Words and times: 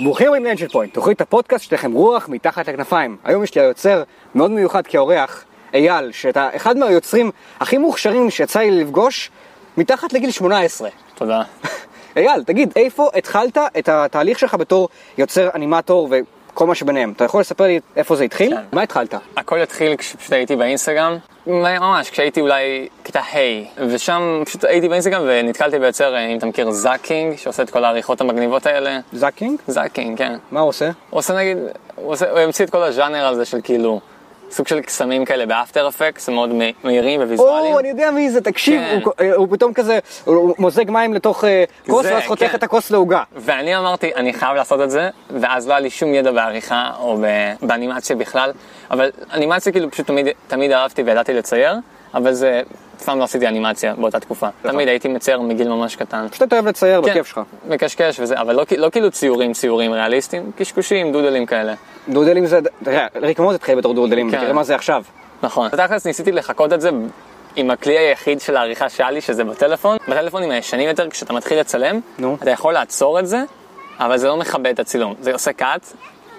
ברוכים 0.00 0.26
הבאים 0.26 0.44
ל 0.44 0.48
Angel 0.48 0.68
Point, 0.68 0.94
תוכנית 0.94 1.20
הפודקאסט 1.20 1.64
שלכם 1.64 1.92
רוח 1.92 2.28
מתחת 2.28 2.68
לכנפיים. 2.68 3.16
היום 3.24 3.44
יש 3.44 3.54
לי 3.54 3.60
היוצר 3.60 4.02
מאוד 4.34 4.50
מיוחד 4.50 4.86
כאורח, 4.86 5.44
אייל, 5.74 6.12
שאתה 6.12 6.48
אחד 6.56 6.76
מהיוצרים 6.76 7.30
הכי 7.60 7.78
מוכשרים 7.78 8.30
שיצא 8.30 8.60
לי 8.60 8.70
לפגוש 8.70 9.30
מתחת 9.76 10.12
לגיל 10.12 10.30
18. 10.30 10.88
תודה. 11.14 11.42
אייל, 12.16 12.44
תגיד, 12.44 12.72
איפה 12.76 13.10
התחלת 13.14 13.58
את 13.78 13.88
התהליך 13.88 14.38
שלך 14.38 14.54
בתור 14.54 14.88
יוצר 15.18 15.48
אנימטור 15.54 16.08
וכל 16.52 16.66
מה 16.66 16.74
שביניהם? 16.74 17.12
אתה 17.16 17.24
יכול 17.24 17.40
לספר 17.40 17.64
לי 17.64 17.80
איפה 17.96 18.16
זה 18.16 18.24
התחיל? 18.24 18.56
כן. 18.56 18.62
מה 18.72 18.82
התחלת? 18.82 19.14
הכל 19.36 19.60
התחיל 19.60 19.96
כשפשוט 19.96 20.32
הייתי 20.32 20.56
באינסטגרם, 20.56 21.16
ממש, 21.46 22.10
כשהייתי 22.10 22.40
אולי 22.40 22.88
כיתה 23.04 23.20
ה', 23.20 23.84
ושם 23.88 24.42
פשוט 24.46 24.64
הייתי 24.64 24.88
באינסטגרם 24.88 25.22
ונתקלתי 25.26 25.78
ביוצר, 25.78 26.16
אם 26.18 26.38
אתה 26.38 26.46
מכיר 26.46 26.70
Zach 26.70 26.99
King, 26.99 27.36
שעושה 27.36 27.62
את 27.62 27.70
כל 27.70 27.84
העריכות 27.84 28.20
המגניבות 28.20 28.66
האלה. 28.66 28.98
Zach 29.12 29.33
King? 29.33 29.60
Zach 29.66 29.89
King, 29.89 30.18
כן. 30.18 30.32
מה 30.50 30.60
הוא 30.60 30.68
עושה? 30.68 30.86
הוא 31.10 31.18
עושה 31.18 31.34
נגיד, 31.34 31.58
הוא, 31.94 32.12
עושה, 32.12 32.30
הוא 32.30 32.38
המציא 32.38 32.64
את 32.64 32.70
כל 32.70 32.82
הז'אנר 32.82 33.26
הזה 33.26 33.44
של 33.44 33.60
כאילו, 33.64 34.00
סוג 34.52 34.68
של 34.68 34.80
קסמים 34.80 35.24
כאלה 35.24 35.46
באפטר 35.46 35.88
אפקס, 35.88 36.28
מאוד 36.28 36.50
מהירים 36.84 37.20
וויזואליים. 37.20 37.74
או, 37.74 37.78
אני 37.78 37.88
יודע 37.88 38.10
מי 38.10 38.30
זה, 38.30 38.40
תקשיב, 38.40 38.80
כן. 38.80 39.00
הוא, 39.04 39.12
הוא 39.34 39.48
פתאום 39.50 39.72
כזה, 39.72 39.98
הוא 40.24 40.54
מוזג 40.58 40.90
מים 40.90 41.14
לתוך 41.14 41.44
אה, 41.44 41.64
כוס 41.86 42.06
ואז 42.06 42.22
חותך 42.26 42.46
כן. 42.46 42.54
את 42.54 42.62
הכוס 42.62 42.90
לעוגה. 42.90 43.22
ואני 43.36 43.76
אמרתי, 43.76 44.14
אני 44.14 44.32
חייב 44.32 44.56
לעשות 44.56 44.80
את 44.80 44.90
זה, 44.90 45.10
ואז 45.30 45.68
לא 45.68 45.72
היה 45.72 45.80
לי 45.80 45.90
שום 45.90 46.14
ידע 46.14 46.32
בעריכה 46.32 46.90
או 46.98 47.18
באנימציה 47.62 48.16
בכלל, 48.16 48.52
אבל 48.90 49.10
אנימציה 49.32 49.72
כאילו 49.72 49.90
פשוט 49.90 50.06
תמיד, 50.06 50.26
תמיד 50.46 50.72
אהבתי 50.72 51.02
וידעתי 51.02 51.34
לצייר, 51.34 51.74
אבל 52.14 52.32
זה, 52.32 52.62
סתם 53.02 53.18
לא 53.18 53.24
עשיתי 53.24 53.48
אנימציה 53.48 53.94
באותה 53.94 54.20
תקופה. 54.20 54.48
תמיד 54.62 54.88
הייתי 54.88 55.08
מצייר 55.08 55.40
מגיל 55.40 55.68
ממש 55.68 55.96
קטן. 55.96 56.26
פשוט 56.30 56.42
אתה 56.42 56.56
אוהב 56.56 56.66
לצייר 56.66 57.02
כן, 57.02 57.10
בכיף 57.10 57.26
שלך. 57.26 57.40
מקשקש 57.68 58.20
וזה, 58.20 58.40
אבל 58.40 58.54
לא, 58.54 58.64
לא 58.78 58.90
כאילו 58.90 59.10
ציורים 59.10 59.52
ציורים 59.52 59.92
ריאליסטיים, 59.92 60.50
קשקושים, 60.56 61.12
דודלים 61.12 61.46
כאלה. 61.46 61.74
דודלים 62.08 62.46
זה, 62.46 62.60
תראה, 62.84 63.06
ריק 63.16 63.38
מורד 63.38 63.54
התחיל 63.54 63.78
בתור 63.78 63.94
דודלים, 63.94 64.30
כן. 64.30 64.40
תראה 64.40 64.52
מה 64.52 64.64
זה 64.64 64.74
עכשיו. 64.74 65.02
נכון. 65.42 65.68
בתכלס 65.72 66.06
ניסיתי 66.06 66.32
לחקות 66.32 66.72
את 66.72 66.80
זה 66.80 66.90
עם 67.56 67.70
הכלי 67.70 67.98
היחיד 67.98 68.40
של 68.40 68.56
העריכה 68.56 68.88
שהיה 68.88 69.10
לי, 69.10 69.20
שזה 69.20 69.44
בטלפון. 69.44 69.96
בטלפונים 70.08 70.50
הישנים 70.50 70.88
יותר, 70.88 71.10
כשאתה 71.10 71.32
מתחיל 71.32 71.60
לצלם. 71.60 72.00
אתה 72.42 72.50
יכול 72.50 72.72
לעצור 72.72 73.18
את 73.18 73.26
זה, 73.26 73.42
אבל 73.98 74.16
זה 74.16 74.28
לא 74.28 74.36
מכבה 74.36 74.70
את 74.70 74.78
הצילום. 74.80 75.14
זה 75.20 75.32
עושה 75.32 75.52
קאט, 75.52 75.92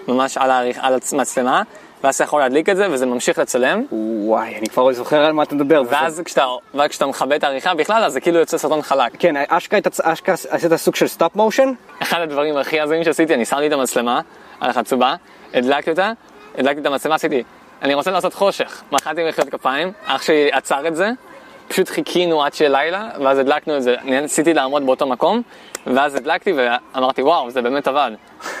ממש 0.08 0.38
על 0.80 0.98
המצלמה, 1.12 1.62
ואז 2.04 2.14
אתה 2.14 2.24
יכול 2.24 2.40
להדליק 2.40 2.68
את 2.68 2.76
זה, 2.76 2.86
וזה 2.90 3.06
ממשיך 3.06 3.38
לצלם. 3.38 3.84
וואי, 3.92 4.56
אני 4.58 4.66
כבר 4.66 4.82
לא 4.82 4.92
זוכר 4.92 5.24
על 5.24 5.32
מה 5.32 5.42
אתה 5.42 5.54
מדבר. 5.54 5.82
ואז 5.88 6.22
כשאתה, 6.24 7.06
מכבה 7.06 7.36
את 7.36 7.44
העריכה 7.44 7.74
בכלל, 7.74 8.04
אז 8.04 8.12
זה 8.12 8.20
כאילו 8.20 8.38
יוצא 8.38 8.58
סרטון 8.58 8.82
חלק. 8.82 9.12
כן, 9.18 9.34
אשכרה 9.48 10.34
עשית 10.48 10.74
סוג 10.76 10.94
של 10.94 11.06
stop 11.06 11.36
motion? 11.36 11.72
אחד 12.02 12.20
הדברים 12.20 12.56
הכי 12.56 12.80
הזויים 12.80 13.04
שעשיתי, 13.04 13.34
אני 13.34 13.44
שמתי 13.44 13.66
את 13.66 13.72
המצלמה 13.72 14.20
על 14.60 14.70
החצובה, 14.70 15.14
הדלקתי 15.54 15.90
אותה, 15.90 16.12
הדלקתי 16.58 16.80
את 16.80 16.86
המצלמה, 16.86 17.14
עשיתי, 17.14 17.42
אני 17.82 17.94
רוצה 17.94 18.10
לעשות 18.10 18.34
חושך. 18.34 18.82
מחאתי 18.92 19.28
מחיאות 19.28 19.48
כפיים, 19.50 19.92
אח 20.06 20.22
שלי 20.22 20.48
עצר 20.52 20.88
את 20.88 20.96
זה, 20.96 21.10
פשוט 21.68 21.88
חיכינו 21.88 22.44
עד 22.44 22.54
שיהיה 22.54 22.70
לילה, 22.70 23.08
ואז 23.20 23.38
הדלקנו 23.38 23.76
את 23.76 23.82
זה. 23.82 23.94
אני 24.02 24.20
ניסיתי 24.20 24.54
לעמוד 24.54 24.86
באותו 24.86 25.06
מקום, 25.06 25.42
ואז 25.86 26.14
הדלקתי 26.14 26.52
ואמרתי, 26.56 27.22
וואו, 27.22 27.50
זה 27.50 27.62
באמת 27.62 27.88
עבד. 27.88 28.10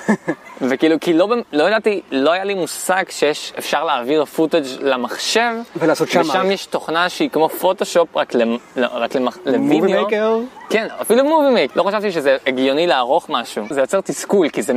וכאילו, 0.68 0.96
כי 1.00 1.12
לא, 1.12 1.28
לא 1.52 1.64
ידעתי, 1.64 2.00
לא 2.10 2.30
היה 2.30 2.44
לי 2.44 2.54
מושג 2.54 3.04
שיש, 3.08 3.52
אפשר 3.58 3.84
להעביר 3.84 4.24
footage 4.24 4.64
למחשב, 4.80 5.52
ולעשות 5.76 6.08
שם 6.08 6.20
ושם. 6.20 6.50
יש 6.50 6.66
תוכנה 6.66 7.08
שהיא 7.08 7.30
כמו 7.30 7.48
פוטושופ, 7.48 8.16
רק, 8.16 8.34
למ, 8.34 8.56
לא, 8.76 8.86
רק 8.92 9.14
למח, 9.14 9.38
Movie 9.58 9.80
לוידאו. 9.80 10.08
Maker? 10.08 10.38
כן, 10.70 10.86
אפילו 11.00 11.24
Movie 11.24 11.50
Maker. 11.50 11.76
לא 11.76 11.82
חשבתי 11.82 12.12
שזה 12.12 12.36
הגיוני 12.46 12.86
לערוך 12.86 13.26
משהו. 13.28 13.66
זה 13.70 13.80
יוצר 13.80 14.00
תסכול, 14.00 14.48
כי 14.48 14.62
זה 14.62 14.72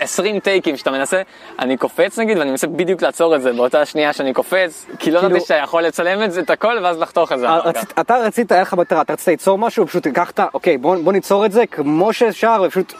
20 0.00 0.40
טייקים 0.40 0.76
שאתה 0.76 0.90
מנסה, 0.90 1.22
אני 1.58 1.76
קופץ 1.76 2.18
נגיד, 2.18 2.38
ואני 2.38 2.50
מנסה 2.50 2.66
בדיוק 2.66 3.02
לעצור 3.02 3.36
את 3.36 3.42
זה 3.42 3.52
באותה 3.52 3.84
שנייה 3.84 4.12
שאני 4.12 4.32
קופץ, 4.32 4.86
כי 4.98 5.10
לא 5.10 5.18
כאילו- 5.20 5.30
ידעתי 5.30 5.40
שאתה 5.44 5.54
יכול 5.54 5.82
לצלם 5.82 6.22
את 6.22 6.32
זה, 6.32 6.40
את 6.40 6.50
הכל, 6.50 6.78
ואז 6.82 6.98
לחתוך 7.00 7.32
את 7.32 7.38
זה. 7.38 7.48
רצית- 7.48 7.92
אתה 8.00 8.16
רצית, 8.16 8.52
היה 8.52 8.62
לך 8.62 8.74
מטרה, 8.74 9.00
אתה 9.02 9.12
רצית 9.12 9.28
ליצור 9.28 9.58
משהו, 9.58 9.86
פשוט 9.86 10.06
לקחת, 10.06 10.40
אוקיי, 10.54 10.78
בוא 10.78 10.96
בוא 11.04 11.12
ניצור 11.12 11.46
את 11.46 11.52
זה 11.52 11.66
כמו 11.66 12.12
שאפשר, 12.12 12.62
ופשוט 12.66 12.92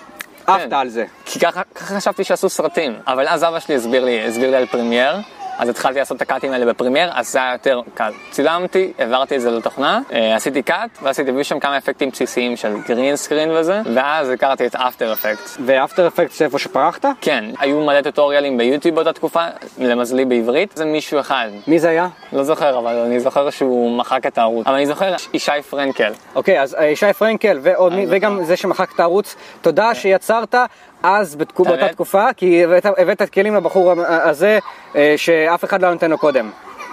עפת 0.46 0.72
על 0.72 0.88
זה. 0.88 1.04
כי 1.24 1.40
ככה, 1.40 1.62
ככה 1.74 1.94
חשבתי 1.96 2.24
שעשו 2.24 2.48
סרטים, 2.48 2.94
אבל 3.06 3.28
אז 3.28 3.44
אבא 3.44 3.60
שלי 3.60 3.74
הסביר 3.74 4.04
לי, 4.04 4.26
הסביר 4.26 4.50
לי 4.50 4.56
על 4.56 4.66
Premiere, 4.66 5.14
אז 5.60 5.68
התחלתי 5.68 5.98
לעשות 5.98 6.16
את 6.16 6.22
הקאטים 6.22 6.52
האלה 6.52 6.66
ב 6.66 6.71
Premiere, 6.71 7.10
אז 7.14 7.32
זה 7.32 7.38
היה 7.38 7.52
יותר 7.52 7.80
קל. 7.94 8.12
צילמתי, 8.30 8.92
העברתי 8.98 9.36
את 9.36 9.40
זה 9.40 9.50
לתוכנה, 9.50 10.00
אה, 10.12 10.36
עשיתי 10.36 10.62
קאט, 10.62 10.90
ועשיתי 11.02 11.44
שם 11.44 11.60
כמה 11.60 11.78
אפקטים 11.78 12.10
בסיסיים 12.10 12.56
של 12.56 12.76
green 12.88 13.16
screen 13.16 13.50
וזה, 13.50 13.80
ואז 13.94 14.28
הכרתי 14.30 14.66
את 14.66 14.74
After 14.74 15.12
Effect. 15.12 15.48
ו 15.66 15.73
After 15.73 16.06
אפקט 16.06 16.32
זה 16.32 16.44
איפה 16.44 16.58
שפרחת? 16.58 17.04
כן, 17.20 17.44
היו 17.58 17.80
מלא 17.80 18.00
טוטוריאלים 18.00 18.58
ביוטיוב 18.58 18.94
באותה 18.94 19.12
תקופה, 19.12 19.44
למזלי 19.78 20.24
בעברית, 20.24 20.72
זה 20.76 20.84
מישהו 20.84 21.20
אחד. 21.20 21.48
מי 21.66 21.78
זה 21.78 21.88
היה? 21.88 22.08
לא 22.32 22.44
זוכר, 22.44 22.78
אבל 22.78 22.96
אני 22.96 23.20
זוכר 23.20 23.50
שהוא 23.50 23.98
מחק 23.98 24.26
את 24.26 24.38
הערוץ. 24.38 24.66
אבל 24.66 24.74
אני 24.74 24.86
זוכר 24.86 25.14
ישי 25.34 25.52
פרנקל. 25.70 26.12
אוקיי, 26.34 26.60
אז 26.62 26.74
אה, 26.74 26.92
שי 26.96 27.12
פרנקל 27.12 27.58
ועוד 27.62 27.92
מי- 27.92 28.06
וגם 28.08 28.44
זה 28.44 28.56
שמחק 28.56 28.92
את 28.94 29.00
הערוץ, 29.00 29.36
תודה 29.60 29.94
שיצרת 29.94 30.54
אז 31.02 31.36
בתקו- 31.36 31.64
באותה? 31.64 31.88
תקופה, 31.88 32.26
כי 32.36 32.64
הבאת- 32.64 32.86
הבאת 32.98 33.22
את 33.22 33.30
כלים 33.30 33.54
לבחור 33.54 33.92
הזה 34.06 34.58
אה, 34.96 35.14
שאף 35.16 35.64
אחד 35.64 35.82
לא 35.82 35.92
נותן 35.92 36.10
לו 36.10 36.18
קודם. 36.18 36.50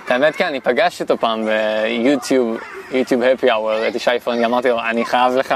האמת 0.08 0.36
כן, 0.36 0.46
אני 0.46 0.60
פגשתי 0.60 1.04
אותו 1.04 1.18
פעם 1.18 1.46
ביוטיוב, 1.46 2.58
יוטיוב 2.92 3.24
הפי 3.24 3.52
אאוור, 3.52 3.88
את 3.88 3.96
ישי 3.96 4.20
פרנקל, 4.24 4.46
אמרתי 4.46 4.70
לו, 4.70 4.80
אני 4.90 5.06
חייב 5.06 5.34
לך 5.36 5.56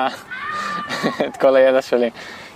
את 1.28 1.38
כל 1.38 1.56
הידע 1.56 1.82
שלי. 1.82 2.10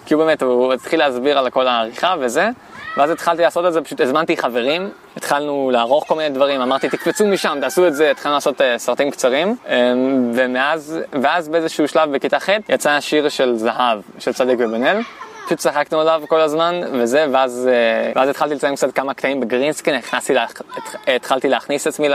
כי 0.05 0.13
הוא 0.13 0.23
באמת, 0.23 0.41
הוא 0.41 0.73
התחיל 0.73 0.99
להסביר 0.99 1.37
על 1.39 1.49
כל 1.49 1.67
העריכה 1.67 2.15
וזה, 2.19 2.49
ואז 2.97 3.09
התחלתי 3.09 3.41
לעשות 3.41 3.65
את 3.65 3.73
זה, 3.73 3.81
פשוט 3.81 4.01
הזמנתי 4.01 4.37
חברים, 4.37 4.89
התחלנו 5.17 5.69
לערוך 5.73 6.03
כל 6.07 6.15
מיני 6.15 6.29
דברים, 6.29 6.61
אמרתי 6.61 6.89
תקפצו 6.89 7.27
משם, 7.27 7.57
תעשו 7.61 7.87
את 7.87 7.95
זה, 7.95 8.11
התחלנו 8.11 8.35
לעשות 8.35 8.61
אה, 8.61 8.77
סרטים 8.77 9.11
קצרים, 9.11 9.55
אה, 9.67 9.93
ומאז, 10.33 10.99
ואז 11.21 11.49
באיזשהו 11.49 11.87
שלב 11.87 12.11
בכיתה 12.11 12.39
ח' 12.39 12.49
יצא 12.69 12.91
השיר 12.91 13.29
של 13.29 13.55
זהב, 13.55 13.99
של 14.19 14.33
צדיק 14.33 14.59
ובן 14.59 14.83
אל. 14.85 14.97
פשוט 15.45 15.59
צחקנו 15.59 15.99
עליו 16.01 16.21
כל 16.27 16.41
הזמן, 16.41 16.81
וזה, 16.93 17.25
ואז, 17.31 17.69
אה, 17.71 18.11
ואז 18.15 18.29
התחלתי 18.29 18.55
לציין 18.55 18.75
קצת 18.75 18.91
כמה 18.95 19.13
קטעים 19.13 19.39
בגרינסקין, 19.39 19.95
לה, 20.33 20.43
התח- 20.45 20.61
התחלתי 21.07 21.49
להכניס 21.49 21.81
את 21.81 21.87
עצמי 21.87 22.07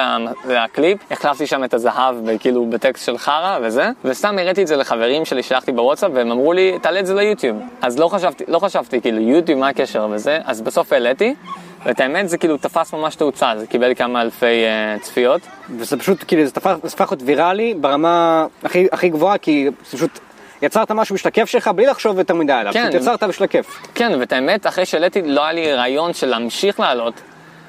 לקליפ, 0.48 0.98
החלפתי 1.10 1.46
שם 1.46 1.64
את 1.64 1.74
הזהב, 1.74 2.14
כאילו 2.40 2.66
בטקסט 2.70 3.06
של 3.06 3.18
חרא 3.18 3.58
וזה, 3.62 3.88
וסתם 4.04 4.38
הראיתי 4.38 4.62
את 4.62 4.66
זה 4.66 4.76
לחברים 4.76 5.24
שלי, 5.24 5.42
שלחתי 5.42 5.72
בוואטסאפ, 5.72 6.10
והם 6.14 6.30
אמרו 6.30 6.52
לי, 6.52 6.78
תעלה 6.82 7.00
את 7.00 7.06
זה 7.06 7.14
ליוטיוב. 7.14 7.56
אז 7.82 7.98
לא 7.98 8.08
חשבתי, 8.08 8.44
לא 8.48 8.58
חשבתי, 8.58 9.00
כאילו, 9.00 9.20
יוטיוב, 9.20 9.58
מה 9.60 9.68
הקשר 9.68 10.08
וזה, 10.10 10.38
אז 10.44 10.60
בסוף 10.60 10.92
העליתי, 10.92 11.34
ואת 11.86 12.00
האמת, 12.00 12.28
זה 12.28 12.38
כאילו 12.38 12.56
תפס 12.56 12.94
ממש 12.94 13.14
תאוצה, 13.14 13.52
זה 13.56 13.66
קיבל 13.66 13.94
כמה 13.94 14.22
אלפי 14.22 14.46
אה, 14.46 14.96
צפיות. 15.00 15.40
וזה 15.78 15.96
פשוט, 15.96 16.24
כאילו, 16.26 16.44
זה 16.46 16.50
זה 16.64 16.70
הפך 16.84 17.12
להיות 17.12 17.22
ויראלי 17.26 17.74
ברמה 17.74 18.46
הכי 18.64 18.86
הכי 18.92 19.08
גבוהה, 19.08 19.38
כי 19.38 19.68
זה 19.90 19.96
פשוט 19.96 20.18
יצרת 20.62 20.90
משהו 20.90 21.14
בשביל 21.14 21.28
הכיף 21.28 21.48
שלך 21.48 21.68
בלי 21.68 21.86
לחשוב 21.86 22.18
יותר 22.18 22.34
מדי 22.34 22.52
עליו, 22.52 22.72
כן. 22.72 22.90
יצרת 22.94 23.22
בשביל 23.22 23.44
הכיף. 23.44 23.82
כן, 23.94 24.12
ואת 24.20 24.32
האמת, 24.32 24.66
אחרי 24.66 24.86
שהעליתי, 24.86 25.22
לא 25.22 25.44
היה 25.44 25.52
לי 25.52 25.72
רעיון 25.72 26.12
של 26.12 26.26
להמשיך 26.26 26.80
לעלות. 26.80 27.14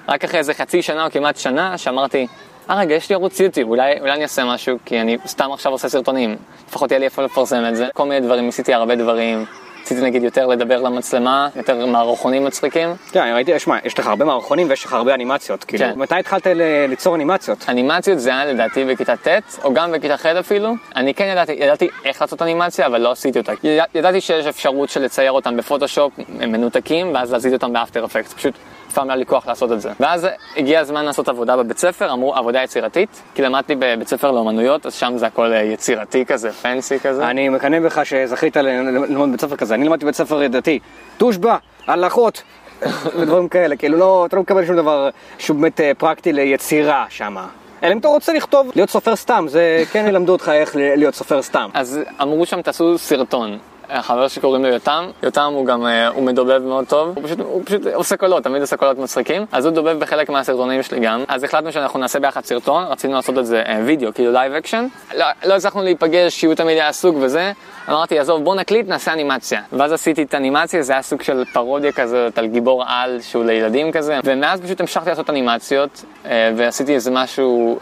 רק 0.09 0.23
אחרי 0.23 0.39
איזה 0.39 0.53
חצי 0.53 0.81
שנה 0.81 1.05
או 1.05 1.11
כמעט 1.11 1.37
שנה, 1.37 1.77
שאמרתי, 1.77 2.27
אה 2.69 2.75
רגע, 2.75 2.95
יש 2.95 3.09
לי 3.09 3.15
ערוץ 3.15 3.39
יוטיוב, 3.39 3.69
אולי, 3.69 3.99
אולי 3.99 4.11
אני 4.11 4.23
אעשה 4.23 4.45
משהו, 4.45 4.77
כי 4.85 5.01
אני 5.01 5.17
סתם 5.27 5.51
עכשיו 5.51 5.71
עושה 5.71 5.89
סרטונים. 5.89 6.35
לפחות 6.69 6.91
יהיה 6.91 6.99
לי 6.99 7.05
איפה 7.05 7.21
לפרסם 7.21 7.63
את 7.69 7.75
זה. 7.75 7.87
כל 7.93 8.05
מיני 8.05 8.25
דברים, 8.25 8.45
ניסיתי 8.45 8.73
הרבה 8.73 8.95
דברים. 8.95 9.45
רציתי 9.81 10.01
נגיד 10.01 10.23
יותר 10.23 10.47
לדבר 10.47 10.81
למצלמה, 10.81 11.49
יותר 11.55 11.85
מערכונים 11.85 12.45
מצחיקים. 12.45 12.89
כן, 13.11 13.21
אני 13.21 13.33
ראיתי, 13.33 13.59
שמע, 13.59 13.77
יש 13.83 13.99
לך 13.99 14.07
הרבה 14.07 14.25
מערכונים 14.25 14.69
ויש 14.69 14.85
לך 14.85 14.93
הרבה 14.93 15.13
אנימציות, 15.13 15.63
כאילו, 15.63 15.85
כן. 15.85 15.99
מתי 15.99 16.15
התחלת 16.15 16.47
ליצור 16.89 17.15
אנימציות? 17.15 17.65
אנימציות 17.69 18.19
זה 18.19 18.29
היה 18.29 18.45
לדעתי 18.45 18.85
בכיתה 18.85 19.15
ט', 19.15 19.27
או 19.63 19.73
גם 19.73 19.91
בכיתה 19.91 20.17
ח' 20.17 20.25
אפילו. 20.25 20.73
אני 20.95 21.13
כן 21.13 21.25
ידעתי, 21.31 21.51
ידעתי 21.51 21.87
איך 22.05 22.21
לעשות 22.21 22.41
אנימציה, 22.41 22.85
אבל 22.85 23.01
לא 23.01 23.11
עשיתי 23.11 23.39
אותה. 23.39 23.51
יד- 23.63 23.83
ידעתי 23.95 24.21
שיש 24.21 24.45
אפשרות 24.45 24.89
של 24.89 25.01
לצייר 25.01 25.31
אותם 25.31 25.57
בפוטושופ, 25.57 26.13
הם 26.39 26.51
מנותקים, 26.51 27.13
ואז 27.13 27.31
להזיז 27.33 27.53
אותם 27.53 27.73
באפטר 27.73 28.05
אפקט. 28.05 28.33
פשוט 28.33 28.53
אף 28.91 28.95
פעם 28.95 29.07
לא 29.07 29.11
היה 29.11 29.17
לי 29.17 29.25
כוח 29.25 29.47
לעשות 29.47 29.71
את 29.71 29.81
זה. 29.81 29.91
ואז 29.99 30.27
הגיע 30.57 30.79
הזמן 30.79 31.05
לעשות 31.05 31.29
עבודה 31.29 31.57
בבית 31.57 31.77
ספר, 31.77 32.13
אמרו 32.13 32.35
עבודה 32.35 32.63
יצירתית, 32.63 33.21
כי 33.35 33.41
למדתי 33.41 33.75
בבית 33.75 34.07
ספר 34.07 34.31
לאומנויות, 34.31 34.85
אז 34.85 34.93
שם 34.93 35.13
זה 35.17 35.27
הכל 35.27 35.53
אה, 35.53 35.61
יצירתי 35.61 36.25
כזה, 36.25 36.51
פנסי 36.51 36.99
כזה. 36.99 37.29
אני 37.29 37.49
מקנא 37.49 37.79
בך 37.79 38.05
שזכית 38.05 38.57
ללמוד 38.57 39.29
בבית 39.29 39.41
ספר 39.41 39.55
כזה, 39.55 39.75
אני 39.75 39.85
למדתי 39.85 40.05
בבית 40.05 40.15
ספר 40.15 40.47
דתי, 40.47 40.79
תושבע, 41.17 41.57
הלכות, 41.87 42.43
ודברים 43.19 43.47
כאלה, 43.47 43.75
כאילו 43.75 43.97
לא, 43.97 44.25
אתה 44.25 44.35
לא 44.35 44.41
מקבל 44.41 44.65
שום 44.65 44.75
דבר 44.75 45.09
שהוא 45.37 45.57
באמת 45.57 45.81
אה, 45.81 45.91
פרקטי 45.97 46.33
ליצירה 46.33 47.05
שמה. 47.09 47.47
אלא 47.83 47.93
אם 47.93 47.97
אתה 47.97 48.07
רוצה 48.07 48.33
לכתוב, 48.33 48.71
להיות 48.75 48.89
סופר 48.89 49.15
סתם, 49.15 49.45
זה 49.49 49.83
כן 49.91 50.05
ילמדו 50.07 50.31
אותך 50.31 50.51
איך 50.53 50.75
להיות 50.75 51.15
סופר 51.15 51.41
סתם. 51.41 51.69
אז 51.73 51.99
אמרו 52.21 52.45
שם 52.45 52.61
תעשו 52.61 52.97
סרטון. 52.97 53.57
חבר 54.01 54.27
שקוראים 54.27 54.63
לו 54.63 54.69
יותם, 54.69 55.05
יותם 55.23 55.51
הוא 55.53 55.65
גם, 55.65 55.85
אה, 55.85 56.07
הוא 56.07 56.23
מדובב 56.23 56.61
מאוד 56.63 56.85
טוב, 56.85 57.13
הוא 57.15 57.23
פשוט, 57.25 57.39
הוא 57.39 57.61
פשוט 57.65 57.81
עושה 57.93 58.17
קולות, 58.17 58.43
תמיד 58.43 58.61
עושה 58.61 58.77
קולות 58.77 58.97
מצחיקים, 58.97 59.45
אז 59.51 59.65
הוא 59.65 59.73
דובב 59.73 59.99
בחלק 59.99 60.29
מהסרטונים 60.29 60.83
שלי 60.83 60.99
גם, 60.99 61.23
אז 61.27 61.43
החלטנו 61.43 61.71
שאנחנו 61.71 61.99
נעשה 61.99 62.19
ביחד 62.19 62.45
סרטון, 62.45 62.83
רצינו 62.83 63.13
לעשות 63.13 63.37
את 63.37 63.45
זה 63.45 63.63
אה, 63.65 63.81
וידאו, 63.85 64.13
כאילו 64.13 64.31
live 64.31 64.53
action, 64.53 64.87
לא, 65.15 65.25
לא 65.45 65.53
הצלחנו 65.53 65.83
להיפגש, 65.83 66.39
שיהיו 66.39 66.55
תמיד 66.55 66.77
היה 66.77 66.91
סוג 66.91 67.17
וזה, 67.21 67.51
אמרתי, 67.89 68.19
עזוב, 68.19 68.43
בוא 68.43 68.55
נקליט, 68.55 68.87
נעשה 68.87 69.13
אנימציה. 69.13 69.61
ואז 69.73 69.91
עשיתי 69.91 70.23
את 70.23 70.33
האנימציה, 70.33 70.81
זה 70.83 70.93
היה 70.93 71.01
סוג 71.01 71.21
של 71.21 71.43
פרודיה 71.53 71.91
כזאת 71.91 72.37
על 72.37 72.47
גיבור 72.47 72.83
על 72.87 73.21
שהוא 73.21 73.45
לילדים 73.45 73.91
כזה, 73.91 74.19
ומאז 74.23 74.61
פשוט 74.61 74.81
המשכתי 74.81 75.09
לעשות 75.09 75.29
אנימציות, 75.29 76.03
אה, 76.25 76.51
ועשיתי 76.57 76.93
איזה 76.93 77.11
משהו, 77.11 77.79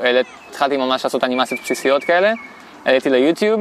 התחלתי 0.49 0.77
ממש 0.77 1.03
לעשות 1.03 1.23
אנימציות 1.23 1.61
בסיסיות 1.61 2.03
כאלה, 2.03 2.33
העליתי 2.85 3.09
ליוטיוב, 3.09 3.59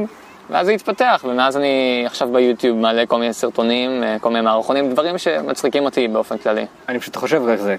ואז 0.49 0.65
זה 0.65 0.71
התפתח, 0.71 1.25
ומאז 1.29 1.57
אני 1.57 2.03
עכשיו 2.05 2.27
ביוטיוב 2.31 2.77
מעלה 2.77 3.05
כל 3.05 3.17
מיני 3.19 3.33
סרטונים, 3.33 4.03
אה, 4.03 4.17
כל 4.21 4.29
מיני 4.29 4.41
מערכונים, 4.41 4.89
דברים 4.89 5.17
שמצחיקים 5.17 5.85
אותי 5.85 6.07
באופן 6.07 6.37
כללי. 6.37 6.65
אני 6.89 6.99
פשוט 6.99 7.15
חושב 7.15 7.41
איך 7.47 7.61
זה. 7.61 7.75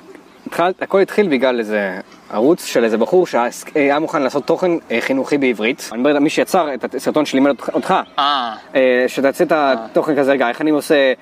התחל, 0.46 0.72
הכל 0.80 1.00
התחיל 1.00 1.28
בגלל 1.28 1.58
איזה 1.58 2.00
ערוץ 2.32 2.64
של 2.64 2.84
איזה 2.84 2.98
בחור 2.98 3.26
שהיה 3.26 3.98
מוכן 3.98 4.22
לעשות 4.22 4.44
תוכן 4.46 4.70
אה, 4.90 4.98
חינוכי 5.00 5.38
בעברית. 5.38 5.88
אני 5.92 6.00
מדבר 6.00 6.10
על 6.10 6.18
מי 6.18 6.30
שיצר 6.30 6.74
את 6.74 6.94
הסרטון 6.94 7.26
שלימד 7.26 7.50
אותך- 7.74 7.94
אה, 8.18 8.54
אה, 8.74 9.04
שתעשה 9.08 9.44
את 9.44 9.52
התוכן 9.54 10.16
כזה, 10.16 10.32
רגע, 10.32 10.48
איך 10.48 10.60
אני 10.60 10.70
עושה... 10.70 11.12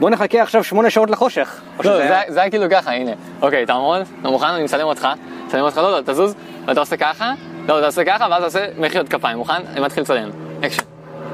בוא 0.00 0.10
נחכה 0.10 0.42
עכשיו 0.42 0.64
שמונה 0.64 0.90
שעות 0.90 1.10
לחושך. 1.10 1.60
לא, 1.84 1.96
זה 1.96 2.02
היה- 2.02 2.20
היה- 2.20 2.32
זה 2.32 2.40
היה 2.40 2.50
כאילו 2.50 2.64
ככה, 2.70 2.92
הנה. 2.92 3.10
אוקיי, 3.42 3.66
תעמוד, 3.66 4.02
אתה 4.20 4.28
מוכן? 4.30 4.46
אני 4.46 4.64
מצלם 4.64 4.86
אותך. 4.86 5.08
מצלם 5.46 5.60
אותך, 5.64 5.76
לא, 5.78 5.92
לא, 5.96 6.00
תזוז, 6.06 6.34
ואתה 6.66 6.80
עושה 6.80 6.96
ככה, 6.96 7.32
לא, 7.68 7.78
אתה 7.78 7.86
עושה 7.86 8.04
ככה, 8.04 8.26
ואז 8.30 8.36
אתה 8.36 8.44
עושה 8.44 8.66
מחיאות 8.78 9.08
כפיים, 9.08 9.38
מוכן? 9.38 9.62
אני 9.72 9.80
מתחיל 9.80 10.02
לצלם. 10.02 10.30
אקשן. 10.64 10.82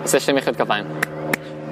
עושה 0.02 0.20
שתי 0.20 0.32
מחיאות 0.32 0.56
כפיים. 0.56 0.84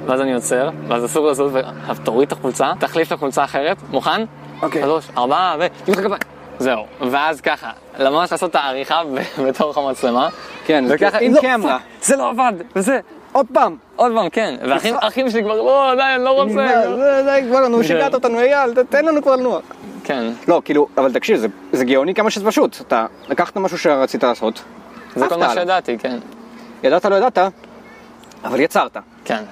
ואז 0.07 0.21
אני 0.21 0.35
עוצר, 0.35 0.71
ואז 0.89 1.05
אסור 1.05 1.27
לזוז, 1.31 1.53
ותוריד 1.91 2.27
את 2.27 2.33
החולצה, 2.33 2.73
תחליף 2.81 3.13
לחולצה 3.13 3.45
אחרת, 3.45 3.77
מוכן? 3.91 4.25
אוקיי. 4.63 4.83
שלוש, 4.83 5.09
ארבע, 5.17 5.55
ו... 5.59 5.67
מחיאות 5.83 5.99
כפיים. 5.99 6.21
זהו, 6.59 6.87
ואז 7.11 7.41
ככה, 7.41 7.71
ממש 8.01 8.33
לעשות 8.33 8.51
את 8.51 8.55
העריכה 8.55 9.03
בתוך 9.49 9.79
המצלמה. 9.79 10.29
כן, 10.67 10.85
וככה, 10.89 11.19
עם 11.19 11.35
לא, 11.35 11.41
קמרה. 11.41 11.79
זה 12.03 12.17
לא 12.17 12.31
עבד, 12.31 12.53
וזה. 12.77 13.01
עוד 13.33 13.47
פעם. 13.53 13.77
עוד 13.97 14.13
פעם, 14.15 14.29
כן. 14.29 14.57
והאחים 14.69 14.95
האחים 15.01 15.31
שלי 15.31 15.43
כבר, 15.43 15.57
לא, 15.63 15.93
די, 15.97 16.03
אני 16.17 16.25
לא 16.25 16.31
רוצה. 16.43 16.83
זה 17.25 17.41
כבר 17.49 17.61
לנו, 17.61 17.85
שיגעת 17.85 18.15
אותנו, 18.15 18.39
אייל, 18.41 18.75
תן 18.89 19.05
לנו 19.05 19.23
כבר 19.23 19.37
לנוח. 19.37 19.61
כן, 20.05 20.33
לא, 20.49 20.63
כאילו, 20.65 20.87
אבל 20.99 21.13
תקשיב, 21.13 21.45
זה- 21.73 21.85
גאוני 21.85 22.15
כמה 22.15 22.31
שזה 22.31 22.47
פשוט. 22.47 22.77
אתה 22.81 23.07
לקחת 23.29 23.57
משהו 23.57 23.79
שרצית 23.79 24.25
לעשות, 24.25 24.63
זה 25.17 25.29
כל 25.29 25.37
מה. 25.37 25.51
שידעתי, 25.55 25.99
כן. 25.99 26.19
ידעת 26.83 27.05
לא 27.05 27.15
ידעת, 27.17 27.39
אבל 28.45 28.61
יצרת. 28.61 28.97
כן. 29.25 29.43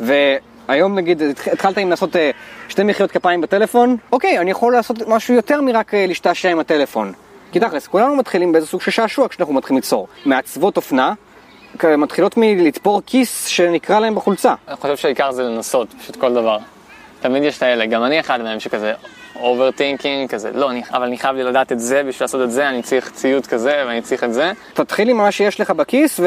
והיום 0.00 0.94
נגיד 0.94 1.22
התח- 1.22 1.48
התחלת 1.52 1.78
עם 1.78 1.90
לעשות 1.90 2.16
אה, 2.16 2.30
שתי 2.68 2.82
מחיאות 2.82 3.10
כפיים 3.10 3.40
בטלפון, 3.40 3.96
אוקיי, 4.12 4.38
אני 4.38 4.50
יכול 4.50 4.72
לעשות 4.72 5.08
משהו 5.08 5.34
יותר 5.34 5.60
מרק 5.60 5.94
אה, 5.94 6.06
להשתעשע 6.06 6.48
עם 6.50 6.58
הטלפון. 6.58 7.12
כי 7.52 7.60
תכלס, 7.60 7.86
כולנו 7.86 8.16
מתחילים 8.16 8.52
באיזה 8.52 8.66
סוג 8.66 8.80
של 8.80 8.90
שעשוע 8.90 9.28
כשאנחנו 9.28 9.54
מתחילים 9.54 9.76
ליצור. 9.76 10.08
מעצבות 10.24 10.76
אופנה, 10.76 11.12
מתחילות 11.84 12.34
מלתפור 12.36 13.02
כיס 13.06 13.46
שנקרא 13.46 14.00
להם 14.00 14.14
בחולצה. 14.14 14.54
אני 14.68 14.76
חושב 14.76 14.96
שהעיקר 14.96 15.32
זה 15.32 15.42
לנסות, 15.42 15.88
פשוט 16.00 16.16
כל 16.16 16.34
דבר. 16.34 16.58
תמיד 17.20 17.42
יש 17.42 17.58
את 17.58 17.62
האלה, 17.62 17.86
גם 17.86 18.04
אני 18.04 18.20
אחד 18.20 18.42
מהם 18.42 18.60
שכזה 18.60 18.92
overthinking, 19.40 20.28
כזה, 20.30 20.50
לא, 20.54 20.70
אני, 20.70 20.82
אבל 20.92 21.02
אני 21.02 21.18
חייב 21.18 21.36
לדעת 21.36 21.72
את 21.72 21.80
זה, 21.80 22.02
בשביל 22.02 22.24
לעשות 22.24 22.42
את 22.42 22.50
זה 22.50 22.68
אני 22.68 22.82
צריך 22.82 23.10
ציוד 23.10 23.46
כזה 23.46 23.84
ואני 23.86 24.02
צריך 24.02 24.24
את 24.24 24.32
זה. 24.34 24.52
תתחיל 24.74 25.08
עם 25.08 25.16
מה 25.16 25.32
שיש 25.32 25.60
לך 25.60 25.70
בכיס 25.70 26.20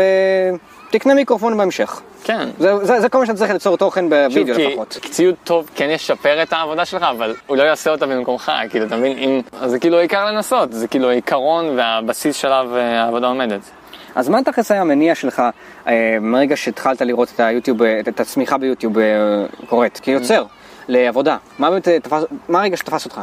ותקנה 0.90 1.14
מיקרופון 1.14 1.58
בהמשך. 1.58 2.02
כן. 2.24 2.50
זה, 2.60 2.86
זה, 2.86 3.02
זה 3.02 3.10
כל 3.10 3.18
מה 3.20 3.26
שאתה 3.26 3.38
צריך 3.38 3.52
ליצור 3.52 3.78
תוכן 3.78 4.02
שוב, 4.02 4.10
בווידאו 4.10 4.56
כי 4.56 4.68
לפחות. 4.68 4.98
כי 5.02 5.10
ציוד 5.10 5.36
טוב 5.44 5.70
כן 5.76 5.90
ישפר 5.90 6.44
את 6.44 6.54
העבודה 6.54 6.86
שלך, 6.86 7.04
אבל 7.04 7.36
הוא 7.48 7.58
לא 7.58 7.64
יעשה 7.64 7.92
אותה 7.92 8.06
במקומך, 8.06 8.52
כאילו, 8.70 8.86
אתה 8.86 8.96
מבין? 8.96 9.18
אם... 9.18 9.42
אז 9.62 9.72
זה 9.72 9.80
כאילו 9.80 9.98
העיקר 9.98 10.26
לנסות, 10.26 10.74
זה 10.74 10.88
כאילו 10.88 11.10
העיקרון 11.10 11.78
והבסיס 11.78 12.36
שלו 12.36 12.76
אה, 12.76 13.04
העבודה 13.04 13.28
עומדת. 13.28 13.62
אז 14.16 14.30
מה 14.30 14.44
תכלס 14.44 14.72
היה 14.72 14.82
המניע 14.82 15.16
שלך 15.16 15.42
אה, 15.88 16.18
מרגע 16.22 16.58
שהתחלת 16.58 17.02
לראות 17.02 17.32
את 17.36 17.40
היוטיוב, 17.40 17.84
אה, 17.84 18.00
את 18.00 18.20
הצמיחה 18.20 18.58
ביוטיוב 18.58 18.98
אה, 18.98 19.06
קורית, 19.70 20.00
כיוצר, 20.04 20.44
לעבודה? 20.88 21.38
מה 21.60 21.70
באמת 21.70 21.88
אה, 21.88 22.00
תפס, 22.00 22.24
מה 22.50 22.60
הרגע 22.60 22.78
שתפס 22.78 23.06
אותך? 23.06 23.22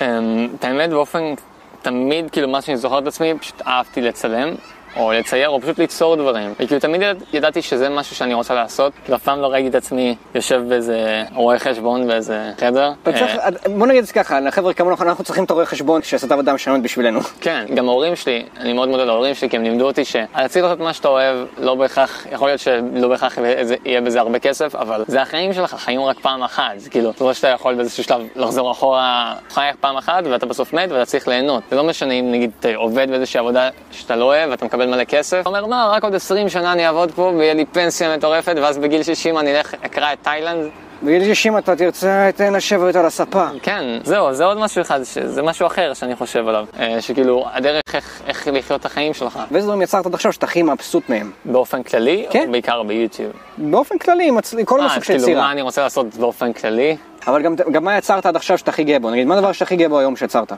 אמ, 0.00 0.48
את 0.58 0.64
האמת 0.64 0.90
באופן, 0.90 1.34
תמיד 1.82 2.30
כאילו 2.30 2.48
מה 2.48 2.62
שאני 2.62 2.76
זוכר 2.76 2.98
את 2.98 3.06
עצמי, 3.06 3.34
פשוט 3.40 3.62
אהבתי 3.66 4.00
לצלם. 4.00 4.54
או 4.96 5.12
לצייר, 5.12 5.48
או 5.48 5.60
פשוט 5.60 5.78
ליצור 5.78 6.16
דברים. 6.16 6.54
וכאילו 6.60 6.80
תמיד 6.80 7.02
יד- 7.02 7.22
ידעתי 7.32 7.62
שזה 7.62 7.88
משהו 7.88 8.16
שאני 8.16 8.34
רוצה 8.34 8.54
לעשות, 8.54 8.92
כאילו 9.04 9.16
אף 9.16 9.22
פעם 9.22 9.40
לא 9.40 9.46
ראיתי 9.46 9.68
את 9.68 9.74
עצמי 9.74 10.16
יושב 10.34 10.62
באיזה 10.68 10.96
רואה 11.34 11.58
חשבון 11.58 12.06
באיזה 12.06 12.52
חדר. 12.60 12.92
צריך, 13.04 13.38
אה, 13.38 13.48
בוא 13.78 13.86
נגיד 13.86 14.00
את 14.00 14.06
זה 14.06 14.12
ככה, 14.12 14.40
לחבר'ה 14.40 14.72
כמונו, 14.74 14.96
אנחנו 15.00 15.24
צריכים 15.24 15.44
את 15.44 15.50
הרואה 15.50 15.66
חשבון 15.66 16.02
שיעשה 16.02 16.26
את 16.26 16.30
העבודה 16.30 16.50
המשלמת 16.52 16.82
בשבילנו. 16.82 17.20
כן, 17.40 17.64
גם 17.74 17.88
ההורים 17.88 18.16
שלי, 18.16 18.44
אני 18.60 18.72
מאוד 18.72 18.88
מודה 18.88 19.04
להורים 19.04 19.34
שלי, 19.34 19.48
כי 19.50 19.56
הם 19.56 19.62
לימדו 19.62 19.86
אותי 19.86 20.04
שאתה 20.04 20.48
צריך 20.48 20.64
לעשות 20.64 20.80
מה 20.80 20.92
שאתה 20.92 21.08
אוהב, 21.08 21.36
לא 21.58 21.74
בהכרח, 21.74 22.26
יכול 22.32 22.48
להיות 22.48 22.60
שלא 22.60 23.08
בהכרח 23.08 23.38
יהיה 23.38 23.56
בזה- 23.62 23.76
יהיה 23.84 24.00
בזה 24.00 24.20
הרבה 24.20 24.38
כסף, 24.38 24.74
אבל 24.74 25.04
זה 25.08 25.22
החיים 25.22 25.52
שלך, 25.52 25.74
חיים 25.78 26.00
רק 26.02 26.18
פעם 26.20 26.42
אחת, 26.42 26.72
זה 26.76 26.90
כאילו, 26.90 27.12
זה 27.18 27.24
לא 27.24 27.32
שאתה 27.32 27.48
יכול 27.48 27.74
באיזשהו 27.74 28.04
שלב 28.04 28.20
לחזור 28.36 28.70
אחורה, 28.70 29.34
חי 29.50 29.68
פעם 29.80 29.96
אחת 29.96 30.22
ואתה 30.30 30.46
בסוף 30.46 30.72
מת 30.72 30.92
ואתה 30.92 31.04
צריך 31.04 31.28
ליהנות. 31.28 31.62
זה 31.70 31.76
לא 31.76 31.84
משנה 31.84 32.12
אם 32.14 32.32
נגיד 32.32 32.50
אתה 32.60 32.68
עובד 32.74 33.10
באיזושהי 33.10 33.38
עבודה 33.40 33.68
שאתה 33.90 34.16
לא 34.16 34.24
אוהב 34.24 34.50
ואתה 34.50 34.64
מקבל 34.64 34.85
מלא 34.86 35.04
כסף, 35.04 35.38
אתה 35.40 35.48
אומר 35.48 35.66
מה, 35.66 35.88
רק 35.92 36.04
עוד 36.04 36.14
20 36.14 36.48
שנה 36.48 36.72
אני 36.72 36.86
אעבוד 36.86 37.12
פה 37.12 37.32
ויהיה 37.38 37.54
לי 37.54 37.64
פנסיה 37.64 38.16
מטורפת, 38.16 38.54
ואז 38.62 38.78
בגיל 38.78 39.02
60 39.02 39.38
אני 39.38 39.58
אלך, 39.58 39.74
אקרא 39.86 40.12
את 40.12 40.18
תאילנד, 40.22 40.68
בגיל 41.02 41.24
60 41.24 41.58
אתה 41.58 41.76
תרצה 41.76 42.30
תן 42.36 42.52
לשבת 42.52 42.96
על 42.96 43.06
הספה. 43.06 43.44
כן, 43.62 43.84
זהו, 44.02 44.34
זה 44.34 44.44
עוד 44.44 44.58
משהו 44.58 44.82
אחד, 44.82 45.00
זה 45.24 45.42
משהו 45.42 45.66
אחר 45.66 45.94
שאני 45.94 46.16
חושב 46.16 46.48
עליו. 46.48 46.66
אה, 46.80 47.00
שכאילו, 47.00 47.44
הדרך 47.52 47.82
איך, 47.94 48.20
איך 48.26 48.48
לחיות 48.52 48.80
את 48.80 48.86
החיים 48.86 49.14
שלך. 49.14 49.38
ואיזה 49.50 49.66
דברים 49.66 49.82
יצרת 49.82 50.06
עד 50.06 50.14
עכשיו 50.14 50.32
שאתה 50.32 50.46
הכי 50.46 50.62
מבסוט 50.62 51.08
מהם? 51.08 51.30
באופן 51.44 51.82
כללי, 51.82 52.26
כן. 52.30 52.44
או 52.46 52.52
בעיקר 52.52 52.82
ביוטיוב? 52.82 53.32
באופן 53.58 53.98
כללי, 53.98 54.30
מצ- 54.30 54.54
כל 54.64 54.80
אה, 54.80 54.86
מסוג 54.86 54.98
אז 54.98 55.04
של 55.04 55.12
כאילו, 55.12 55.22
יצירה. 55.22 55.42
מה 55.42 55.52
אני 55.52 55.62
רוצה 55.62 55.82
לעשות 55.82 56.14
באופן 56.14 56.52
כללי? 56.52 56.96
אבל 57.26 57.42
גם, 57.42 57.54
גם 57.72 57.84
מה 57.84 57.98
יצרת 57.98 58.26
עד 58.26 58.36
עכשיו 58.36 58.58
שאתה 58.58 58.70
הכי 58.70 58.84
גאה 58.84 58.98
בו? 58.98 59.10
נגיד, 59.10 59.26
מה 59.26 59.34
הדבר 59.38 59.52
שאתה 59.52 59.64
הכי 59.64 59.76
גאה 59.76 59.88
בו 59.88 59.98
היום 59.98 60.16
שיצרת? 60.16 60.52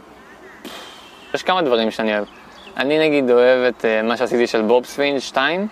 יש 1.35 1.43
כמה 1.43 1.63
דברים 1.63 1.91
שאני 1.91 2.15
אוהב. 2.15 2.25
אני 2.79 2.99
נגיד 3.09 3.31
אוהב 3.31 3.65
את 3.65 3.85
אה, 3.85 4.03
מה 4.03 4.17
שעשיתי 4.17 4.47
של 4.47 4.63
בובספוג 4.63 5.19
2. 5.19 5.69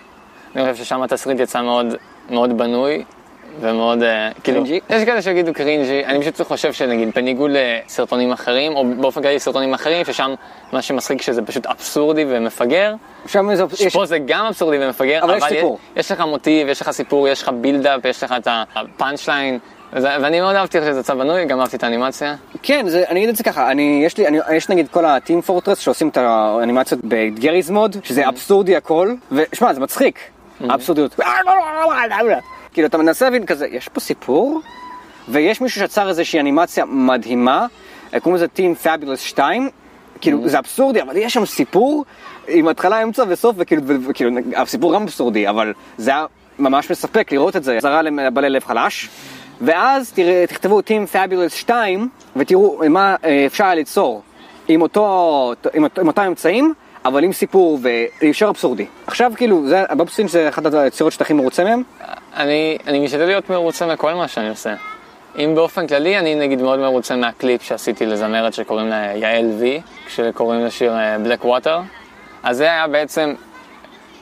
אני 0.55 0.71
חושב 0.71 0.83
ששם 0.83 1.01
התסריט 1.01 1.39
יצא 1.39 1.61
מאוד, 1.61 1.95
מאוד 2.29 2.57
בנוי. 2.57 3.03
ומאוד, 3.59 4.03
אה, 4.03 4.29
כאילו? 4.43 4.63
יש 4.89 5.03
כאלה 5.05 5.21
שיגידו 5.21 5.53
cringy, 5.53 6.05
אני 6.05 6.21
פשוט 6.21 6.47
חושב 6.47 6.73
שנגיד, 6.73 7.09
בניגוד 7.15 7.51
לסרטונים 7.53 8.31
אחרים, 8.31 8.75
או 8.75 8.85
באופן 8.97 9.21
כללי 9.21 9.39
סרטונים 9.39 9.73
אחרים, 9.73 10.05
ששם 10.05 10.33
מה 10.71 10.81
שמצחיק 10.81 11.21
שזה 11.21 11.41
פשוט 11.41 11.65
אבסורדי 11.65 12.25
ומפגר, 12.29 12.93
שם 13.27 13.55
זה, 13.55 13.63
יש, 13.79 13.93
פה 13.93 14.05
זה 14.05 14.17
גם 14.19 14.45
אבסורדי 14.45 14.85
ומפגר, 14.85 15.23
אבל 15.23 15.37
יש 15.37 15.43
סיפור. 15.43 15.79
יש 15.95 16.11
לך 16.11 16.21
מוטיב, 16.21 16.67
יש 16.67 16.81
לך 16.81 16.91
סיפור, 16.91 17.27
יש 17.27 17.43
לך 17.43 17.49
build-up, 17.49 18.05
יש 18.05 18.23
לך 18.23 18.35
את 18.37 18.47
הפאנצ' 18.75 19.27
ליין, 19.27 19.59
ואני 19.93 20.41
מאוד 20.41 20.55
אהבתי 20.55 20.77
איך 20.77 20.85
שזה 20.87 20.99
יצא 20.99 21.13
בנוי, 21.13 21.45
גם 21.45 21.59
אהבתי 21.59 21.75
את 21.75 21.83
האנימציה. 21.83 22.35
כן, 22.63 22.87
זה, 22.87 23.03
אני 23.09 23.19
אגיד 23.19 23.29
את 23.29 23.35
זה 23.35 23.43
ככה, 23.43 23.71
אני, 23.71 24.01
יש 24.05 24.17
לי, 24.17 24.27
אני, 24.27 24.37
יש 24.53 24.69
נגיד 24.69 24.87
כל 24.87 25.05
ה 25.05 25.12
Team 25.12 25.41
Fortress 25.41 25.79
שעושים 25.79 26.09
את 26.09 26.17
האנימציות 26.17 27.01
ב 27.03 27.11
Garry's 27.11 27.69
Mod, 27.69 27.97
שזה 28.03 28.27
אבסורדי 28.27 28.75
הכל, 28.75 29.13
ושמע, 29.31 29.73
זה 29.73 29.79
מצחיק, 29.79 30.19
האבסורדיות. 30.69 31.15
כאילו, 32.73 32.87
אתה 32.87 32.97
מנסה 32.97 33.25
להבין 33.25 33.45
כזה, 33.45 33.67
יש 33.67 33.87
פה 33.87 33.99
סיפור, 33.99 34.61
ויש 35.27 35.61
מישהו 35.61 35.81
שיצר 35.81 36.09
איזושהי 36.09 36.39
אנימציה 36.39 36.85
מדהימה, 36.85 37.65
קוראים 38.21 38.35
לזה 38.35 38.47
טים 38.47 38.75
פאבולוס 38.75 39.19
2, 39.19 39.69
כאילו, 40.21 40.49
זה 40.49 40.59
אבסורדי, 40.59 41.01
אבל 41.01 41.17
יש 41.17 41.33
שם 41.33 41.45
סיפור 41.45 42.05
עם 42.47 42.67
התחלה, 42.67 43.03
אמצע 43.03 43.23
וסוף, 43.27 43.55
וכאילו, 43.59 43.81
ו- 43.85 44.09
וכאילו, 44.09 44.31
הסיפור 44.55 44.93
גם 44.93 45.01
אבסורדי, 45.01 45.49
אבל 45.49 45.73
זה 45.97 46.11
היה 46.11 46.25
ממש 46.59 46.91
מספק 46.91 47.31
לראות 47.31 47.55
את 47.55 47.63
זה, 47.63 47.77
עזרה 47.77 48.01
לבעלי 48.01 48.49
לב 48.49 48.63
חלש. 48.63 49.09
ואז 49.61 50.11
תראה, 50.11 50.45
תכתבו 50.47 50.79
Team 50.79 51.13
Fabulous 51.15 51.55
2 51.55 52.09
ותראו 52.35 52.79
מה 52.89 53.15
אה, 53.23 53.43
אפשר 53.45 53.69
ליצור 53.73 54.21
עם, 54.67 54.81
אותו, 54.81 55.53
עם, 55.73 55.83
אותו- 55.83 56.01
עם 56.01 56.07
אותם 56.07 56.21
אמצעים, 56.21 56.73
אבל 57.05 57.23
עם 57.23 57.33
סיפור 57.33 57.79
וישר 58.21 58.49
אבסורדי. 58.49 58.85
עכשיו 59.07 59.31
כאילו, 59.35 59.67
זה, 59.67 59.83
הבובספוג 59.89 60.27
זה 60.27 60.49
אחת 60.49 60.73
היצירות 60.73 61.13
שאתה 61.13 61.23
הכי 61.23 61.33
מרוצה 61.33 61.63
מהם? 61.63 61.83
אני, 62.35 62.77
אני 62.87 62.99
משתדל 62.99 63.25
להיות 63.25 63.49
מרוצה 63.49 63.85
מכל 63.93 64.13
מה 64.13 64.27
שאני 64.27 64.49
עושה. 64.49 64.73
אם 65.37 65.51
באופן 65.55 65.87
כללי, 65.87 66.17
אני 66.19 66.35
נגיד 66.35 66.61
מאוד 66.61 66.79
מרוצה 66.79 67.15
מהקליפ 67.15 67.63
שעשיתי 67.63 68.05
לזמרת 68.05 68.53
שקוראים 68.53 68.87
לה 68.87 69.15
יעל 69.15 69.51
וי, 69.59 69.81
כשקוראים 70.05 70.65
לשיר 70.65 70.93
Black 71.23 71.45
Water. 71.45 71.79
אז 72.43 72.57
זה 72.57 72.63
היה 72.63 72.87
בעצם, 72.87 73.33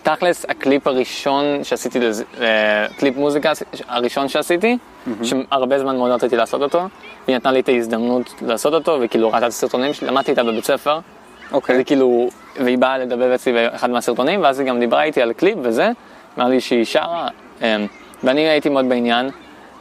תכלס, 0.06 0.46
הקליפ 0.50 0.88
הראשון 0.88 1.64
שעשיתי. 1.64 2.00
אה, 2.42 2.88
קליפ 2.98 3.18
מוזיקה 3.18 3.52
הראשון 3.88 4.28
שעשיתי, 4.28 4.78
שהרבה 5.24 5.80
זמן 5.80 5.98
מאוד 5.98 6.12
רציתי 6.12 6.36
לעשות 6.36 6.62
אותו, 6.62 6.88
והיא 7.28 7.36
נתנה 7.36 7.52
לי 7.52 7.60
את 7.60 7.70
ההזדמנות 7.70 8.34
לעשות 8.42 8.74
אותו, 8.74 8.98
וכאילו 9.02 9.28
ראתה 9.28 9.38
את 9.38 9.52
הסרטונים 9.52 9.94
שלי, 9.94 10.08
למדתי 10.08 10.32
איתה 10.32 10.44
בבית 10.44 10.66
ספר, 10.66 11.00
אוקיי. 11.52 11.76
זה 11.76 11.84
כאילו, 11.84 12.30
והיא 12.56 12.78
באה 12.78 12.98
לדבר 12.98 13.36
אצלי 13.36 13.54
באחד 13.54 13.90
מהסרטונים, 13.90 14.42
ואז 14.44 14.60
היא 14.60 14.68
גם 14.68 14.80
דיברה 14.80 15.04
איתי 15.04 15.22
על 15.22 15.34
קליפ 15.34 15.58
וזה, 15.62 15.92
אמרה 16.38 16.50
לי 16.50 16.62
שהיא 16.62 16.86
שרה, 16.86 17.28
אמ, 17.62 17.66
ואני 18.24 18.42
הייתי 18.42 18.70
מאוד 18.70 18.90
בעניין, 18.90 19.30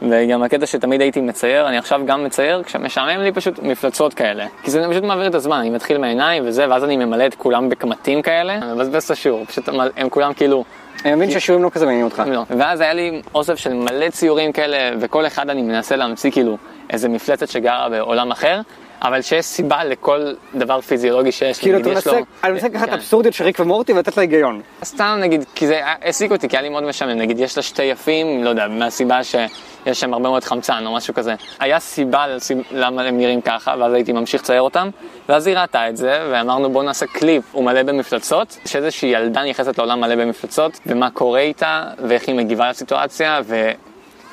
וגם 0.01 0.43
הקטע 0.43 0.65
שתמיד 0.65 1.01
הייתי 1.01 1.21
מצייר, 1.21 1.67
אני 1.67 1.77
עכשיו 1.77 2.01
גם 2.05 2.23
מצייר, 2.23 2.63
כשמשעמם 2.63 3.21
לי 3.21 3.31
פשוט 3.31 3.59
מפלצות 3.59 4.13
כאלה. 4.13 4.45
כי 4.63 4.71
זה 4.71 4.85
פשוט 4.89 5.03
מעביר 5.03 5.27
את 5.27 5.35
הזמן, 5.35 5.57
אני 5.57 5.69
מתחיל 5.69 5.97
מהעיניים 5.97 6.43
וזה, 6.47 6.65
ואז 6.69 6.83
אני 6.83 6.97
ממלא 6.97 7.25
את 7.25 7.35
כולם 7.35 7.69
בקמטים 7.69 8.21
כאלה, 8.21 8.73
מבזבז 8.75 9.03
את 9.03 9.11
השיעור, 9.11 9.45
פשוט 9.45 9.69
הם 9.97 10.09
כולם 10.09 10.33
כאילו... 10.33 10.63
אני 11.05 11.15
מבין 11.15 11.31
שהשיעורים 11.31 11.63
לא 11.63 11.69
כזה 11.69 11.85
מעניינים 11.85 12.05
אותך. 12.05 12.23
לא. 12.27 12.43
ואז 12.49 12.81
היה 12.81 12.93
לי 12.93 13.21
אוסף 13.35 13.55
של 13.55 13.73
מלא 13.73 14.09
ציורים 14.09 14.51
כאלה, 14.51 14.77
וכל 14.99 15.27
אחד 15.27 15.49
אני 15.49 15.61
מנסה 15.61 15.95
להמציא 15.95 16.31
כאילו 16.31 16.57
איזה 16.89 17.09
מפלצת 17.09 17.49
שגרה 17.49 17.89
בעולם 17.89 18.31
אחר, 18.31 18.61
אבל 19.07 19.21
שיש 19.21 19.45
סיבה 19.45 19.83
לכל 19.83 20.33
דבר 20.55 20.81
פיזיולוגי 20.81 21.31
שיש. 21.31 21.59
כאילו 21.59 21.79
אתה 21.79 21.89
מנסה, 21.89 22.19
אני 22.43 22.53
מנסה 22.53 22.67
לקחת 22.67 22.87
כן. 22.87 22.93
אבסורדיות 22.93 23.33
של 23.33 23.43
ריק 23.43 23.59
ומורטי 23.59 23.93
ולתת 23.93 24.17
לה 24.17 24.21
היגיון. 24.21 24.61
סתם 24.83 25.17
נגיד, 25.21 25.45
כי 25.55 25.67
זה 25.67 25.79
העסיק 25.83 26.31
אותי, 26.31 26.49
כי 26.49 26.55
היה 26.55 26.61
לי 26.61 26.69
מאוד 26.69 26.83
משעמם, 26.83 27.11
נגיד 27.11 27.39
יש 27.39 27.57
לה 27.57 27.63
שתי 27.63 27.83
יפים, 27.83 28.43
לא 28.43 28.49
יודע, 28.49 28.67
מהסיבה 28.67 29.23
שיש 29.23 29.99
שם 29.99 30.13
הרבה 30.13 30.29
מאוד 30.29 30.43
חמצן 30.43 30.85
או 30.85 30.93
משהו 30.93 31.13
כזה. 31.13 31.35
היה 31.59 31.79
סיבה 31.79 32.25
למה 32.71 33.01
הם 33.01 33.17
נראים 33.17 33.41
ככה, 33.41 33.75
ואז 33.79 33.93
הייתי 33.93 34.11
ממשיך 34.11 34.41
לצייר 34.41 34.61
אותם, 34.61 34.89
ואז 35.29 35.47
היא 35.47 35.57
ראתה 35.57 35.89
את 35.89 35.97
זה, 35.97 36.27
ואמרנו 36.31 36.69
בוא 36.69 36.83
נעשה 36.83 37.05
קליפ, 37.05 37.43
הוא 37.51 37.63
מלא 37.63 37.83
במפלצות, 37.83 38.57
שאיזושהי 38.65 39.09
ילדה 39.09 39.43
נכנסת 39.43 39.77
לעולם 39.77 40.01
מלא 40.01 40.15
במפלצות, 40.15 40.79
ומה 40.85 41.09
קורה 41.09 41.39
איתה, 41.39 41.83
ואיך 42.07 42.27
היא 42.27 42.35
מגיבה 42.35 42.69
לסיטואציה, 42.69 43.41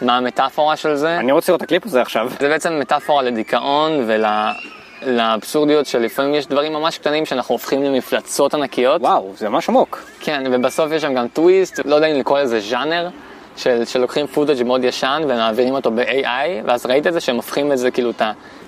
ומה 0.02 0.16
המטאפורה 0.16 0.76
של 0.76 0.94
זה. 0.94 1.16
אני 1.16 1.32
רוצה 1.32 1.52
לראות 1.52 1.62
את 1.62 1.64
הקליפ 1.64 1.86
הזה 1.86 2.02
עכשיו. 2.02 2.30
זה 2.40 2.48
בעצם 2.48 2.78
מטאפורה 2.80 3.22
לדיכאון 3.22 4.04
ול... 4.06 4.24
לאבסורדיות 5.06 5.86
שלפעמים 5.86 6.34
יש 6.34 6.46
דברים 6.46 6.72
ממש 6.72 6.98
קטנים 6.98 7.26
שאנחנו 7.26 7.54
הופכים 7.54 7.82
למפלצות 7.82 8.54
ענקיות. 8.54 9.00
וואו, 9.00 9.32
זה 9.36 9.48
ממש 9.48 9.68
עמוק. 9.68 10.02
כן, 10.20 10.44
ובסוף 10.52 10.92
יש 10.92 11.02
שם 11.02 11.14
גם 11.14 11.28
טוויסט, 11.28 11.80
לא 11.84 11.94
יודע 11.94 12.06
אם 12.06 12.18
לקרוא 12.18 12.38
לזה 12.38 12.60
ז'אנר, 12.60 13.08
של, 13.56 13.84
שלוקחים 13.84 14.26
footage 14.26 14.62
מאוד 14.62 14.84
ישן 14.84 15.22
ומעבירים 15.24 15.74
אותו 15.74 15.90
ב-AI, 15.90 16.64
ואז 16.64 16.86
ראית 16.86 17.06
את 17.06 17.12
זה 17.12 17.20
שהם 17.20 17.36
הופכים 17.36 17.72
את 17.72 17.78
זה, 17.78 17.90
כאילו, 17.90 18.10
את 18.10 18.22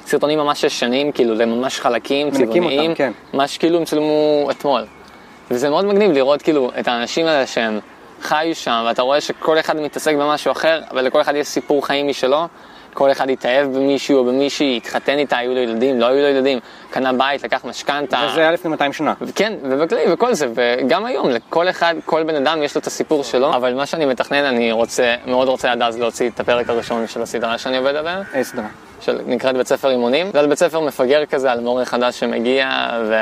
הסרטונים 0.05 0.39
ממש 0.39 0.65
ישנים, 0.65 1.13
כאילו, 1.13 1.35
לממש 1.35 1.81
חלקים, 1.81 2.31
צבעוניים, 2.31 2.95
כן. 2.95 3.13
ממש 3.35 3.59
כאילו 3.59 3.79
הם 3.79 3.85
צילמו 3.85 4.49
אתמול. 4.51 4.85
וזה 5.51 5.71
מאוד 5.71 5.85
מגניב 5.85 6.13
לראות, 6.13 6.43
כאילו, 6.43 6.71
את 6.81 6.89
האנשים 6.89 7.27
האלה 7.27 7.47
שהם 7.47 7.81
חיו 8.25 8.55
שם, 8.55 8.85
ואתה 8.87 9.03
רואה 9.03 9.21
שכל 9.21 9.59
אחד 9.59 9.77
מתעסק 9.77 10.15
במשהו 10.15 10.53
אחר, 10.53 10.81
אבל 10.91 11.05
לכל 11.05 11.21
אחד 11.21 11.35
יש 11.35 11.47
סיפור 11.47 11.87
חיים 11.87 12.09
משלו. 12.09 12.47
כל 12.95 13.13
אחד 13.13 13.31
התאהב 13.31 13.67
במישהו 13.67 14.19
או 14.19 14.25
במישהי, 14.25 14.77
התחתן 14.77 15.19
איתה, 15.19 15.37
היו 15.37 15.55
לו 15.55 15.61
ילדים, 15.61 16.01
לא 16.01 16.07
היו 16.07 16.23
לו 16.23 16.29
ילדים, 16.29 16.59
קנה 16.91 17.13
בית, 17.13 17.45
לקח 17.45 17.65
משכנתה. 17.65 18.27
וזה 18.31 18.41
היה 18.41 18.53
לפני 18.53 18.71
200 18.71 18.93
שנה. 18.93 19.15
כן, 19.35 19.53
ובכללי, 19.63 20.13
וכל 20.13 20.35
זה, 20.35 20.47
וגם 20.55 21.05
היום, 21.05 21.31
לכל 21.31 21.69
אחד, 21.69 21.95
כל 22.05 22.23
בן 22.23 22.35
אדם 22.35 22.63
יש 22.63 22.75
לו 22.75 22.81
את 22.81 22.87
הסיפור 22.87 23.25
שלו, 23.25 23.55
אבל 23.55 23.75
מה 23.75 23.87
שאני 23.87 24.05
מתכנן, 24.05 24.45
אני 24.45 24.73
רוצה, 24.73 25.15
מאוד 25.27 25.49
רוצה 25.49 25.73
עד 25.73 25.83
אז 25.83 25.99
להוציא 25.99 26.31
את 26.31 26.41
הפרק 26.41 26.69
הראשון 26.69 27.07
של 27.07 27.23
הסדרה 27.23 27.59
שאני 27.59 27.77
עובד 27.77 27.95
עליה, 27.95 28.23
איזה 28.35 28.51
סדרה. 28.51 28.69
שנקראת 29.01 29.57
בית 29.57 29.67
ספר 29.67 29.91
אימונים, 29.91 30.31
זה 30.33 30.41
על 30.41 30.47
בית 30.47 30.59
ספר 30.59 30.81
מפגר 30.81 31.27
כזה, 31.27 31.53
על 31.53 31.61
מורה 31.61 31.85
חדש 31.85 32.21
שמגיע, 32.21 32.89
ו... 33.09 33.15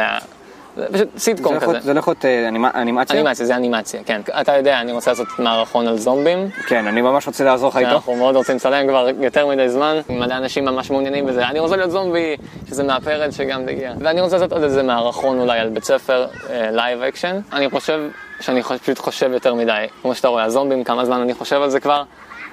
זה 0.76 0.86
פשוט 0.92 1.08
סיטקום 1.18 1.58
כזה. 1.60 1.80
זה 1.80 1.94
לא 1.94 1.98
יכול 1.98 2.12
להיות 2.12 2.24
אה, 2.24 2.48
אנימ- 2.48 2.74
אנימציה? 2.76 3.16
אנימציה, 3.20 3.46
זה 3.46 3.56
אנימציה, 3.56 4.00
כן. 4.06 4.20
אתה 4.40 4.56
יודע, 4.56 4.80
אני 4.80 4.92
רוצה 4.92 5.10
לעשות 5.10 5.26
מערכון 5.38 5.86
על 5.88 5.98
זומבים. 5.98 6.48
כן, 6.66 6.86
אני 6.86 7.00
ממש 7.02 7.26
רוצה 7.26 7.44
לעזור 7.44 7.68
לך 7.68 7.76
איתו. 7.76 7.90
אנחנו 7.90 8.16
מאוד 8.16 8.36
רוצים 8.36 8.56
לצלם 8.56 8.88
כבר 8.88 9.08
יותר 9.20 9.46
מדי 9.46 9.68
זמן, 9.68 10.00
מלא 10.10 10.34
אנשים 10.34 10.64
ממש 10.64 10.90
מעוניינים 10.90 11.26
בזה. 11.26 11.48
אני 11.48 11.58
רוצה 11.58 11.76
להיות 11.76 11.90
זומבי, 11.90 12.36
שזה 12.68 12.82
מהפרד 12.84 13.30
שגם 13.30 13.66
תגיע. 13.66 13.92
ואני 14.00 14.20
רוצה 14.20 14.36
לעשות 14.36 14.52
עוד 14.52 14.62
איזה 14.62 14.82
מערכון 14.82 15.40
אולי 15.40 15.58
על 15.58 15.68
בית 15.68 15.84
ספר, 15.84 16.26
live 16.70 17.02
action. 17.02 17.40
אני 17.52 17.70
חושב 17.70 18.00
שאני 18.40 18.62
פשוט 18.62 18.98
חושב 18.98 19.30
יותר 19.32 19.54
מדי. 19.54 19.72
כמו 20.02 20.14
שאתה 20.14 20.28
רואה, 20.28 20.44
הזומבים, 20.44 20.84
כמה 20.84 21.04
זמן 21.04 21.20
אני 21.20 21.34
חושב 21.34 21.62
על 21.62 21.70
זה 21.70 21.80
כבר. 21.80 22.02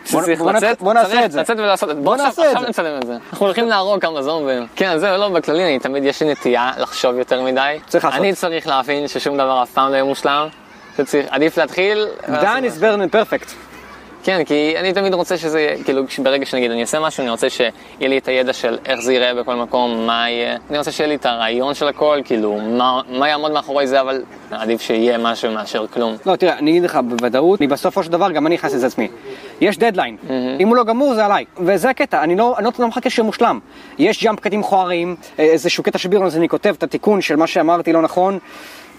נעשה- 0.05 0.51
לצאת, 0.53 0.81
בוא 0.81 0.93
נעשה 0.93 1.09
צריך 1.09 1.25
את 1.25 1.31
זה. 1.31 1.39
לצאת 1.41 1.59
ולעשות. 1.59 1.89
בוא 1.97 2.13
עכשיו- 2.13 2.25
נעשה 2.27 2.41
את 2.41 2.47
עכשיו 2.47 2.61
זה. 2.63 2.69
נצלם 2.69 2.97
את 3.01 3.07
זה. 3.07 3.17
אנחנו 3.31 3.45
הולכים 3.45 3.67
להרוג 3.67 4.01
כמה 4.01 4.21
זומבים. 4.21 4.67
כן, 4.75 4.97
זהו, 4.97 5.17
לא, 5.17 5.29
בכללי, 5.29 5.63
אני 5.63 5.79
תמיד, 5.79 6.03
יש 6.03 6.21
לי 6.21 6.31
נטייה 6.31 6.71
לחשוב 6.77 7.17
יותר 7.17 7.41
מדי. 7.41 7.79
צריך 7.87 8.05
לעשות. 8.05 8.19
אני 8.19 8.33
צריך 8.33 8.67
להבין 8.67 9.07
ששום 9.07 9.37
דבר 9.37 9.63
אף 9.63 9.71
פעם 9.71 9.89
לא 9.89 9.93
יהיה 9.95 10.03
מושלם. 10.03 10.47
שצריך, 10.97 11.25
עדיף 11.29 11.57
להתחיל. 11.57 12.05
דן 12.27 12.63
is 12.65 12.81
better 12.81 13.13
than 13.13 13.15
perfect. 13.15 13.53
כן, 14.23 14.43
כי 14.45 14.73
אני 14.79 14.93
תמיד 14.93 15.13
רוצה 15.13 15.37
שזה, 15.37 15.59
יהיה, 15.61 15.83
כאילו, 15.83 16.03
ברגע 16.23 16.45
שנגיד 16.45 16.71
אני 16.71 16.81
אעשה 16.81 16.99
משהו, 16.99 17.21
אני 17.21 17.29
רוצה 17.31 17.49
שיהיה 17.49 17.69
לי 18.01 18.17
את 18.17 18.27
הידע 18.27 18.53
של 18.53 18.77
איך 18.85 18.99
זה 19.01 19.13
ייראה 19.13 19.33
בכל 19.33 19.55
מקום, 19.55 20.07
מה 20.07 20.29
יהיה. 20.29 20.57
אני 20.69 20.77
רוצה 20.77 20.91
שיהיה 20.91 21.07
לי 21.07 21.15
את 21.15 21.25
הרעיון 21.25 21.73
של 21.73 21.87
הכל, 21.87 22.19
כאילו, 22.25 22.57
מה, 22.61 23.01
מה 23.09 23.29
יעמוד 23.29 23.51
מאחורי 23.51 23.87
זה, 23.87 24.01
אבל 24.01 24.21
עדיף 24.51 24.81
שיהיה 24.81 25.17
משהו 25.17 25.51
מאשר 25.51 25.85
כלום. 25.93 26.15
לא, 26.25 26.35
תראה, 26.35 26.57
אני 26.57 26.71
אגיד 26.71 26.83
לך 26.83 26.99
בוודאות, 27.09 27.61
אני 27.61 27.67
בסופו 27.67 28.03
של 28.03 28.11
דבר, 28.11 28.31
גם 28.31 28.47
אני 28.47 28.55
נכנס 28.55 28.73
לזה 28.73 28.87
עצמי. 28.87 29.07
יש 29.61 29.77
דדליין. 29.77 30.17
אם 30.59 30.67
הוא 30.67 30.75
לא 30.75 30.83
גמור, 30.83 31.13
זה 31.15 31.25
עליי. 31.25 31.45
וזה 31.57 31.89
הקטע, 31.89 32.23
אני 32.23 32.35
לא, 32.35 32.55
אני 32.57 32.65
לא, 32.65 32.71
לא 32.79 32.87
מחכה 32.87 33.09
שיהיה 33.09 33.25
מושלם. 33.25 33.59
יש 33.99 34.23
ג'אמפ 34.23 34.39
קטעים 34.39 34.59
מכוערים, 34.59 35.15
אה, 35.39 35.43
איזשהו 35.43 35.83
קטע 35.83 35.97
של 35.97 36.09
בירון, 36.09 36.25
אז 36.25 36.37
אני 36.37 36.49
כותב 36.49 36.73
את 36.77 36.83
התיקון 36.83 37.21
של 37.21 37.35
מה 37.35 37.47
שאמרתי 37.47 37.93
לא 37.93 38.01
נכון, 38.01 38.39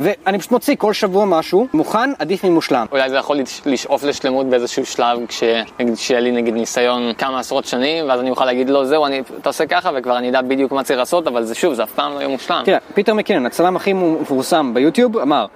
ואני 0.00 0.38
פשוט 0.38 0.52
מוציא 0.52 0.76
כל 0.78 0.92
שבוע 0.92 1.24
משהו, 1.24 1.66
מוכן, 1.72 2.10
עדיף 2.18 2.44
ממושלם. 2.44 2.86
אולי 2.92 3.10
זה 3.10 3.16
יכול 3.16 3.36
לש- 3.38 3.60
לשאוף 3.66 4.04
לשלמות 4.04 4.46
באיזשהו 4.46 4.86
שלב, 4.86 5.18
כשנגיד 5.28 5.94
שיהיה 5.96 6.20
לי 6.20 6.30
נגיד 6.30 6.54
ניסיון 6.54 7.12
כמה 7.18 7.38
עשרות 7.40 7.64
שנים, 7.64 8.08
ואז 8.08 8.20
אני 8.20 8.30
אוכל 8.30 8.44
להגיד 8.44 8.70
לא, 8.70 8.84
זהו, 8.84 9.06
אני, 9.06 9.22
אתה 9.40 9.48
עושה 9.48 9.66
ככה, 9.66 9.90
וכבר 9.96 10.18
אני 10.18 10.30
אדע 10.30 10.42
בדיוק 10.42 10.72
מה 10.72 10.82
צריך 10.82 10.98
לעשות, 10.98 11.26
אבל 11.26 11.44
זה 11.44 11.54
שוב, 11.54 11.74
זה 11.74 11.82
אף 11.82 11.92
פעם 11.92 12.12
לא 12.14 12.18
יהיה 12.18 12.28
מושלם. 12.28 12.62
תראה, 12.64 12.78
פיטר 12.94 13.14
מקינן, 13.14 13.46
הצלם 13.46 13.76
הכי 13.76 13.92
מפורסם 13.92 14.74
ביוטיוב, 14.74 15.18
אמר, 15.18 15.46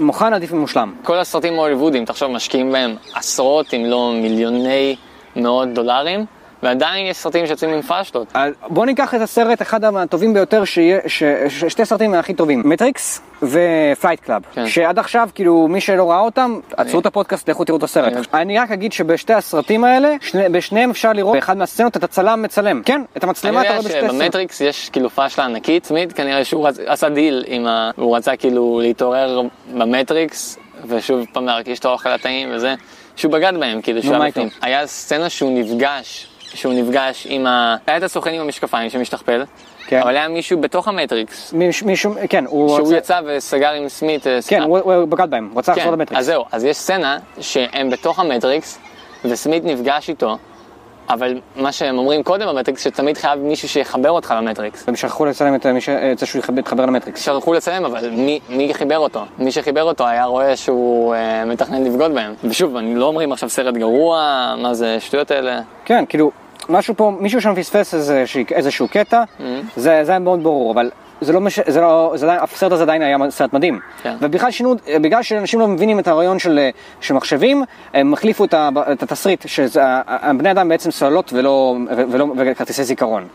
מוכן 0.00 0.32
עדיף 0.32 0.52
ממושלם. 0.52 0.94
כל 1.02 1.18
הסרטים 1.18 1.54
ההוליוודיים, 1.54 2.04
תחשוב, 2.04 2.30
משקיעים 2.30 2.72
בהם 2.72 2.96
עשרות 3.14 3.74
אם 3.74 3.84
לא 3.86 4.12
מיליוני 4.14 4.96
מאות 5.36 5.68
דולרים, 5.68 6.26
ועדיין 6.62 7.06
יש 7.06 7.16
סרטים 7.16 7.46
שיוצאים 7.46 7.70
עם 7.70 7.82
פאשלות. 7.82 8.28
אז 8.34 8.52
בוא 8.68 8.86
ניקח 8.86 9.14
את 9.14 9.20
הסרט, 9.20 9.62
אחד 9.62 9.84
הטובים 9.84 10.34
ביותר, 10.34 10.64
שיהיה, 10.64 10.98
ש, 11.06 11.22
ש, 11.48 11.64
שתי 11.64 11.84
סרטים 11.84 12.14
הכי 12.14 12.34
טובים, 12.34 12.62
מטריקס 12.64 13.20
ו 13.42 13.55
Fight 13.55 14.20
Club. 14.20 14.42
כן. 14.54 14.66
שעד 14.68 14.98
עכשיו, 14.98 15.28
כאילו, 15.34 15.68
מי 15.68 15.80
שלא 15.80 16.10
ראה 16.10 16.20
אותם, 16.20 16.60
עצרו 16.76 17.00
את 17.00 17.06
הפודקאסט, 17.06 17.50
לכו 17.50 17.64
תראו 17.64 17.78
את 17.78 17.82
הסרט. 17.82 18.12
אני- 18.12 18.42
אני 18.42 18.58
רק 18.58 18.70
אגיד 18.70 18.92
שבשתי 18.92 19.32
הסרטים 19.34 19.84
האלה, 19.84 20.14
שני, 20.20 20.48
בשניהם 20.48 20.90
אפשר 20.90 21.12
לראות 21.12 21.34
באחד 21.34 21.56
מהסצנות 21.56 21.96
את 21.96 22.04
הצלם 22.04 22.42
מצלם. 22.42 22.82
כן, 22.84 23.02
את 23.16 23.24
המצלמה 23.24 23.60
אתה 23.62 23.68
רואה 23.70 23.78
בשתי 23.82 23.92
סצנות. 23.92 24.10
שבמטריקס 24.16 24.60
יש 24.60 24.90
כאילו 24.90 25.10
פאשלה 25.10 25.44
ענקית, 25.44 25.86
תמיד 25.86 26.12
כנראה 26.12 26.44
שהוא 26.44 26.68
רצ... 26.68 26.78
עשה 26.86 27.08
דיל 27.08 27.44
עם 27.46 27.66
ה... 27.66 27.90
הוא 27.96 28.16
רצה 28.16 28.36
כאילו 28.36 28.80
להתעורר 28.82 29.40
במטריקס, 29.74 30.58
ושוב 30.86 31.20
פעם 31.32 31.46
להרגיש 31.46 31.78
את 31.78 31.84
האוכל 31.84 32.08
הטעים 32.08 32.48
וזה, 32.52 32.74
שהוא 33.16 33.32
בגד 33.32 33.52
בהם, 33.60 33.82
כאילו 33.82 34.02
שהוא 34.02 34.14
היה? 34.16 34.28
בפנים. 34.28 34.48
היה 34.62 34.86
סצנה 34.86 35.28
שהוא 35.28 35.58
נפגש, 35.60 36.26
שהוא 36.54 36.74
נפגש 36.74 37.26
עם 37.30 37.46
ה... 37.46 37.76
היה 37.86 37.96
את 37.96 38.02
הסוכן 38.02 38.30
עם 38.34 38.40
המשקפיים 38.40 38.90
שמשתכפל, 38.90 39.44
כן. 39.86 40.00
אבל 40.02 40.16
היה 40.16 40.28
מישהו 40.28 40.60
בתוך 40.60 40.88
המטריקס, 40.88 41.52
מיש- 41.52 41.84
מישהו, 41.86 42.14
כן, 42.30 42.44
הוא 42.46 42.68
שהוא 42.76 42.86
רצה- 42.88 42.96
יצא 42.96 43.20
וסגר 43.26 43.70
עם 43.72 43.88
סמית, 43.88 44.26
אה, 44.26 44.38
כן. 44.48 44.62
הוא 44.62 44.78
הוא 44.78 45.04
בגד 45.04 45.30
בהם, 45.30 45.48
הוא 45.52 45.58
רצה 45.58 45.72
לחזור 45.72 45.86
כן, 45.86 45.92
למטריקס. 45.92 46.20
אז 46.20 46.26
זהו, 46.26 46.44
אז 46.52 46.64
יש 46.64 46.76
סצנה 46.76 47.18
שהם 47.40 47.90
בתוך 47.90 48.18
המטריקס, 48.18 48.78
וסמית 49.24 49.64
נפגש 49.64 50.08
איתו, 50.08 50.38
אבל 51.10 51.40
מה 51.56 51.72
שהם 51.72 51.98
אומרים 51.98 52.22
קודם 52.22 52.48
במטריקס, 52.48 52.84
שתמיד 52.84 53.16
חייב 53.18 53.40
מישהו 53.40 53.68
שיחבר 53.68 54.10
אותך 54.10 54.34
למטריקס. 54.36 54.88
הם 54.88 54.96
שכחו 54.96 55.24
לצלם 55.24 55.54
את 55.54 55.66
מי 55.66 55.80
ש- 55.80 55.88
את 55.88 56.18
זה 56.18 56.26
שהוא 56.26 56.40
יתחבר- 56.58 56.86
למטריקס. 56.86 57.20
שלחו 57.20 57.52
לצלם, 57.52 57.84
אבל 57.84 58.10
מי, 58.10 58.40
מי 58.48 58.74
חיבר 58.74 58.98
אותו? 58.98 59.24
מי 59.38 59.52
שחיבר 59.52 59.82
אותו 59.82 60.06
היה 60.06 60.24
רואה 60.24 60.56
שהוא 60.56 61.14
אה, 61.14 61.44
מתכנן 61.44 61.84
לבגוד 61.84 62.14
בהם. 62.14 62.34
ושוב, 62.44 62.76
אני 62.76 62.94
לא 62.94 63.04
אומרים 63.06 63.32
עכשיו 63.32 63.48
סרט 63.48 63.74
גרוע, 63.74 64.18
מה 64.58 64.74
זה, 64.74 64.96
שטויות 65.00 65.30
האלה. 65.30 65.60
כן, 65.84 66.04
כאילו, 66.08 66.30
משהו 66.68 66.94
פה, 66.96 67.12
מישהו 67.20 67.40
שם 67.40 67.54
פספס 67.54 67.94
איזה, 67.94 68.24
איזשהו 68.52 68.88
קטע, 68.88 69.22
Mm-hmm. 69.22 69.42
זה, 69.76 70.00
זה 70.04 70.12
היה 70.12 70.18
מאוד 70.18 70.42
ברור, 70.42 70.72
אבל 70.72 70.90
זה 71.20 71.32
לא, 71.32 71.40
מש... 71.40 71.60
זה 71.66 71.80
לא, 71.80 72.12
זה 72.16 72.26
עדיין, 72.26 72.40
הסרט 72.42 72.72
הזה 72.72 72.82
עדיין 72.82 73.02
היה 73.02 73.16
סרט 73.30 73.52
מדהים. 73.52 73.80
כן. 74.02 74.16
ובכלל 74.20 74.50
שינו, 74.50 74.74
בגלל 75.00 75.22
שאנשים 75.22 75.60
לא 75.60 75.68
מבינים 75.68 75.98
את 75.98 76.08
הרעיון 76.08 76.38
של, 76.38 76.68
של 77.00 77.14
מחשבים, 77.14 77.64
הם 77.94 78.12
החליפו 78.12 78.44
את, 78.44 78.54
ה, 78.54 78.68
את 78.92 79.02
התסריט, 79.02 79.44
שהבני 79.46 80.50
אדם 80.50 80.68
בעצם 80.68 80.90
סוללות 80.90 81.32
ולא, 81.32 81.76
ולא, 82.10 82.26
וכרטיסי 82.36 82.84
זיכרון. 82.84 83.26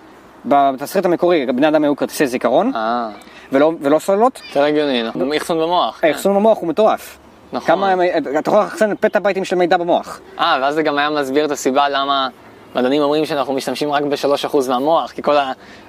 בתסריט 0.45 1.05
המקורי, 1.05 1.45
בני 1.45 1.67
אדם 1.67 1.83
היו 1.83 1.95
כרטיסי 1.95 2.27
זיכרון, 2.27 2.71
אה, 2.75 3.09
ולא, 3.51 3.71
ולא 3.81 3.99
סוללות, 3.99 4.41
יותר 4.47 4.63
הגיוני, 4.63 5.03
נכון? 5.03 5.33
אחסון 5.33 5.57
במוח. 5.57 5.99
כן. 6.01 6.07
האחסון 6.07 6.35
במוח 6.35 6.57
הוא 6.57 6.67
מטורף. 6.67 7.17
נכון. 7.53 7.67
כמה, 7.67 7.93
אתה 8.39 8.49
יכול 8.49 8.59
לאחסן 8.59 8.95
פטאבייטים 8.95 9.45
של 9.45 9.55
מידע 9.55 9.77
במוח. 9.77 10.19
אה, 10.39 10.57
ואז 10.61 10.75
זה 10.75 10.83
גם 10.83 10.97
היה 10.97 11.09
מסביר 11.09 11.45
את 11.45 11.51
הסיבה 11.51 11.89
למה 11.89 12.27
מדענים 12.75 13.01
אומרים 13.01 13.25
שאנחנו 13.25 13.53
משתמשים 13.53 13.91
רק 13.91 14.03
ב-3% 14.03 14.57
מהמוח, 14.69 15.11
כי 15.11 15.21
כל 15.21 15.35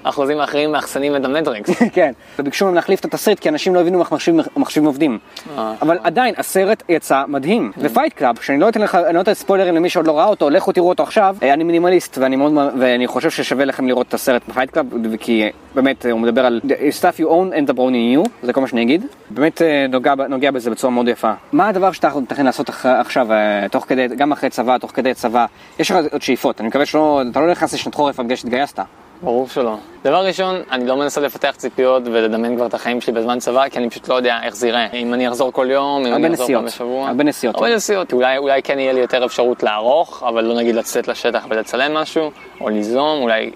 האחוזים 0.05 0.41
האחרים 0.41 0.73
מאחסנים 0.73 1.17
את 1.17 1.25
המטריקס. 1.25 1.71
כן, 1.95 2.13
וביקשו 2.39 2.65
מהם 2.65 2.75
להחליף 2.75 3.01
את 3.01 3.05
התסריט 3.05 3.39
כי 3.39 3.49
אנשים 3.49 3.75
לא 3.75 3.81
הבינו 3.81 4.01
איך 4.01 4.13
מחשבים- 4.57 4.85
עובדים. 4.87 5.19
אה. 5.59 5.75
אבל 5.83 5.99
עדיין, 6.03 6.35
הסרט 6.39 6.83
יצא 6.89 7.23
מדהים. 7.29 7.73
ו 7.79 7.84
Fight 7.84 8.13
Club, 8.13 8.39
שאני 8.41 8.61
לא 8.61 8.69
אתן 8.69 8.81
לך, 8.81 8.95
אני 8.95 9.17
לא 9.17 9.21
אתן 9.21 9.35
ספוילרים 9.35 9.75
למי 9.75 9.89
שעוד 9.91 10.07
לא 10.07 10.19
ראה 10.19 10.27
אותו, 10.27 10.51
לכו 10.51 10.73
תראו 10.73 10.89
אותו 10.89 11.03
עכשיו. 11.03 11.37
אה, 11.43 11.53
אני 11.53 11.65
מינימליסט 11.65 12.19
ואני 12.19 12.37
מאוד, 12.37 12.53
ואני 12.79 13.07
חושב 13.07 13.31
ששווה 13.31 13.65
לכם 13.65 13.87
לראות 13.89 14.09
את 14.09 14.15
הסרט 14.15 14.43
ב 14.49 14.52
Fight 14.52 14.71
Club, 14.71 14.87
כי 15.21 15.49
באמת 15.75 16.07
הוא 16.11 16.21
מדבר 16.21 16.47
על 16.47 16.61
The 16.65 16.71
stuff 17.01 17.21
you 17.21 17.27
own 17.27 17.55
and 17.57 17.71
the 17.71 17.77
brown 17.77 18.25
you, 18.25 18.29
זה 18.43 18.53
כל 18.53 18.61
מה 18.61 18.69
שאני 18.69 18.83
אגיד. 18.83 19.07
באמת 19.31 19.63
אה, 19.63 19.87
נוגע, 19.89 20.15
נוגע 20.29 20.51
בזה 20.51 20.71
בצורה 20.71 20.91
מאוד 20.93 21.09
יפה. 21.09 21.33
מה 21.53 21.69
הדבר 21.69 21.93
שאתה 21.93 22.11
מתכנן 22.21 22.47
לעשות 22.47 22.71
עכשיו, 22.85 23.33
אה, 23.33 23.67
תוך 23.71 23.85
כדי, 23.89 24.07
גם 24.09 24.33
אחרי 24.33 24.51
צבא, 24.51 24.79
תוך 24.79 24.91
כדי 24.95 25.15
צבא? 25.15 25.47
יש 25.79 25.91
לך 25.91 25.97
עוד 26.13 26.23
שאיפות, 26.23 26.61
אני 26.61 26.71
מקווה 26.75 26.87
שלא, 26.87 27.23
אתה 27.31 27.41
לא 27.41 27.51
נכנס 27.51 27.75
לשנת 27.75 27.95
חורף 27.95 28.21
בגלל 28.21 28.37
שהתגייסת. 28.37 28.79
ברור 29.23 29.49
שלא. 29.49 29.79
דבר 30.05 30.27
ראשון, 30.27 30.63
אני 30.71 30.87
לא 30.87 30.97
מנסה 30.97 31.21
לפתח 31.21 31.55
ציפיות 31.57 32.03
ולדמיין 32.07 32.57
כבר 32.57 32.67
את 32.67 32.75
החיים 32.75 33.01
שלי 33.01 33.13
בזמן 33.13 33.39
צבא, 33.39 33.69
כי 33.69 33.79
אני 33.79 33.91
פשוט 33.91 34.09
לא 34.09 34.15
יודע 34.15 34.39
איך 34.43 34.57
זה 34.57 34.67
ייראה. 34.67 34.87
אם 34.93 35.15
אני 35.15 35.29
אחזור 35.29 35.53
כל 35.53 35.67
יום, 35.71 36.07
אם 36.07 36.15
אני 36.15 36.35
אחזור 36.35 36.47
פעם. 36.47 36.65
בשבוע. 36.65 37.09
הרבה 37.09 37.25
נסיעות. 37.25 37.55
הרבה 37.57 37.75
נסיעות. 37.77 38.13
אולי, 38.13 38.39
אולי 38.39 38.63
כן 38.63 38.79
יהיה 38.79 38.93
לי 38.93 39.01
יותר 39.01 39.25
אפשרות 39.25 39.63
לערוך, 39.63 40.23
אבל 40.29 40.45
לא 40.45 40.55
נגיד 40.55 40.75
לצאת 40.75 41.09
לשטח 41.09 41.47
ולצלם 41.51 41.95
משהו, 41.95 42.31
או 42.61 42.69
ליזום, 42.69 43.23
אולי 43.23 43.51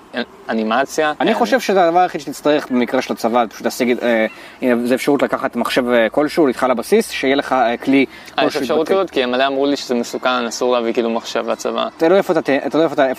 אנימציה. 0.48 1.12
אני 1.20 1.30
אה, 1.30 1.34
חושב 1.34 1.60
שזה 1.60 1.84
הדבר 1.84 1.98
היחיד 1.98 2.20
שתצטרך 2.20 2.70
במקרה 2.70 3.02
של 3.02 3.12
הצבא, 3.12 3.44
פשוט 3.50 3.64
להשיג, 3.64 3.98
אה, 4.02 4.26
הנה, 4.62 4.86
זה 4.86 4.94
אפשרות 4.94 5.22
לקחת 5.22 5.56
מחשב 5.56 5.88
אה, 5.90 6.08
כלשהו 6.08 6.46
איתך 6.48 6.66
לבסיס, 6.70 7.10
שיהיה 7.10 7.36
לך 7.36 7.52
אה, 7.52 7.76
כלי 7.76 8.06
אה, 8.38 8.44
יש 8.44 8.56
אפשרות. 8.56 8.88
כזאת? 8.88 9.10
כי 9.10 9.22
הם 9.22 9.30
מלא 9.30 9.46
אמרו 9.46 9.66
לי 9.66 9.76
שזה 9.76 9.94
מסוכן, 9.94 10.46
אסור 10.48 10.72
להביא 10.72 10.92
כאילו 10.92 11.10
מחשב 11.10 11.48
לצבא. 11.50 11.88
אתה 11.96 12.16
איפה 12.16 12.32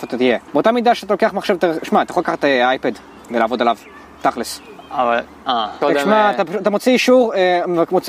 אתה- 0.06 0.16
תהיה. 0.16 0.38
באותה 0.54 0.72
מידה 0.72 0.94
שאתה 0.94 1.14
לוקח 1.14 1.32
מחשב, 1.32 1.56
שמע, 1.82 2.02
אתה 2.02 2.10
יכול 2.12 2.20
לקחת 2.20 2.44
אה, 2.44 2.68
אייפד 2.68 2.92
ולעבוד 3.30 3.60
עליו, 3.62 3.76
תכלס. 4.22 4.60
אבל, 4.90 5.20
אה, 5.48 5.66
קודם... 5.78 5.94
תשמע, 5.94 6.12
אה, 6.26 6.30
אתה 6.30 6.42
אתה 6.56 6.70
מוציא 6.70 6.92
אישור, 6.92 7.34
אה, 7.34 7.60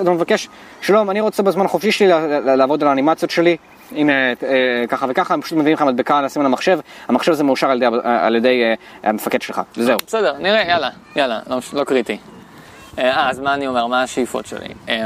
אתה 0.02 0.12
מבקש, 0.12 0.48
שלום, 0.82 1.10
אני 1.10 1.22
רוצה 1.22 1.44
בזמן 1.44 1.66
החופשי 1.66 1.92
שלי 1.92 2.08
ל- 2.08 2.14
ל- 2.14 2.56
לעבוד 2.56 2.82
על 2.84 2.90
האנימציות 2.90 3.32
שלי. 3.32 3.58
הנה, 3.92 4.14
אה, 4.14 4.34
ככה 4.88 5.06
וככה, 5.10 5.34
הם 5.34 5.42
פשוט 5.42 5.58
מביאים 5.58 5.76
לך 5.76 5.82
מדבקה 5.82 6.22
לשים 6.22 6.42
על 6.42 6.46
המחשב, 6.46 6.80
המחשב 7.08 7.32
הזה 7.32 7.44
מאושר 7.44 7.70
על 7.72 7.78
ידי, 7.84 7.98
על 8.04 8.36
ידי 8.36 8.64
המפקד 9.04 9.42
שלך, 9.42 9.62
וזהו. 9.78 9.98
בסדר, 10.08 10.36
נראה, 10.40 10.62
יאללה, 10.68 10.90
יאללה, 11.16 11.40
לא, 11.48 11.58
לא 11.74 11.84
קריטי. 11.84 12.18
אה, 13.00 13.30
אז 13.30 13.40
מה 13.40 13.54
אני 13.54 13.68
אומר, 13.68 13.88
מה 13.88 14.04
השאיפות 14.04 14.46
שלי? 14.46 14.68
אה, 14.90 15.06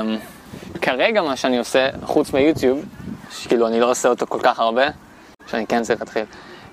כרגע 0.82 1.22
מה 1.22 1.36
שאני 1.36 1.58
עושה, 1.58 1.88
חוץ 2.04 2.34
מיוטיוב, 2.34 2.86
שכאילו 3.32 3.68
אני 3.68 3.80
לא 3.80 3.90
עושה 3.92 4.10
אותו 4.10 4.26
כל 4.28 4.40
כך 4.44 4.60
הרבה, 4.60 4.84
שאני 5.48 5.68
כן 5.68 5.82
צריך 5.84 6.02
להתחיל, 6.02 6.24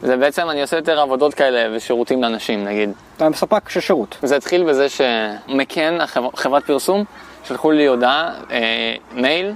זה 0.03 0.17
בעצם 0.17 0.51
אני 0.51 0.63
עושה 0.63 0.77
יותר 0.77 1.01
עבודות 1.01 1.35
כאלה 1.35 1.77
ושירותים 1.77 2.23
לאנשים, 2.23 2.65
נגיד. 2.65 2.91
אתה 3.17 3.29
ספק 3.35 3.69
של 3.69 3.81
שירות. 3.81 4.17
זה 4.23 4.37
התחיל 4.37 4.65
בזה 4.65 4.87
שמקן, 4.89 5.99
חברת 6.35 6.65
פרסום, 6.67 7.05
שלחו 7.45 7.71
לי 7.71 7.87
הודעה, 7.87 8.31
אה, 8.51 8.95
מייל, 9.13 9.53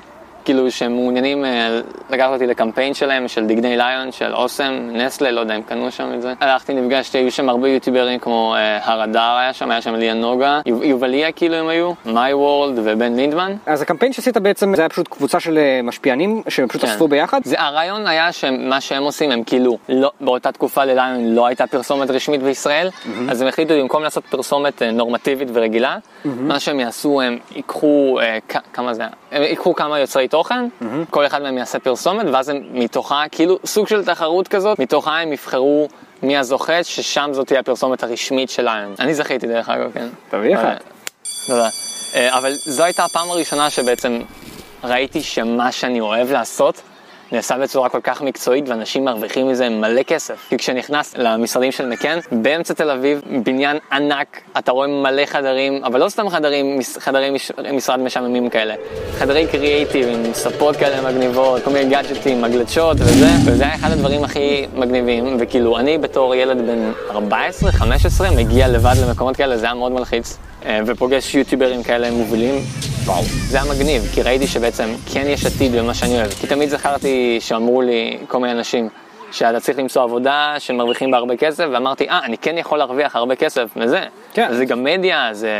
כאילו 0.46 0.70
שהם 0.70 0.92
מעוניינים 0.94 1.44
אה, 1.44 1.80
לקחת 2.10 2.30
אותי 2.30 2.46
לקמפיין 2.46 2.94
שלהם, 2.94 3.28
של 3.28 3.46
דגני 3.46 3.76
ליון, 3.76 4.12
של 4.12 4.34
אוסם, 4.34 4.88
נסלה, 4.92 5.30
לא 5.30 5.40
יודע 5.40 5.56
אם 5.56 5.62
קנו 5.62 5.90
שם 5.90 6.10
את 6.14 6.22
זה. 6.22 6.32
הלכתי, 6.40 6.74
נפגשתי, 6.74 7.18
היו 7.18 7.30
שם 7.30 7.48
הרבה 7.48 7.68
יוטיוברים 7.68 8.18
כמו 8.18 8.54
אה, 8.56 8.78
הר 8.82 9.04
אדר 9.04 9.20
היה 9.40 9.52
שם, 9.52 9.70
היה 9.70 9.80
שם 9.80 9.94
ליאן 9.94 10.20
נוגה, 10.20 10.60
יוב- 10.66 10.82
יובליה 10.82 11.32
כאילו 11.32 11.54
הם 11.56 11.68
היו, 11.68 11.92
מיי 12.04 12.34
וורלד 12.34 12.78
ובן 12.84 13.14
לינדמן. 13.14 13.52
אז 13.66 13.82
הקמפיין 13.82 14.12
שעשית 14.12 14.36
בעצם, 14.36 14.74
זה 14.76 14.82
היה 14.82 14.88
פשוט 14.88 15.08
קבוצה 15.08 15.40
של 15.40 15.58
אה, 15.58 15.80
משפיענים, 15.82 16.42
שהם 16.48 16.68
פשוט 16.68 16.80
כן. 16.84 16.88
אספו 16.88 17.08
ביחד? 17.08 17.40
זה, 17.44 17.56
הרעיון 17.58 18.06
היה 18.06 18.32
שמה 18.32 18.80
שהם 18.80 19.02
עושים 19.02 19.30
הם 19.30 19.42
כאילו, 19.44 19.78
לא, 19.88 20.10
באותה 20.20 20.52
תקופה 20.52 20.84
לליון 20.84 21.34
לא 21.34 21.46
הייתה 21.46 21.66
פרסומת 21.66 22.10
רשמית 22.10 22.42
בישראל, 22.42 22.88
אז 23.30 23.42
הם 23.42 23.48
החליטו 23.48 23.74
במקום 23.74 24.02
לעשות 24.02 24.24
פרסומת 24.24 24.82
אה, 24.82 24.90
נורמטיבית 24.90 25.48
ורגילה, 25.52 25.96
מה 26.24 26.60
שהם 26.60 26.80
יעשו 26.80 27.20
הם 27.20 27.38
ייקחו, 27.56 28.18
אה, 28.22 28.38
כ- 28.48 28.56
כמה 28.72 28.94
זה, 28.94 29.02
היה? 29.02 29.10
הם 29.32 29.42
ייקחו 29.42 29.74
כמה 29.74 29.98
יוצרי 29.98 30.28
תוכן, 30.36 30.68
כל 31.10 31.26
אחד 31.26 31.42
מהם 31.42 31.58
יעשה 31.58 31.78
פרסומת, 31.78 32.26
ואז 32.32 32.48
הם 32.48 32.62
מתוכה, 32.72 33.24
כאילו 33.32 33.58
סוג 33.64 33.88
של 33.88 34.04
תחרות 34.04 34.48
כזאת, 34.48 34.78
מתוכה 34.78 35.18
הם 35.18 35.32
יבחרו 35.32 35.88
מי 36.22 36.36
הזוכה, 36.36 36.84
ששם 36.84 37.30
זאת 37.32 37.46
תהיה 37.46 37.60
הפרסומת 37.60 38.02
הרשמית 38.02 38.50
של 38.50 38.62
ליון. 38.62 38.94
אני 38.98 39.14
זכיתי 39.14 39.46
דרך 39.46 39.68
אגב, 39.68 39.90
כן. 39.94 40.08
תביא 40.30 40.54
אחד. 40.54 40.64
אה, 40.64 40.76
תודה. 41.46 41.68
אה, 42.14 42.38
אבל 42.38 42.52
זו 42.52 42.84
הייתה 42.84 43.04
הפעם 43.04 43.30
הראשונה 43.30 43.70
שבעצם 43.70 44.20
ראיתי 44.84 45.22
שמה 45.22 45.72
שאני 45.72 46.00
אוהב 46.00 46.32
לעשות 46.32 46.82
נעשה 47.32 47.58
בצורה 47.58 47.88
כל 47.88 48.00
כך 48.02 48.22
מקצועית 48.22 48.68
ואנשים 48.68 49.04
מרוויחים 49.04 49.48
מזה 49.48 49.68
מלא 49.68 50.02
כסף. 50.02 50.46
כי 50.48 50.58
כשנכנס 50.58 51.14
למשרדים 51.16 51.72
של 51.72 51.86
מקן, 51.86 52.18
באמצע 52.32 52.74
תל 52.74 52.90
אביב, 52.90 53.22
בניין 53.42 53.76
ענק, 53.92 54.40
אתה 54.58 54.72
רואה 54.72 54.86
מלא 54.86 55.26
חדרים, 55.26 55.84
אבל 55.84 56.00
לא 56.00 56.08
סתם 56.08 56.28
חדרים, 56.28 56.78
חדרי 56.98 57.30
מש, 57.30 57.52
משרד 57.72 58.00
משעממים 58.00 58.50
כאלה. 58.50 58.74
חדרי 59.18 59.46
קריאייטיב 59.46 60.08
עם 60.08 60.34
ספות 60.34 60.76
כאלה 60.76 61.12
מגניבות, 61.12 61.62
כל 61.62 61.70
מיני 61.70 61.90
גאדג'טים, 61.90 62.42
מגלשות 62.42 62.96
וזה, 63.00 63.28
וזה 63.46 63.64
היה 63.64 63.74
אחד 63.74 63.90
הדברים 63.90 64.24
הכי 64.24 64.66
מגניבים, 64.74 65.36
וכאילו 65.40 65.78
אני 65.78 65.98
בתור 65.98 66.34
ילד 66.34 66.58
בן 66.58 66.92
14-15 67.10 68.36
מגיע 68.36 68.68
לבד 68.68 68.94
למקומות 69.06 69.36
כאלה, 69.36 69.56
זה 69.56 69.66
היה 69.66 69.74
מאוד 69.74 69.92
מלחיץ. 69.92 70.38
אה, 70.66 70.80
ופוגש 70.86 71.34
יוטיוברים 71.34 71.82
כאלה 71.82 72.10
מובילים, 72.10 72.54
וואו, 73.06 73.22
זה 73.22 73.62
היה 73.62 73.72
מגניב, 73.74 74.08
כי 74.14 74.22
ראיתי 74.22 74.46
שבעצם 74.46 74.94
כן 75.12 75.24
יש 75.26 75.46
עתיד 75.46 75.72
במה 75.72 75.94
שאני 75.94 76.14
אוהב. 76.18 76.30
כי 76.30 76.46
תמיד 76.46 76.68
זכרתי 76.68 77.36
שאמרו 77.40 77.82
לי 77.82 78.18
כל 78.28 78.38
מיני 78.38 78.52
אנשים, 78.52 78.88
שאתה 79.36 79.60
צריך 79.60 79.78
למצוא 79.78 80.02
עבודה 80.02 80.54
שמרוויחים 80.58 81.10
בה 81.10 81.16
הרבה 81.18 81.36
כסף, 81.36 81.64
ואמרתי, 81.72 82.08
אה, 82.08 82.20
אני 82.24 82.38
כן 82.38 82.58
יכול 82.58 82.78
להרוויח 82.78 83.16
הרבה 83.16 83.36
כסף 83.36 83.76
מזה. 83.76 84.00
כן. 84.34 84.48
זה 84.54 84.64
גם 84.64 84.84
מדיה, 84.84 85.28
זה 85.32 85.50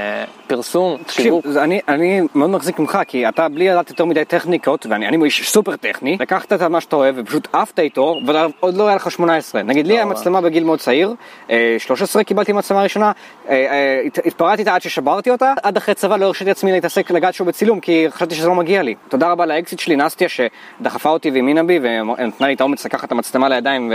פרסום, 0.47 0.97
תקשיב, 1.07 1.23
שיווק. 1.25 1.47
זה- 1.47 1.63
אני, 1.63 1.81
אני 1.89 2.21
מאוד 2.35 2.51
מחזיק 2.51 2.79
ממך, 2.79 2.99
כי 3.07 3.29
אתה 3.29 3.49
בלי 3.49 3.69
לדעת 3.69 3.91
יותר 3.91 4.05
מדי 4.05 4.25
טכניקות, 4.25 4.87
ואני 4.91 5.09
אני 5.09 5.25
איש 5.25 5.51
סופר 5.51 5.77
טכני, 5.77 6.17
לקחת 6.21 6.53
את 6.53 6.63
מה 6.63 6.81
שאתה 6.81 6.97
אוהב 6.97 7.15
ופשוט 7.19 7.49
עפת 7.53 7.79
איתו, 7.79 8.21
ועוד 8.27 8.75
לא 8.77 8.87
היה 8.87 8.97
לך 8.97 9.11
18. 9.11 9.63
נגיד 9.63 9.87
לי 9.87 9.95
היה 9.95 10.05
לא. 10.05 10.11
מצלמה 10.11 10.41
בגיל 10.41 10.65
מאוד 10.65 10.79
צעיר, 10.79 11.15
אה, 11.51 11.77
13 11.79 12.25
קיבלתי 12.25 12.53
מצלמה 12.53 12.83
ראשונה, 12.83 13.13
אה, 13.49 13.55
אה, 13.55 14.03
הת- 14.07 14.27
התפרעתי 14.27 14.61
איתה 14.63 14.75
עד 14.75 14.83
ששברתי 14.83 15.31
אותה, 15.31 15.53
עד 15.63 15.77
אחרי 15.77 15.95
צבא 15.95 16.17
לא 16.17 16.25
הרשיתי 16.27 16.51
לעצמי 16.51 16.73
להתעסק 16.73 17.11
לגעת 17.11 17.35
שוב 17.35 17.49
בצילום, 17.49 17.81
כי 17.81 18.07
חשבתי 18.11 18.35
שזה 18.35 18.49
לא 18.49 18.55
מגיע 18.55 18.83
לי. 18.83 18.95
תודה 19.09 19.29
רבה 19.31 19.47
לאקזיט 19.47 19.79
שלי, 19.79 19.97
נסטיה, 19.97 20.29
שדחפה 20.29 21.09
אותי 21.11 21.31
והאמינה 21.31 21.63
בי, 21.63 21.81
ונתנה 21.83 22.47
לי 22.47 22.55
את 22.55 22.61
האומץ 22.61 22.85
לקחת 22.87 23.05
את 23.05 23.13
המצלמה 23.13 23.49
לידיים, 23.67 23.93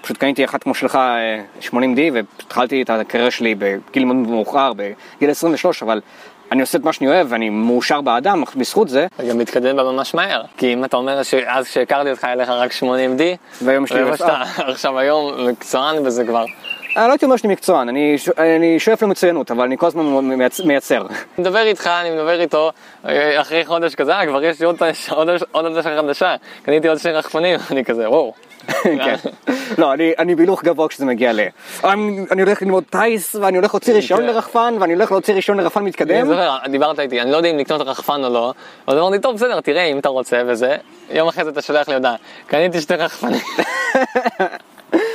ופשוט 0.00 0.16
קניתי 0.16 0.44
אחת 0.44 0.62
כמו 0.62 0.74
שלך, 0.74 0.96
אה, 0.96 1.42
80D, 1.60 2.00
והתחלתי 2.12 2.82
את 2.82 2.90
הקריירה 2.90 3.30
שלי 3.30 3.54
בגיל 3.54 4.04
מאוד 4.04 4.16
מאוחר, 4.16 4.72
בגיל 4.72 5.30
23, 5.30 5.82
אבל 5.82 6.00
אני 6.52 6.60
עושה 6.60 6.78
את 6.78 6.84
מה 6.84 6.92
שאני 6.92 7.10
אוהב, 7.10 7.26
ואני 7.30 7.50
מאושר 7.50 8.00
באדם, 8.00 8.44
בזכות 8.56 8.88
זה, 8.88 9.06
וגם 9.18 9.38
מתקדם 9.38 9.76
בה 9.76 9.82
ממש 9.82 10.14
מהר. 10.14 10.42
כי 10.56 10.72
אם 10.72 10.84
אתה 10.84 10.96
אומר 10.96 11.22
שאז 11.22 11.64
כשהכרתי 11.68 12.10
אותך 12.10 12.24
היה 12.24 12.34
לך 12.34 12.48
רק 12.48 12.72
80D, 12.72 13.22
והיום 13.62 13.84
יש 13.84 13.92
לי... 13.92 14.00
עכשיו 14.56 14.98
היום 14.98 15.46
מקצוען 15.48 16.04
בזה 16.04 16.24
כבר. 16.24 16.44
אני 16.96 17.06
לא 17.06 17.12
הייתי 17.12 17.24
אומר 17.24 17.36
שאני 17.36 17.52
מקצוען, 17.52 17.88
אני, 17.88 18.18
ש... 18.18 18.28
אני 18.28 18.80
שואף 18.80 19.02
למצוינות, 19.02 19.50
אבל 19.50 19.64
אני 19.64 19.78
כל 19.78 19.86
הזמן 19.86 20.02
מייצ... 20.24 20.60
מייצר. 20.60 21.00
אני 21.00 21.16
מדבר 21.38 21.62
איתך, 21.62 21.86
אני 21.86 22.10
מדבר 22.10 22.40
איתו, 22.40 22.70
אה, 23.08 23.40
אחרי 23.40 23.64
חודש 23.64 23.94
כזה, 23.94 24.14
אה, 24.14 24.26
כבר 24.26 24.44
יש 24.44 24.60
לי 24.60 24.66
עוד 25.52 25.66
עדשה 25.66 25.96
חדשה, 25.96 26.36
קניתי 26.62 26.88
עוד 26.88 26.98
שני 26.98 27.12
רחפנים, 27.12 27.58
אני 27.70 27.84
כזה, 27.84 28.10
וואו. 28.10 28.34
כן. 28.82 29.16
לא, 29.78 29.92
אני, 29.92 30.12
אני 30.18 30.34
בהילוך 30.34 30.64
גבוה 30.64 30.88
כשזה 30.88 31.04
מגיע 31.04 31.32
ל... 31.32 31.40
אני, 31.84 32.26
אני 32.30 32.42
הולך 32.42 32.62
ללמוד 32.62 32.84
טיס, 32.90 33.34
ואני 33.34 33.56
הולך 33.56 33.74
להוציא 33.74 33.94
רישיון 33.94 34.20
כן. 34.20 34.26
לרחפן, 34.26 34.74
ואני 34.80 34.94
הולך 34.94 35.12
להוציא 35.12 35.34
רישיון 35.34 35.60
לרחפן 35.60 35.80
אני 35.80 35.88
מתקדם. 35.88 36.26
זוכר, 36.26 36.56
דיברת 36.70 37.00
איתי, 37.00 37.20
אני 37.20 37.30
לא 37.30 37.36
יודע 37.36 37.50
אם 37.50 37.58
לקנות 37.58 37.80
רחפן 37.80 38.24
או 38.24 38.28
לא, 38.28 38.52
אז 38.86 38.98
אמרתי, 38.98 39.18
טוב, 39.18 39.34
בסדר, 39.34 39.60
תראה 39.60 39.84
אם 39.84 39.98
אתה 39.98 40.08
רוצה 40.08 40.42
וזה. 40.46 40.76
יום 41.10 41.28
אחרי 41.28 41.44
זה 41.44 41.50
אתה 41.50 41.62
שולח 41.62 41.88
לי 41.88 41.94
הודעה, 41.94 42.14
קניתי 42.46 42.80
שתי 42.80 42.94
רחפנים. 42.94 43.40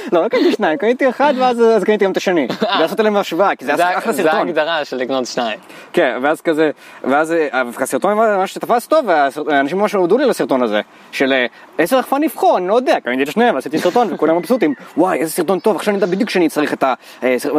לא, 0.14 0.24
לא 0.24 0.28
קניתי 0.28 0.52
שניים, 0.52 0.78
קניתי 0.78 1.10
אחד, 1.10 1.34
ואז 1.38 1.62
אז 1.62 1.84
קניתי 1.84 2.06
גם 2.06 2.12
את 2.12 2.18
השני. 2.18 2.48
לעשות 2.80 3.00
עליהם 3.00 3.16
השוואה, 3.16 3.56
כי 3.56 3.66
זה 3.66 3.76
זה 3.76 3.88
היה 3.88 3.98
אחלה 3.98 4.14
זה 4.14 4.24
סרטון. 4.24 4.40
ההגדרה 4.40 4.86
של 4.86 4.98
לקנות 4.98 5.26
שניים. 5.26 5.60
כן, 5.94 6.18
ואז 6.22 6.42
כזה, 6.42 6.72
ואז 7.04 7.32
אה, 7.32 7.62
הסרטון 7.78 8.14
ממש 8.14 8.54
תפס 8.54 8.88
טוב, 8.88 9.06
והאנשים 9.48 9.78
ממש 9.78 9.94
הודו 9.94 10.18
לי 10.18 10.26
לסרטון 10.26 10.64
הזה, 10.64 10.82
של 11.12 11.34
אה, 11.34 11.46
איזה 11.80 11.98
רחפן 12.00 12.22
לבחור, 12.22 12.58
אני 12.58 12.68
לא 12.68 12.74
יודע, 12.76 13.00
קניתי 13.00 13.24
את 13.24 13.32
שניהם, 13.32 13.58
עשיתי 13.58 13.80
סרטון 13.80 14.08
וכולם 14.14 14.38
מבסוטים, 14.38 14.74
וואי 14.98 15.18
איזה 15.20 15.32
סרטון 15.32 15.60
טוב, 15.60 15.76
עכשיו 15.76 15.94
אני 15.94 16.04
יודע 16.04 16.16
בדיוק 16.16 16.30
שאני 16.30 16.50
צריך 16.50 16.74
את 16.74 16.84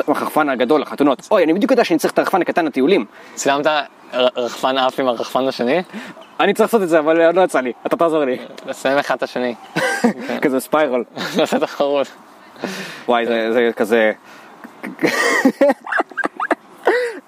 הרחפן 0.09 0.49
הגדול 0.49 0.81
לחתונות, 0.81 1.29
אוי 1.31 1.45
אני 1.45 1.55
בדיוק 1.55 1.71
יודע 1.71 1.85
שאני 1.85 1.99
צריך 1.99 2.13
את 2.13 2.19
הרחפן 2.19 2.43
הקטן 2.43 2.65
לטיולים, 2.65 3.05
צילמת 3.35 3.67
ר- 3.67 4.27
רחפן 4.37 4.79
אף 4.79 5.01
עם 5.01 5.09
הרחפן 5.09 5.49
השני? 5.49 5.83
אני 6.41 6.55
צריך 6.55 6.69
לעשות 6.69 6.83
את 6.83 6.89
זה 6.89 6.99
אבל 6.99 7.27
עוד 7.27 7.35
לא 7.35 7.43
יצא 7.43 7.61
לי, 7.61 7.73
אתה 7.87 7.97
תעזור 7.97 8.25
לי, 8.25 8.39
נסיים 8.67 8.99
אחד 8.99 9.17
את 9.17 9.23
השני. 9.23 9.55
כזה 10.43 10.61
ספיירל, 10.61 11.03
נעשה 11.37 11.59
תחרות. 11.59 12.07
וואי 13.09 13.27
זה 13.27 13.53
זה 13.53 13.70
כזה, 13.77 14.12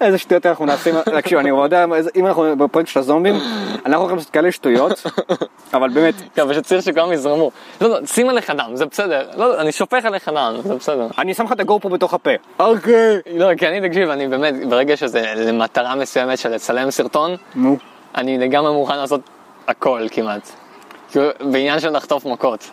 איזה 0.01 0.17
שטויות 0.17 0.45
אנחנו 0.45 0.65
נעשים, 0.65 0.95
תקשיב, 1.01 1.37
אני 1.39 1.49
יודע, 1.49 1.85
אם 2.15 2.27
אנחנו 2.27 2.57
בפרויקט 2.57 2.89
של 2.89 2.99
הזומבים, 2.99 3.35
אנחנו 3.85 4.03
יכולים 4.03 4.17
לעשות 4.17 4.31
כאלה 4.31 4.51
שטויות, 4.51 5.03
אבל 5.73 5.89
באמת, 5.89 6.13
כן, 6.35 6.49
פשוט 6.49 6.63
צריך 6.63 6.83
שכולם 6.83 7.11
יזרמו. 7.11 7.51
לא, 7.81 7.89
לא, 7.89 8.05
שים 8.05 8.29
עליך 8.29 8.49
דם, 8.49 8.71
זה 8.73 8.85
בסדר. 8.85 9.29
לא, 9.37 9.61
אני 9.61 9.71
שופך 9.71 10.05
עליך 10.05 10.29
דם, 10.29 10.55
זה 10.63 10.75
בסדר. 10.75 11.07
אני 11.17 11.33
שם 11.33 11.43
לך 11.43 11.51
את 11.51 11.59
הגור 11.59 11.79
פה 11.79 11.89
בתוך 11.89 12.13
הפה. 12.13 12.31
אוקיי. 12.59 13.19
לא, 13.33 13.55
כי 13.55 13.67
אני, 13.67 13.89
תקשיב, 13.89 14.09
אני 14.09 14.27
באמת, 14.27 14.67
ברגע 14.67 14.97
שזה 14.97 15.33
למטרה 15.35 15.95
מסוימת 15.95 16.37
של 16.37 16.49
לצלם 16.49 16.91
סרטון. 16.91 17.35
אני 18.15 18.37
לגמרי 18.37 18.73
מוכן 18.73 18.97
לעשות 18.97 19.21
הכל 19.67 20.07
כמעט. 20.11 20.49
בעניין 21.39 21.79
של 21.79 21.97
לחטוף 21.97 22.25
מכות. 22.25 22.69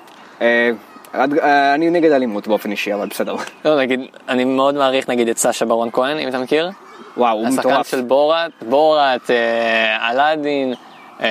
אה, 1.15 1.75
אני 1.75 1.91
נגד 1.91 2.13
אלימות 2.13 2.49
באופן 2.49 2.71
אישי, 2.71 2.95
אבל 2.95 3.07
בסדר. 3.07 3.35
לא, 3.65 3.79
נגיד, 3.79 4.01
אני 4.29 4.45
מאוד 4.45 4.75
מעריך 4.75 5.09
נגיד 5.09 5.29
את 5.29 5.39
סשה 5.39 5.65
ברון 5.65 5.89
כהן, 5.93 6.19
אם 6.19 6.29
אתה 6.29 6.39
מכיר. 6.39 6.71
וואו, 7.17 7.37
הוא 7.39 7.47
השחקן 7.49 7.69
מטורף. 7.69 7.89
של 7.91 8.01
בורת, 8.01 8.51
בורת, 8.69 9.31
אה, 9.31 10.11
אלאדין, 10.11 10.75
אה, 11.23 11.27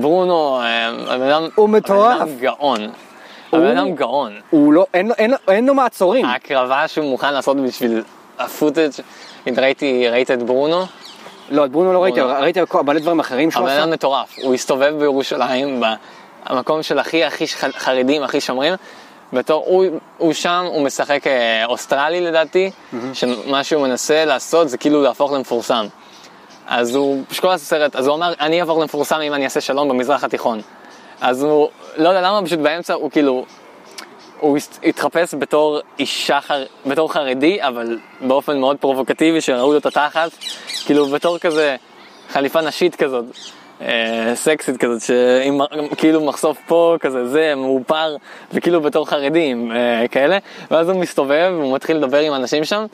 ברונו, 0.00 0.60
אה, 0.60 0.88
הבן 1.14 1.22
אדם... 1.28 1.48
הוא 1.54 1.68
מטורף. 1.68 2.12
הבן 2.20 2.22
אדם 2.22 2.38
גאון. 2.40 2.80
הבן 3.52 3.76
אדם 3.78 3.94
גאון. 3.94 4.32
הוא 4.50 4.72
לא, 4.72 4.86
אין 4.94 5.08
לו- 5.08 5.14
אין 5.18 5.30
לו- 5.30 5.36
אין 5.48 5.66
לו 5.66 5.74
מעצורים. 5.74 6.24
ההקרבה 6.24 6.88
שהוא 6.88 7.10
מוכן 7.10 7.34
לעשות 7.34 7.56
בשביל 7.56 8.02
הפוטאג' 8.38 8.90
אם 9.48 9.54
ראיתי, 9.56 10.08
ראית 10.08 10.30
את 10.30 10.42
ברונו? 10.42 10.84
לא, 11.50 11.64
את 11.64 11.70
ברונו 11.70 11.92
לא 11.92 12.02
ראיתי. 12.02 12.22
אבל 12.22 12.30
ראיתי 12.42 12.60
מלא 12.84 13.00
דברים 13.00 13.20
אחרים 13.20 13.50
שהוא 13.50 13.62
הבן 13.62 13.72
עשה. 13.72 13.82
אדם 13.82 13.90
מטורף, 13.92 14.36
הוא 14.42 14.54
הסתובב 14.54 14.94
בירושלים, 14.98 15.82
במקום 16.50 16.82
של 16.82 16.98
הכי 16.98 17.24
הכי 17.24 17.44
חרדים, 17.78 18.22
הכי 18.22 18.40
שומרים, 18.40 18.74
בתור, 19.32 19.64
הוא, 19.66 19.84
הוא 20.18 20.32
שם, 20.32 20.64
הוא 20.72 20.84
משחק 20.84 21.26
אה, 21.26 21.64
אוסטרלי 21.66 22.20
לדעתי, 22.20 22.70
שמה 23.12 23.64
שהוא 23.64 23.82
מנסה 23.82 24.24
לעשות 24.24 24.68
זה 24.68 24.78
כאילו 24.78 25.02
להפוך 25.02 25.32
למפורסם. 25.32 25.86
אז 26.66 26.94
הוא, 26.94 27.22
כל 27.40 27.50
הסרט, 27.50 27.96
אז 27.96 28.06
הוא 28.06 28.16
אמר, 28.16 28.32
אני 28.40 28.60
אהפוך 28.60 28.78
למפורסם 28.78 29.20
אם 29.20 29.34
אני 29.34 29.44
אעשה 29.44 29.60
שלום 29.60 29.88
במזרח 29.88 30.24
התיכון. 30.24 30.60
אז 31.20 31.42
הוא, 31.42 31.68
לא 31.96 32.08
יודע 32.08 32.20
למה, 32.20 32.46
פשוט 32.46 32.58
באמצע 32.58 32.94
הוא 32.94 33.10
כאילו, 33.10 33.44
הוא 34.40 34.58
התחפש 34.82 35.34
בתור 35.34 35.80
אישה, 35.98 36.40
חר... 36.40 36.64
בתור 36.86 37.12
חרדי, 37.12 37.62
אבל 37.62 37.98
באופן 38.20 38.58
מאוד 38.58 38.76
פרובוקטיבי, 38.76 39.40
שראו 39.40 39.72
לו 39.72 39.78
את 39.78 39.86
התחת, 39.86 40.30
כאילו 40.84 41.06
בתור 41.06 41.38
כזה 41.38 41.76
חליפה 42.28 42.60
נשית 42.60 42.94
כזאת, 42.94 43.24
סקסית 44.34 44.76
כזאת, 44.76 45.02
שעם 45.02 45.60
כאילו 45.96 46.24
מחשוף 46.24 46.58
פה, 46.66 46.96
כזה 47.00 47.26
זה, 47.26 47.54
מאופר, 47.56 48.16
וכאילו 48.52 48.80
בתור 48.80 49.06
חרדים 49.08 49.72
אה, 49.72 50.08
כאלה, 50.08 50.38
ואז 50.70 50.88
הוא 50.88 51.00
מסתובב, 51.00 51.52
הוא 51.62 51.74
מתחיל 51.74 51.96
לדבר 51.96 52.18
עם 52.18 52.34
אנשים 52.34 52.64
שם, 52.64 52.84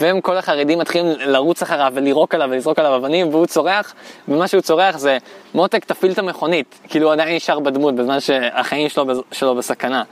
והם 0.00 0.20
כל 0.20 0.36
החרדים 0.36 0.78
מתחילים 0.78 1.06
לרוץ 1.20 1.62
אחריו 1.62 1.92
ולירוק 1.94 2.34
עליו 2.34 2.48
ולזרוק 2.50 2.78
עליו 2.78 2.96
אבנים, 2.96 3.28
והוא 3.28 3.46
צורח, 3.46 3.94
ומה 4.28 4.48
שהוא 4.48 4.60
צורח 4.60 4.98
זה, 4.98 5.18
מותק 5.54 5.84
תפעיל 5.84 6.12
את 6.12 6.18
המכונית, 6.18 6.78
כאילו 6.88 7.06
הוא 7.06 7.12
עדיין 7.12 7.36
נשאר 7.36 7.58
בדמות 7.60 7.94
בזמן 7.94 8.20
שהחיים 8.20 8.88
שלו, 8.88 9.04
שלו 9.32 9.54
בסכנה. 9.54 10.02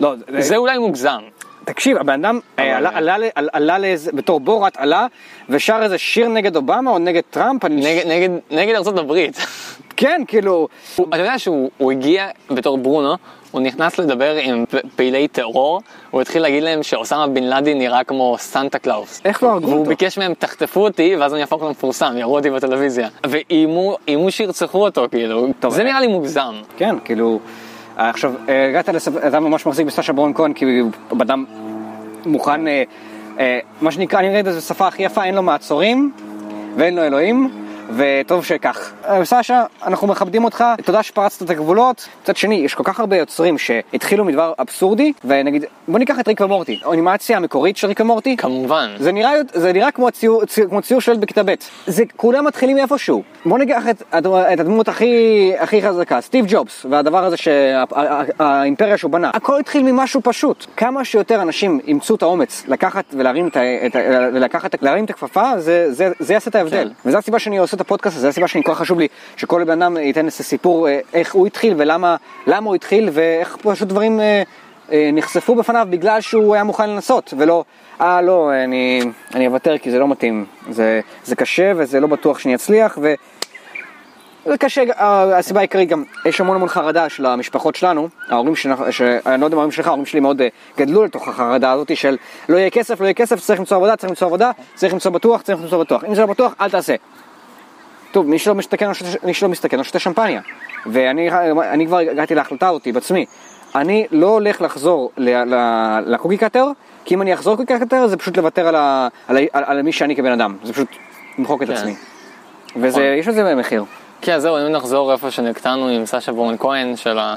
לא, 0.00 0.14
זה 0.38 0.56
אולי 0.56 0.78
מוגזם. 0.78 1.20
תקשיב, 1.64 1.96
הבן 1.96 2.24
אדם 2.24 2.40
אה, 2.58 2.76
עלה- 3.52 3.78
לאיזה, 3.78 4.12
בתור 4.12 4.40
בורת 4.40 4.76
עלה 4.76 5.06
ושר 5.48 5.78
איזה 5.82 5.98
שיר 5.98 6.28
נגד 6.28 6.56
אובמה 6.56 6.90
או 6.90 6.98
נגד 6.98 7.22
טראמפ. 7.30 7.64
נגד, 8.50 8.74
ארצות 8.74 8.98
הברית. 8.98 9.36
כן, 9.96 10.22
כאילו, 10.28 10.68
אתה 11.08 11.18
יודע 11.18 11.38
שהוא 11.38 11.70
הוא 11.78 11.92
הגיע 11.92 12.26
בתור 12.50 12.78
ברונו, 12.78 13.14
הוא 13.50 13.60
נכנס 13.60 13.98
לדבר 13.98 14.34
עם 14.34 14.64
פעילי 14.96 15.28
טרור, 15.28 15.80
הוא 16.10 16.20
התחיל 16.20 16.42
להגיד 16.42 16.62
להם 16.62 16.82
שאוסמה 16.82 17.26
בן 17.26 17.42
לאדן 17.44 17.78
נראה 17.78 18.04
כמו 18.04 18.36
סנטה 18.38 18.78
קלאוס. 18.78 19.20
איך 19.24 19.42
לא 19.42 19.48
הרגו 19.50 19.66
והוא 19.66 19.78
אותו? 19.78 19.88
ביקש 19.88 20.18
מהם, 20.18 20.34
תחטפו 20.34 20.80
אותי, 20.84 21.16
ואז 21.16 21.32
אני 21.34 21.40
אהפוך 21.40 21.62
למפורסם, 21.62 22.14
יראו 22.18 22.36
אותי 22.36 22.50
בטלוויזיה. 22.50 23.08
ואיימו 23.26 23.96
איימו 24.08 24.30
שירצחו 24.30 24.84
אותו, 24.84 25.06
כאילו. 25.10 25.48
זה 25.68 25.80
אה, 25.82 25.84
נראה 25.86 26.00
לי 26.00 26.06
מוגזם. 26.06 26.54
כן, 26.76 26.94
כאילו, 27.04 27.40
עכשיו, 27.96 28.32
אה, 28.48 28.68
הגעת 28.68 28.88
אתה 29.28 29.40
ממש 29.40 29.66
מחזיק 29.66 29.86
בסשה 29.86 30.12
ברון 30.12 30.34
כהן, 30.34 30.52
כי 30.52 30.78
הוא 30.78 30.90
אדם 31.22 31.44
מוכן, 32.26 32.68
אה, 32.68 32.82
אה, 33.38 33.58
מה 33.80 33.90
שנקרא, 33.90 34.18
אני 34.18 34.28
אגיד 34.28 34.46
את 34.46 34.52
זה 34.52 34.58
בשפה 34.58 34.86
הכי 34.86 35.02
יפה, 35.02 35.24
אין 35.24 35.34
לו 35.34 35.42
מעצורים 35.42 36.12
ואין 36.76 36.96
לו 36.96 37.02
אלוהים. 37.02 37.63
וטוב 37.96 38.44
שכך. 38.44 38.92
אה, 39.08 39.24
סשה, 39.24 39.64
אנחנו 39.86 40.06
מכבדים 40.06 40.44
אותך, 40.44 40.64
תודה 40.84 41.02
שפרצת 41.02 41.42
את 41.42 41.50
הגבולות. 41.50 42.08
מצד 42.22 42.36
שני, 42.36 42.54
יש 42.54 42.74
כל 42.74 42.82
כך 42.84 43.00
הרבה 43.00 43.16
יוצרים 43.16 43.58
שהתחילו 43.58 44.24
מדבר 44.24 44.52
אבסורדי, 44.58 45.12
ונגיד, 45.24 45.64
בוא 45.88 45.98
ניקח 45.98 46.20
את 46.20 46.28
ריק 46.28 46.40
ומורטי, 46.40 46.80
האנימציה 46.84 47.36
המקורית 47.36 47.76
של 47.76 47.86
ריק 47.86 48.00
ומורטי, 48.00 48.36
כמובן. 48.36 48.90
זה 48.98 49.12
נראה, 49.12 49.32
זה 49.52 49.72
נראה 49.72 49.90
כמו, 49.90 50.10
ציור, 50.10 50.44
ציור, 50.44 50.68
כמו 50.68 50.82
ציור 50.82 51.00
של 51.00 51.16
בכיתה 51.16 51.42
ב'. 51.42 51.54
זה 51.86 52.04
כולם 52.16 52.44
מתחילים 52.44 52.76
מאיפשהו. 52.76 53.22
בוא 53.44 53.58
ניקח 53.58 53.88
את, 53.90 54.02
את 54.18 54.60
הדמות 54.60 54.88
הכי, 54.88 55.52
הכי 55.58 55.82
חזקה, 55.82 56.20
סטיב 56.20 56.44
ג'ובס, 56.48 56.86
והדבר 56.90 57.24
הזה 57.24 57.36
שהאימפריה 57.36 58.98
שהוא 58.98 59.10
בנה. 59.10 59.30
הכל 59.34 59.60
התחיל 59.60 59.82
ממשהו 59.82 60.20
פשוט. 60.24 60.66
כמה 60.76 61.04
שיותר 61.04 61.42
אנשים 61.42 61.80
ימצאו 61.86 62.16
את 62.16 62.22
האומץ 62.22 62.64
לקחת 62.68 63.04
ולהרים 63.12 63.48
את, 63.48 63.56
את, 63.56 63.96
ולקחת, 64.32 64.82
להרים 64.82 65.04
את 65.04 65.10
הכפפה, 65.10 65.50
זה, 65.58 65.92
זה, 65.92 66.12
זה 66.18 66.32
יעשה 66.32 66.50
את 66.50 66.54
ההבדל. 66.54 66.88
כן. 67.02 67.08
וזו 67.08 67.18
הסיבה 67.18 67.38
שאני 67.38 67.58
עושה 67.58 67.73
את 67.74 67.80
הפודקאסט 67.80 68.16
הזה, 68.16 68.26
זו 68.26 68.28
הסיבה 68.28 68.48
שאני 68.48 68.64
כל 68.64 68.74
כך 68.74 68.78
חשוב 68.78 68.98
לי 68.98 69.08
שכל 69.36 69.64
בן 69.64 69.82
אדם 69.82 69.96
ייתן 69.96 70.26
איזה 70.26 70.44
סיפור 70.44 70.88
אה, 70.88 71.00
איך 71.14 71.34
הוא 71.34 71.46
התחיל 71.46 71.74
ולמה 71.76 72.16
למה 72.46 72.66
הוא 72.66 72.74
התחיל 72.74 73.08
ואיך 73.12 73.56
פשוט 73.62 73.88
דברים 73.88 74.20
אה, 74.20 74.42
אה, 74.92 75.10
נחשפו 75.12 75.54
בפניו 75.54 75.86
בגלל 75.90 76.20
שהוא 76.20 76.54
היה 76.54 76.64
מוכן 76.64 76.90
לנסות 76.90 77.34
ולא, 77.38 77.64
אה 78.00 78.22
לא, 78.22 78.50
אני, 78.64 79.00
אני 79.34 79.46
אוותר 79.46 79.78
כי 79.78 79.90
זה 79.90 79.98
לא 79.98 80.08
מתאים, 80.08 80.44
זה, 80.70 81.00
זה 81.24 81.36
קשה 81.36 81.72
וזה 81.76 82.00
לא 82.00 82.06
בטוח 82.06 82.38
שאני 82.38 82.54
אצליח 82.54 82.98
ו... 83.02 83.14
זה 84.46 84.58
קשה, 84.58 84.82
אה, 84.98 85.38
הסיבה 85.38 85.60
העיקרית 85.60 85.88
גם, 85.88 86.04
יש 86.24 86.40
המון 86.40 86.56
המון 86.56 86.68
חרדה 86.68 87.08
של 87.08 87.26
המשפחות 87.26 87.74
שלנו, 87.74 88.08
ההורים 88.28 88.56
שלנו, 88.56 88.92
ש- 88.92 89.02
אני 89.02 89.40
לא 89.40 89.46
יודע 89.46 89.56
מה 89.56 89.62
ההורים 89.62 89.70
שלך, 89.70 89.86
ההורים 89.86 90.06
שלי 90.06 90.20
מאוד 90.20 90.40
אה, 90.40 90.48
גדלו 90.78 91.04
לתוך 91.04 91.28
החרדה 91.28 91.72
הזאת 91.72 91.96
של 91.96 92.16
לא 92.48 92.56
יהיה 92.56 92.70
כסף, 92.70 93.00
לא 93.00 93.04
יהיה 93.04 93.14
כסף, 93.14 93.40
צריך 93.40 93.58
למצוא 93.60 93.76
עבודה, 93.76 93.96
צריך 93.96 94.10
למצוא 94.10 94.26
עבודה, 94.26 94.50
צריך 94.74 94.92
למצוא 94.92 95.10
בטוח, 95.10 95.42
צריך 95.42 95.60
למצוא 95.60 95.84
בטוח, 95.84 96.04
אם 96.04 96.14
זה 96.14 96.20
לא 96.20 96.26
בטוח, 96.26 96.54
אל 96.60 96.70
תעשה. 96.70 96.94
טוב, 98.14 98.26
מי 98.28 98.38
שלא 98.38 98.54
מסתכן, 98.54 98.94
שותה- 98.94 99.26
מי 99.26 99.34
שלא 99.34 99.48
מסתכן, 99.48 99.76
לא 99.76 99.82
שותה 99.84 99.98
שמפניה. 99.98 100.40
ואני 100.86 101.30
אני 101.72 101.86
כבר 101.86 101.98
הגעתי 101.98 102.34
להחלטה 102.34 102.68
אותי 102.68 102.92
בעצמי. 102.92 103.26
אני 103.74 104.06
לא 104.10 104.26
הולך 104.26 104.60
לחזור 104.62 105.12
לקוקי 106.06 106.36
קאטר, 106.36 106.66
כי 107.04 107.14
אם 107.14 107.22
אני 107.22 107.34
אחזור 107.34 107.54
לקוקי 107.54 107.78
קאטר 107.78 108.06
זה 108.06 108.16
פשוט 108.16 108.36
לוותר 108.36 108.68
על, 108.68 108.74
ה- 108.74 109.08
על, 109.28 109.36
על, 109.52 109.64
על 109.66 109.82
מי 109.82 109.92
שאני 109.92 110.16
כבן 110.16 110.32
אדם. 110.32 110.56
זה 110.64 110.72
פשוט 110.72 110.88
למחוק 111.38 111.62
את 111.62 111.68
כן. 111.68 111.74
עצמי. 111.74 111.94
וזה, 112.76 113.16
נכון. 113.20 113.32
לזה 113.32 113.54
מחיר. 113.54 113.84
כן, 114.20 114.38
זהו, 114.38 114.58
אם 114.58 114.72
נחזור 114.72 115.12
איפה 115.12 115.30
שנקטענו 115.30 115.88
עם 115.88 116.06
סשה 116.06 116.32
ברון 116.32 116.56
כהן, 116.58 116.96
של 116.96 117.18
ה... 117.18 117.34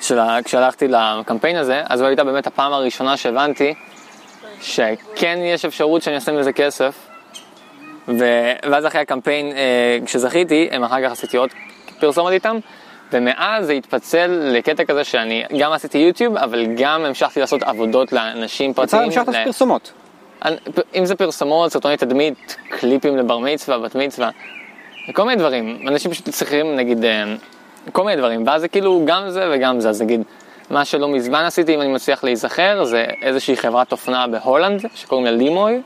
של 0.00 0.18
ה... 0.18 0.38
כשהלכתי 0.44 0.88
לקמפיין 0.88 1.56
הזה, 1.56 1.82
אז 1.88 1.98
זו 1.98 2.06
הייתה 2.06 2.24
באמת 2.24 2.46
הפעם 2.46 2.72
הראשונה 2.72 3.16
שהבנתי 3.16 3.74
שכן 4.60 5.38
יש 5.42 5.64
אפשרות 5.64 6.02
שאני 6.02 6.14
אעשה 6.14 6.32
מזה 6.32 6.52
כסף. 6.52 7.11
ו... 8.08 8.24
ואז 8.70 8.86
אחרי 8.86 9.00
הקמפיין, 9.00 9.46
אה, 9.46 9.98
כשזכיתי, 10.04 10.68
הם 10.70 10.84
אחר 10.84 11.04
כך 11.04 11.12
עשיתי 11.12 11.36
עוד 11.36 11.50
פרסומת 12.00 12.32
איתם, 12.32 12.58
ומאז 13.12 13.66
זה 13.66 13.72
התפצל 13.72 14.26
לקטע 14.26 14.84
כזה 14.84 15.04
שאני 15.04 15.44
גם 15.58 15.72
עשיתי 15.72 15.98
יוטיוב, 15.98 16.36
אבל 16.36 16.66
גם 16.76 17.04
המשכתי 17.04 17.40
לעשות 17.40 17.62
עבודות 17.62 18.12
לאנשים 18.12 18.74
פרטיים. 18.74 19.02
המשכת 19.02 19.28
לעשות 19.28 19.44
פרסומות. 19.44 19.92
אם 20.94 21.04
זה 21.04 21.14
פרסומות, 21.14 21.72
סרטוני 21.72 21.96
תדמית, 21.96 22.56
קליפים 22.68 23.16
לבר 23.16 23.38
מצווה, 23.38 23.78
בת 23.78 23.94
מצווה, 23.94 24.30
כל 25.12 25.24
מיני 25.24 25.36
דברים. 25.36 25.88
אנשים 25.88 26.10
פשוט 26.10 26.28
צריכים, 26.28 26.76
נגיד, 26.76 27.04
אה, 27.04 27.24
כל 27.92 28.04
מיני 28.04 28.16
דברים, 28.16 28.46
ואז 28.46 28.60
זה 28.60 28.68
כאילו 28.68 29.02
גם 29.04 29.30
זה 29.30 29.50
וגם 29.52 29.80
זה. 29.80 29.88
אז 29.88 30.02
נגיד, 30.02 30.22
מה 30.70 30.84
שלא 30.84 31.08
מזמן 31.08 31.44
עשיתי, 31.44 31.74
אם 31.74 31.80
אני 31.80 31.92
מצליח 31.92 32.24
להיזכר, 32.24 32.84
זה 32.84 33.06
איזושהי 33.22 33.56
חברת 33.56 33.92
אופנה 33.92 34.26
בהולנד, 34.26 34.84
שקוראים 34.94 35.26
לה 35.26 35.32
לימוי, 35.32 35.82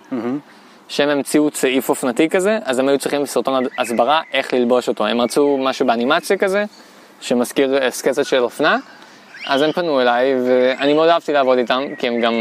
שהם 0.88 1.08
המציאו 1.08 1.50
צעיף 1.50 1.88
אופנתי 1.88 2.28
כזה, 2.28 2.58
אז 2.64 2.78
הם 2.78 2.88
היו 2.88 2.98
צריכים 2.98 3.26
סרטון 3.26 3.64
הסברה 3.78 4.20
איך 4.32 4.54
ללבוש 4.54 4.88
אותו. 4.88 5.06
הם 5.06 5.20
רצו 5.20 5.58
משהו 5.60 5.86
באנימציה 5.86 6.36
כזה, 6.36 6.64
שמזכיר 7.20 7.82
אה, 7.82 7.90
סקצת 7.90 8.24
של 8.24 8.42
אופנה, 8.42 8.78
אז 9.46 9.62
הם 9.62 9.72
פנו 9.72 10.00
אליי, 10.00 10.34
ואני 10.46 10.94
מאוד 10.94 11.08
אהבתי 11.08 11.32
לעבוד 11.32 11.58
איתם, 11.58 11.82
כי 11.98 12.08
הם 12.08 12.20
גם 12.20 12.34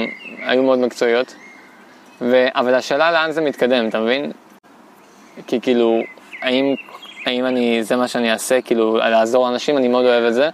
היו 0.45 0.63
מאוד 0.63 0.79
מקצועיות. 0.79 1.35
ו... 2.21 2.45
אבל 2.55 2.75
השאלה 2.75 3.11
לאן 3.11 3.31
זה 3.31 3.41
מתקדם, 3.41 3.87
אתה 3.87 3.99
מבין? 3.99 4.31
כי 5.47 5.61
כאילו, 5.61 5.99
האם, 6.41 6.75
האם 7.25 7.45
אני, 7.45 7.83
זה 7.83 7.95
מה 7.95 8.07
שאני 8.07 8.31
אעשה, 8.31 8.61
כאילו, 8.61 8.97
לעזור 8.97 9.49
לאנשים, 9.49 9.77
אני 9.77 9.87
מאוד 9.87 10.05
אוהב 10.05 10.23
את 10.23 10.33
זה, 10.33 10.49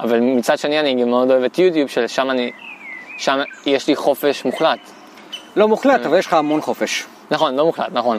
אבל 0.00 0.20
מצד 0.20 0.58
שני 0.58 0.80
אני 0.80 1.02
גם 1.02 1.08
מאוד 1.08 1.30
אוהב 1.30 1.42
את 1.42 1.58
יוטיוב, 1.58 1.88
ששם 1.88 2.30
אני, 2.30 2.50
שם 3.18 3.38
יש 3.66 3.88
לי 3.88 3.96
חופש 3.96 4.44
מוחלט. 4.44 4.78
לא 5.56 5.68
מוחלט, 5.68 6.06
אבל 6.06 6.18
יש 6.18 6.26
לך 6.26 6.34
המון 6.34 6.60
חופש. 6.60 7.06
נכון, 7.30 7.56
לא 7.56 7.64
מוחלט, 7.64 7.88
נכון. 7.92 8.18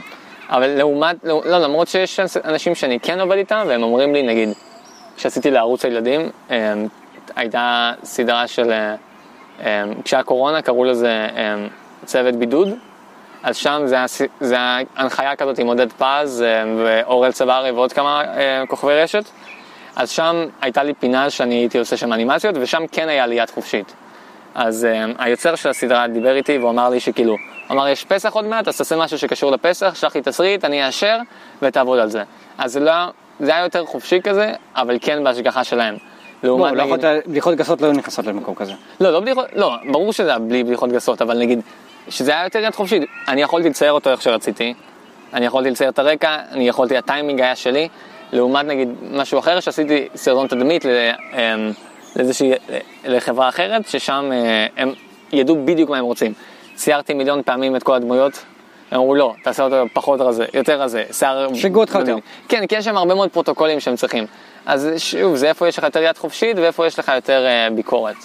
אבל 0.50 0.68
לעומת, 0.68 1.16
לא, 1.24 1.44
למרות 1.46 1.88
שיש 1.88 2.20
אנשים 2.46 2.76
שאני 2.76 3.00
כן 3.00 3.20
עובד 3.20 3.38
איתם, 3.38 3.64
והם 3.68 3.84
אומרים 3.84 4.14
לי, 4.14 4.24
נגיד, 4.24 4.50
כשעשיתי 5.18 5.52
לערוץ 5.52 5.86
הילדים, 5.86 6.30
אמ, 6.50 6.56
הייתה 7.36 7.92
סדרה 8.04 8.48
של, 8.48 8.72
אמ, 9.60 9.66
כשהיה 10.04 10.24
קורונה 10.24 10.62
קראו 10.62 10.84
לזה 10.84 11.28
אמ, 11.32 11.68
צוות 12.06 12.36
בידוד, 12.36 12.70
אז 13.44 13.58
שם 13.58 13.82
זה 14.40 14.56
היה, 14.56 14.80
הנחיה 14.96 15.36
כזאת 15.36 15.60
עם 15.60 15.68
עודד 15.68 15.88
פז 15.94 16.46
ואורל 16.78 17.32
צברי 17.32 17.72
ועוד 17.72 17.94
כמה 17.94 18.24
כוכבי 18.68 18.94
רשת. 19.02 19.24
אז 19.96 20.10
שם 20.10 20.46
הייתה 20.62 20.84
לי 20.84 20.94
פינה 20.94 21.30
שאני 21.30 21.56
הייתי 21.56 21.80
עושה 21.80 21.98
שם 21.98 22.14
אנימציות, 22.14 22.56
ושם 22.60 22.84
כן 22.92 23.10
היה 23.10 23.28
לי 23.28 23.36
יד 23.36 23.50
חופשית. 23.50 23.94
אז 24.56 24.88
היוצר 25.18 25.56
של 25.56 25.70
הסדרה 25.70 26.08
דיבר 26.08 26.36
איתי 26.36 26.58
והוא 26.58 26.70
אמר 26.70 26.90
לי 26.90 27.00
שכאילו, 27.00 27.36
אמר 27.72 27.88
יש 27.88 28.06
פסח 28.06 28.34
עוד 28.34 28.46
מעט, 28.46 28.68
אז 28.68 28.78
תעשה 28.78 28.96
משהו 28.96 29.18
שקשור 29.18 29.52
לפסח, 29.52 29.96
שלח 29.96 30.16
לי 30.16 30.22
תסריט, 30.22 30.66
אני 30.66 30.86
אאשר 30.88 31.18
ותעבוד 31.62 32.00
על 32.00 32.10
זה. 32.10 32.24
אז 32.58 32.72
זה, 32.74 32.80
לא, 32.80 32.92
זה 33.40 33.56
היה 33.56 33.64
יותר 33.64 33.86
חופשי 33.86 34.22
כזה, 34.22 34.54
אבל 34.76 34.98
כן 35.02 35.24
בהשגחה 35.24 35.64
שלהם. 35.64 35.96
לא, 36.44 36.50
לעומת 36.50 36.74
לא 36.74 36.84
נגיד- 36.84 37.06
בדיחות 37.28 37.56
גסות 37.56 37.82
לא 37.82 37.92
נכנסות 37.94 38.26
למקום 38.26 38.56
כזה. 38.56 38.74
לא, 39.02 39.12
לא 39.14 39.20
בדיחות, 39.20 39.46
לא, 39.56 39.76
ברור 39.92 40.14
שזה 40.14 40.30
היה 40.30 40.40
בלי 40.40 40.64
בדיחות 40.64 40.90
גסות, 40.92 41.22
אבל 41.22 41.38
נגיד, 41.38 41.60
שזה 42.10 42.32
היה 42.32 42.44
יותר 42.44 42.60
יד 42.60 42.76
חופשית, 42.76 43.04
אני 43.28 43.42
יכולתי 43.42 43.70
לצייר 43.70 43.92
אותו 43.92 44.10
איך 44.10 44.22
שרציתי, 44.22 44.74
אני 45.34 45.46
יכולתי 45.46 45.70
לצייר 45.72 45.90
את 45.90 46.00
הרקע, 46.00 46.38
אני 46.52 46.68
יכולתי, 46.68 46.98
הטיימינג 46.98 47.42
היה 47.42 47.56
שלי, 47.56 47.88
לעומת 48.32 48.66
נגיד 48.66 48.90
משהו 49.12 49.40
אחר 49.40 49.60
שעשיתי 49.60 50.08
סרטון 50.16 50.48
תדמית 50.48 50.86
אמ, 50.86 50.92
לאיזושהי, 52.16 52.52
לחברה 53.06 53.50
אחרת, 53.50 53.88
ששם 53.88 54.30
אה, 54.34 54.68
הם 54.78 54.94
ידעו 55.32 55.66
בדיוק 55.66 55.90
מה 55.90 55.98
הם 55.98 56.06
רוצים. 56.06 56.34
ציירתי 56.80 57.14
מיליון 57.14 57.42
פעמים 57.44 57.76
את 57.76 57.84
כל 57.84 57.96
הדמויות, 57.96 58.46
הם 58.92 59.00
אמרו 59.00 59.16
לא, 59.16 59.34
תעשה 59.44 59.64
אותו 59.64 59.76
פחות 59.94 60.22
רזה, 60.22 60.46
יותר 60.54 60.82
רזה, 60.82 61.04
שיער... 61.12 61.54
שיגעו 61.54 61.82
אותך 61.82 61.96
יותר. 62.00 62.16
כן, 62.48 62.68
כי 62.68 62.76
יש 62.76 62.86
שם 62.86 62.98
הרבה 62.98 63.16
מאוד 63.16 63.30
פרוטוקולים 63.30 63.80
שהם 63.80 63.96
צריכים. 63.96 64.26
אז 64.66 64.90
שוב, 64.98 65.36
זה 65.36 65.50
איפה 65.50 65.68
יש 65.68 65.78
לך 65.78 65.84
יותר 65.84 66.04
יד 66.04 66.18
חופשית 66.18 66.58
ואיפה 66.58 66.88
יש 66.88 67.00
לך 67.00 67.12
יותר 67.16 67.46
אה, 67.46 67.68
ביקורת. 67.76 68.16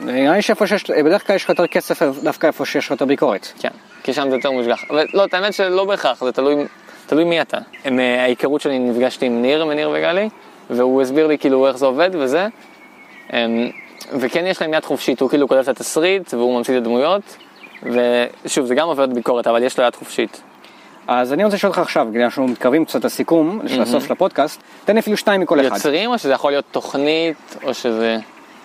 נראה 0.00 0.36
לי 0.36 0.42
שאיפה 0.42 0.66
שיש, 0.66 0.90
בדרך 0.90 1.26
כלל 1.26 1.36
יש 1.36 1.44
לך 1.44 1.48
יותר 1.48 1.66
כסף 1.66 2.02
דווקא 2.22 2.46
איפה 2.46 2.66
שיש 2.66 2.84
לך 2.86 2.90
יותר 2.90 3.04
ביקורת. 3.04 3.48
כן, 3.60 3.68
כי 4.02 4.12
שם 4.12 4.30
זה 4.30 4.36
יותר 4.36 4.50
מושגח. 4.50 4.84
אבל 4.90 5.06
לא, 5.14 5.26
האמת 5.32 5.54
שלא 5.54 5.84
בהכרח, 5.84 6.24
זה 6.24 6.32
תלוי, 6.32 6.64
תלוי 7.06 7.24
מי 7.24 7.40
אתה. 7.40 7.58
הם, 7.84 8.00
אה, 8.00 8.22
ההיכרות 8.22 8.60
שלי, 8.60 8.78
נפגשתי 8.78 9.26
עם 9.26 9.42
ניר 9.42 9.66
וניר 9.66 9.90
וגלי, 9.90 10.28
והוא 10.70 11.02
הסביר 11.02 11.26
לי 11.26 11.38
כאילו 11.38 11.66
איך 11.66 11.76
זה 11.76 11.86
עובד 11.86 12.10
וזה. 12.12 12.48
אמ, 13.32 13.70
וכן 14.12 14.46
יש 14.46 14.62
להם 14.62 14.74
יד 14.74 14.84
חופשית, 14.84 15.20
הוא 15.20 15.30
כאילו 15.30 15.48
כותב 15.48 15.60
את 15.60 15.68
התסריט 15.68 16.34
והוא 16.34 16.58
ממציא 16.58 16.74
את 16.74 16.82
הדמויות. 16.82 17.36
ושוב, 17.82 18.66
זה 18.66 18.74
גם 18.74 18.88
עובד 18.88 19.14
ביקורת, 19.14 19.46
אבל 19.46 19.62
יש 19.62 19.78
לו 19.78 19.84
יד 19.84 19.94
חופשית. 19.96 20.42
אז 21.08 21.32
אני 21.32 21.44
רוצה 21.44 21.56
לשאול 21.56 21.70
אותך 21.70 21.78
עכשיו, 21.78 22.06
בגלל 22.10 22.22
שאנחנו 22.22 22.48
מתקרבים 22.48 22.84
קצת 22.84 23.04
לסיכום, 23.04 23.60
של 23.66 23.82
הסוף 23.82 24.06
של 24.06 24.12
הפודקאסט, 24.12 24.60
תן 24.84 24.98
אפילו 24.98 25.16
שתיים 25.16 25.40
מכל 25.40 25.60
אחד. 25.60 25.74
יוצרים 25.76 26.10
או 26.10 26.18
שזה 26.18 26.32
יכול 26.32 26.50
להיות 26.52 26.64
תוכנית, 26.70 27.56
או 27.62 27.74
שזה... 27.74 28.16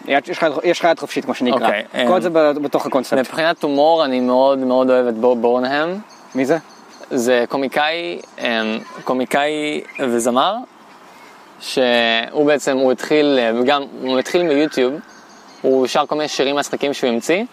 יש 0.06 0.30
לך- 0.43 0.86
יד 0.86 1.00
חופשית 1.00 1.26
כמו 1.26 1.34
שנקרא. 1.34 1.65
אוקיי, 1.67 1.84
כל 2.08 2.13
אמ, 2.15 2.21
זה 2.21 2.30
בתוך 2.62 2.86
הקונספט. 2.86 3.17
מבחינת 3.17 3.63
הומור 3.63 4.06
אני 4.06 4.19
מאוד 4.19 4.60
מאוד 4.60 4.89
אוהב 4.89 5.08
את 5.08 5.13
בוב 5.17 5.41
בורנהם. 5.41 6.00
מי 6.36 6.45
זה? 6.45 6.58
זה 7.12 7.45
קומיקאי, 7.50 8.19
אמ, 8.39 8.45
קומיקאי 9.04 9.82
וזמר, 10.00 10.56
שהוא 11.60 12.45
בעצם, 12.45 12.78
הוא 12.78 12.91
התחיל, 12.91 13.39
אה, 13.39 13.63
גם, 13.65 13.84
הוא 14.02 14.19
התחיל 14.19 14.43
מיוטיוב, 14.43 14.93
הוא 15.62 15.88
שר 15.88 16.06
כל 16.06 16.15
מיני 16.15 16.28
שירים 16.28 16.56
מצחיקים 16.56 16.93
שהוא 16.93 17.10
המציא, 17.10 17.43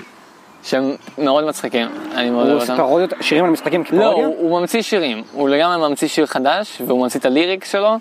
שהם 0.64 0.96
מאוד 1.18 1.44
מצחיקים, 1.44 1.88
אני 2.14 2.30
מאוד 2.30 2.46
הוא 2.46 2.56
אוהב 2.56 2.70
אותם. 2.70 2.76
פרודיות, 2.76 3.12
שירים 3.20 3.44
על 3.44 3.50
משחקים 3.50 3.80
לא, 3.80 3.86
כפרודיה? 3.86 4.26
הוא, 4.26 4.36
הוא 4.38 4.60
ממציא 4.60 4.82
שירים, 4.82 5.22
הוא 5.32 5.48
לגמרי 5.48 5.88
ממציא 5.88 6.08
שיר 6.08 6.26
חדש, 6.26 6.82
והוא 6.86 7.02
ממציא 7.02 7.20
את 7.20 7.24
הליריקס 7.24 7.72
שלו, 7.72 7.96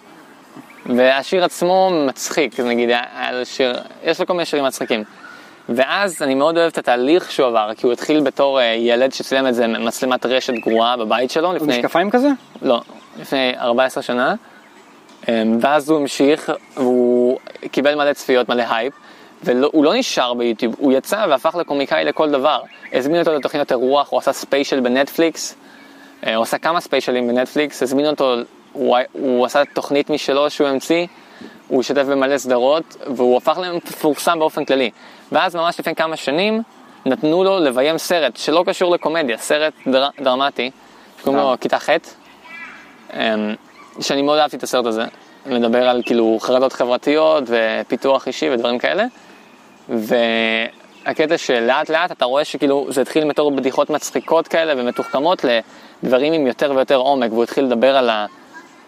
והשיר 0.86 1.46
עצמו 1.46 1.90
מצחיק, 2.08 2.60
נגיד, 2.60 2.90
לו 3.34 3.46
שיר, 3.46 3.74
יש 4.04 4.20
לו 4.20 4.28
כל 4.28 4.34
מיני 4.34 4.46
שירים 4.46 4.66
מצחיקים. 4.66 5.04
ואז 5.70 6.22
אני 6.22 6.36
מאוד 6.36 6.58
אוהב 6.58 6.68
את 6.68 6.78
התהליך 6.78 7.32
שהוא 7.32 7.48
עבר, 7.48 7.72
כי 7.78 7.86
הוא 7.86 7.94
התחיל 7.94 8.22
בתור 8.22 8.60
אה, 8.60 8.66
ילד 8.66 9.14
שצילם 9.14 9.48
את 9.48 9.56
זה 9.56 9.68
מצלמת 9.68 10.26
רשת 10.26 10.54
גרועה 10.54 10.98
בבית 10.98 11.32
שלו, 11.32 11.48
הוא 11.48 11.56
לפני... 11.56 11.78
משקפיים 11.78 12.10
כזה? 12.10 12.30
לא, 12.62 12.82
לפני 13.20 13.54
14 13.60 14.04
שנה. 14.04 14.36
אמ, 15.28 15.58
ואז 15.62 15.90
הוא 15.90 16.00
המשיך, 16.00 16.52
והוא 16.76 17.40
קיבל 17.72 17.96
מלא 17.96 18.14
צפיות, 18.14 18.50
מלא 18.50 18.64
הייפ, 18.70 18.94
והוא 19.44 19.86
לא 19.86 19.96
נשאר 19.96 20.34
ביוטיוב, 20.34 20.76
הוא 20.78 20.94
יצא 20.94 21.26
והפך 21.30 21.56
לקומיקאי 21.56 22.06
לכל 22.06 22.32
דבר. 22.32 22.62
הזמין 22.94 23.20
אותו 23.20 23.34
לתוכניות 23.34 23.72
אירוח, 23.72 24.12
הוא 24.12 24.20
עשה 24.20 24.34
ספיישל 24.34 24.80
בנטפליקס, 24.80 25.56
אה, 26.26 26.36
הוא 26.36 26.44
עשה 26.44 26.58
כמה 26.58 26.82
ספיישלים 26.82 27.28
בנטפליקס, 27.28 27.84
הזמין 27.84 28.06
אותו, 28.06 28.36
הוא, 28.74 28.98
הוא 29.12 29.46
עשה 29.46 29.66
תוכנית 29.74 30.10
משלו 30.10 30.50
שהוא 30.50 30.68
המציא, 30.68 31.06
הוא 31.68 31.80
השתתף 31.82 32.04
במלא 32.04 32.38
סדרות, 32.38 32.98
והוא 33.16 33.38
הפך 33.38 33.58
למפורסם 33.62 34.40
באופן 34.40 34.66
כללי. 34.66 34.92
ואז 35.32 35.56
ממש 35.56 35.80
לפני 35.80 35.96
כמה 35.96 36.16
שנים, 36.16 36.62
נתנו 37.06 37.44
לו 37.44 37.60
לביים 37.60 37.98
סרט 37.98 38.38
שלא 38.38 38.64
קשור 38.68 38.96
לקומדיה, 38.96 39.38
סרט 39.38 39.74
דר, 39.88 40.08
דרמטי, 40.22 40.72
שקוראים 41.20 41.42
לו 41.42 41.52
אה. 41.52 41.58
כיתה 41.58 41.80
ח', 41.80 41.90
אמ, 43.14 43.56
שאני 44.02 44.22
מאוד 44.22 44.40
אהבתי 44.40 44.58
את 44.58 44.64
הסרט 44.64 44.86
הזה, 44.86 45.04
מדבר 45.46 45.90
על 45.90 46.02
כאילו 46.06 46.38
חרדות 46.42 46.74
חברתיות 46.74 47.44
ופיתוח 47.48 48.28
אישי 48.28 48.50
ודברים 48.50 48.80
כאלה. 48.80 49.06
והקטע 49.90 51.38
שלאט 51.38 51.90
לאט 51.90 52.12
אתה 52.12 52.26
רואה 52.26 52.46
שכאילו 52.46 52.88
זה 52.90 53.02
התחיל 53.02 53.30
בתור 53.30 53.52
בדיחות 53.52 53.90
מצחיקות 53.90 54.48
כאלה 54.48 54.74
ומתוחכמות 54.78 55.46
לדברים 56.04 56.34
עם 56.34 56.48
יותר 56.48 56.72
ויותר 56.76 56.96
עומק, 56.96 57.32
והוא 57.32 57.44
התחיל 57.44 57.66
לדבר 57.66 57.98
על, 57.98 58.10
ה, 58.10 58.26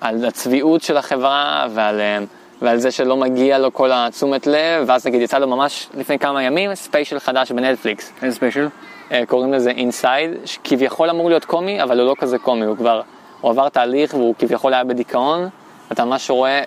על 0.01 0.25
הצביעות 0.25 0.81
של 0.81 0.97
החברה 0.97 1.67
ועל, 1.73 2.01
אמ, 2.01 2.25
ועל 2.61 2.77
זה 2.77 2.91
שלא 2.91 3.17
מגיע 3.17 3.57
לו 3.57 3.73
כל 3.73 3.89
התשומת 3.93 4.47
לב, 4.47 4.83
ואז 4.87 5.07
נגיד 5.07 5.21
יצא 5.21 5.37
לו 5.37 5.47
ממש 5.47 5.89
לפני 5.93 6.19
כמה 6.19 6.43
ימים 6.43 6.75
ספיישל 6.75 7.19
חדש 7.19 7.51
בנטפליקס. 7.51 8.13
איזה 8.23 8.35
ספיישל? 8.35 8.67
אה, 9.11 9.23
קוראים 9.27 9.53
לזה 9.53 9.69
Inside, 9.69 10.31
שכביכול 10.45 11.09
אמור 11.09 11.29
להיות 11.29 11.45
קומי, 11.45 11.83
אבל 11.83 11.99
הוא 11.99 12.07
לא 12.07 12.15
כזה 12.19 12.37
קומי, 12.37 12.65
הוא 12.65 12.77
כבר, 12.77 13.01
הוא 13.41 13.51
עבר 13.51 13.69
תהליך 13.69 14.13
והוא 14.13 14.35
כביכול 14.39 14.73
היה 14.73 14.83
בדיכאון, 14.83 15.49
אתה 15.91 16.05
ממש 16.05 16.29
רואה 16.29 16.63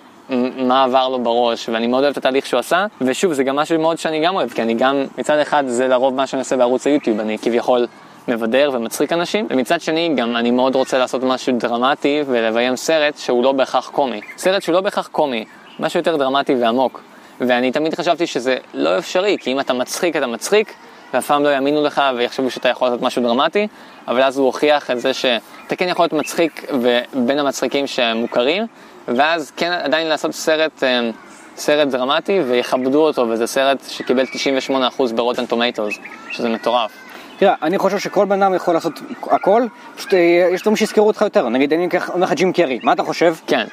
מה 0.57 0.83
עבר 0.83 1.09
לו 1.09 1.19
בראש, 1.19 1.69
ואני 1.69 1.87
מאוד 1.87 2.03
אוהב 2.03 2.11
את 2.11 2.17
התהליך 2.17 2.45
שהוא 2.45 2.59
עשה, 2.59 2.85
ושוב, 3.01 3.33
זה 3.33 3.43
גם 3.43 3.55
משהו 3.55 3.79
מאוד 3.79 3.97
שאני 3.97 4.25
גם 4.25 4.35
אוהב, 4.35 4.49
כי 4.49 4.61
אני 4.61 4.73
גם, 4.73 5.03
מצד 5.17 5.37
אחד 5.37 5.63
זה 5.67 5.87
לרוב 5.87 6.15
מה 6.15 6.27
שאני 6.27 6.39
עושה 6.39 6.57
בערוץ 6.57 6.87
היוטיוב, 6.87 7.19
אני 7.19 7.37
כביכול 7.37 7.87
מבדר 8.27 8.69
ומצחיק 8.73 9.13
אנשים, 9.13 9.47
ומצד 9.49 9.81
שני 9.81 10.13
גם 10.15 10.35
אני 10.35 10.51
מאוד 10.51 10.75
רוצה 10.75 10.97
לעשות 10.97 11.23
משהו 11.23 11.53
דרמטי 11.57 12.23
ולביים 12.27 12.75
סרט 12.75 13.17
שהוא 13.17 13.43
לא 13.43 13.51
בהכרח 13.51 13.89
קומי. 13.89 14.21
סרט 14.37 14.61
שהוא 14.61 14.73
לא 14.73 14.81
בהכרח 14.81 15.07
קומי, 15.07 15.45
משהו 15.79 15.99
יותר 15.99 16.15
דרמטי 16.15 16.55
ועמוק. 16.55 17.01
ואני 17.41 17.71
תמיד 17.71 17.95
חשבתי 17.95 18.27
שזה 18.27 18.57
לא 18.73 18.97
אפשרי, 18.97 19.37
כי 19.39 19.51
אם 19.51 19.59
אתה 19.59 19.73
מצחיק, 19.73 20.15
אתה 20.15 20.27
מצחיק, 20.27 20.73
ואף 21.13 21.27
פעם 21.27 21.43
לא 21.43 21.49
יאמינו 21.49 21.83
לך 21.83 22.01
ויחשבו 22.17 22.49
שאתה 22.49 22.69
יכול 22.69 22.87
לעשות 22.87 23.01
משהו 23.01 23.23
דרמטי, 23.23 23.67
אבל 24.07 24.21
אז 24.21 24.37
הוא 24.37 24.45
הוכיח 24.45 24.91
את 24.91 24.99
זה 24.99 25.13
שאתה 25.13 25.75
כן 25.77 25.87
יכול 25.87 26.03
להיות 26.03 26.13
מצחיק 26.13 26.65
ובין 27.13 27.39
המצחיקים 27.39 27.87
שמוכרים, 27.87 28.65
ואז 29.07 29.51
כן 29.57 29.71
עדיין 29.71 30.07
לעשות 30.07 30.31
סרט, 30.31 30.83
אה, 30.83 31.09
סרט 31.57 31.87
דרמטי 31.87 32.39
ויכבדו 32.39 33.01
אותו, 33.01 33.27
וזה 33.29 33.47
סרט 33.47 33.77
שקיבל 33.87 34.25
98% 34.25 35.13
ברוטן 35.15 35.45
טומטוס, 35.45 35.95
שזה 36.31 36.49
מטורף. 36.49 36.91
תראה, 37.37 37.53
אני 37.61 37.77
חושב 37.77 37.99
שכל 37.99 38.25
בן 38.25 38.43
אדם 38.43 38.53
יכול 38.53 38.73
לעשות 38.73 38.99
הכל, 39.21 39.63
פשוט 39.95 40.13
אה, 40.13 40.49
יש 40.53 40.61
דברים 40.61 40.75
שיזכרו 40.75 41.07
אותך 41.07 41.21
יותר. 41.21 41.49
נגיד, 41.49 41.73
אני 41.73 41.87
אומר 42.13 42.25
לך 42.25 42.31
ג'ים 42.31 42.53
קרי, 42.53 42.79
מה 42.83 42.93
אתה 42.93 43.03
חושב? 43.03 43.35
כן, 43.47 43.65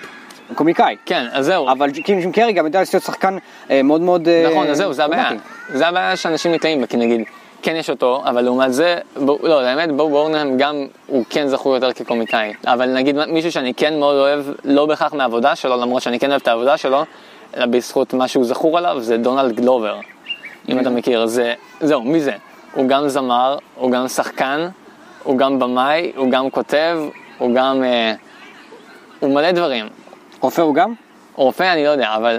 קומיקאי. 0.54 0.96
כן, 1.06 1.26
אז 1.32 1.46
זהו. 1.46 1.70
אבל 1.72 1.90
ג'ים 1.90 2.20
ג'ים 2.20 2.32
קרי 2.32 2.52
גם 2.52 2.66
יודע 2.66 2.78
להיות 2.92 3.04
שחקן 3.04 3.36
אה, 3.70 3.82
מאוד 3.82 4.00
מאוד... 4.00 4.28
נכון, 4.50 4.66
אז 4.66 4.76
זהו, 4.76 4.92
זה 4.92 5.04
הבעיה. 5.04 5.30
זה 5.74 5.88
הבעיה 5.88 6.16
שאנשים 6.16 6.52
נתקעים 6.52 6.80
בה, 6.80 6.86
כי 6.86 6.96
נגיד, 6.96 7.20
כן 7.62 7.76
יש 7.76 7.90
אותו, 7.90 8.22
אבל 8.24 8.40
לעומת 8.42 8.72
זה, 8.72 8.98
בוא, 9.16 9.38
לא, 9.42 9.60
האמת, 9.60 9.92
בואו 9.96 10.08
בורנהם 10.08 10.56
גם, 10.56 10.86
הוא 11.06 11.24
כן 11.30 11.48
זכור 11.48 11.74
יותר 11.74 11.92
כקומיקאי. 11.92 12.52
אבל 12.66 12.86
נגיד 12.86 13.16
מישהו 13.28 13.52
שאני 13.52 13.74
כן 13.74 13.98
מאוד 13.98 14.16
אוהב, 14.16 14.44
לא 14.64 14.86
בהכרח 14.86 15.14
מהעבודה 15.14 15.56
שלו, 15.56 15.76
למרות 15.76 16.02
שאני 16.02 16.18
כן 16.18 16.30
אוהב 16.30 16.40
את 16.40 16.48
העבודה 16.48 16.76
שלו, 16.76 17.04
אלא 17.56 17.66
בזכות 17.66 18.14
מה 18.14 18.28
שהוא 18.28 18.44
זכור 18.44 18.78
עליו, 18.78 18.96
זה 19.00 19.16
דונלד 19.16 19.52
גלובר. 19.56 20.00
אם 20.68 20.80
אתה 20.80 20.90
מכיר, 20.90 21.26
זה, 21.26 21.54
זהו, 21.80 22.02
מי 22.02 22.20
זה? 22.20 22.32
הוא 22.74 22.88
גם 22.88 23.08
זמר, 23.08 23.58
הוא 23.76 23.90
גם 23.90 24.08
שחקן, 24.08 24.68
הוא 25.22 25.38
גם 25.38 25.58
במאי, 25.58 26.12
הוא 26.16 26.30
גם 26.30 26.50
כותב, 26.50 26.98
הוא 27.38 27.54
גם... 27.54 27.84
אה, 27.84 28.14
הוא 29.20 29.34
מלא 29.34 29.52
דברים. 29.52 29.88
רופא 30.40 30.60
הוא 30.60 30.74
גם? 30.74 30.92
רופא 31.34 31.72
אני 31.72 31.84
לא 31.84 31.88
יודע, 31.88 32.14
אבל 32.16 32.38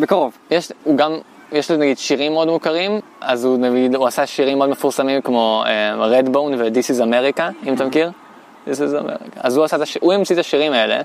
בקרוב. 0.00 0.38
יש, 0.50 0.72
הוא 0.84 0.96
גם, 0.96 1.18
יש 1.52 1.70
לו 1.70 1.76
נגיד 1.76 1.98
שירים 1.98 2.32
מאוד 2.32 2.48
מוכרים, 2.48 3.00
אז 3.20 3.44
הוא 3.44 3.58
נגיד, 3.58 3.94
הוא 3.94 4.06
עשה 4.06 4.26
שירים 4.26 4.58
מאוד 4.58 4.70
מפורסמים 4.70 5.20
כמו 5.20 5.64
uh, 5.66 6.26
Redbone 6.26 6.54
ו-This 6.58 6.96
is 6.96 7.00
America, 7.00 7.42
אם 7.66 7.74
אתה 7.74 7.84
מכיר? 7.84 8.10
This 8.66 8.70
is 8.70 9.04
America. 9.04 9.40
אז 9.40 9.56
הוא 9.56 9.64
עשה 9.64 9.76
את 9.76 9.82
הש... 9.82 9.98
הוא 10.00 10.12
המציא 10.12 10.34
את 10.34 10.40
השירים 10.40 10.72
האלה. 10.72 11.00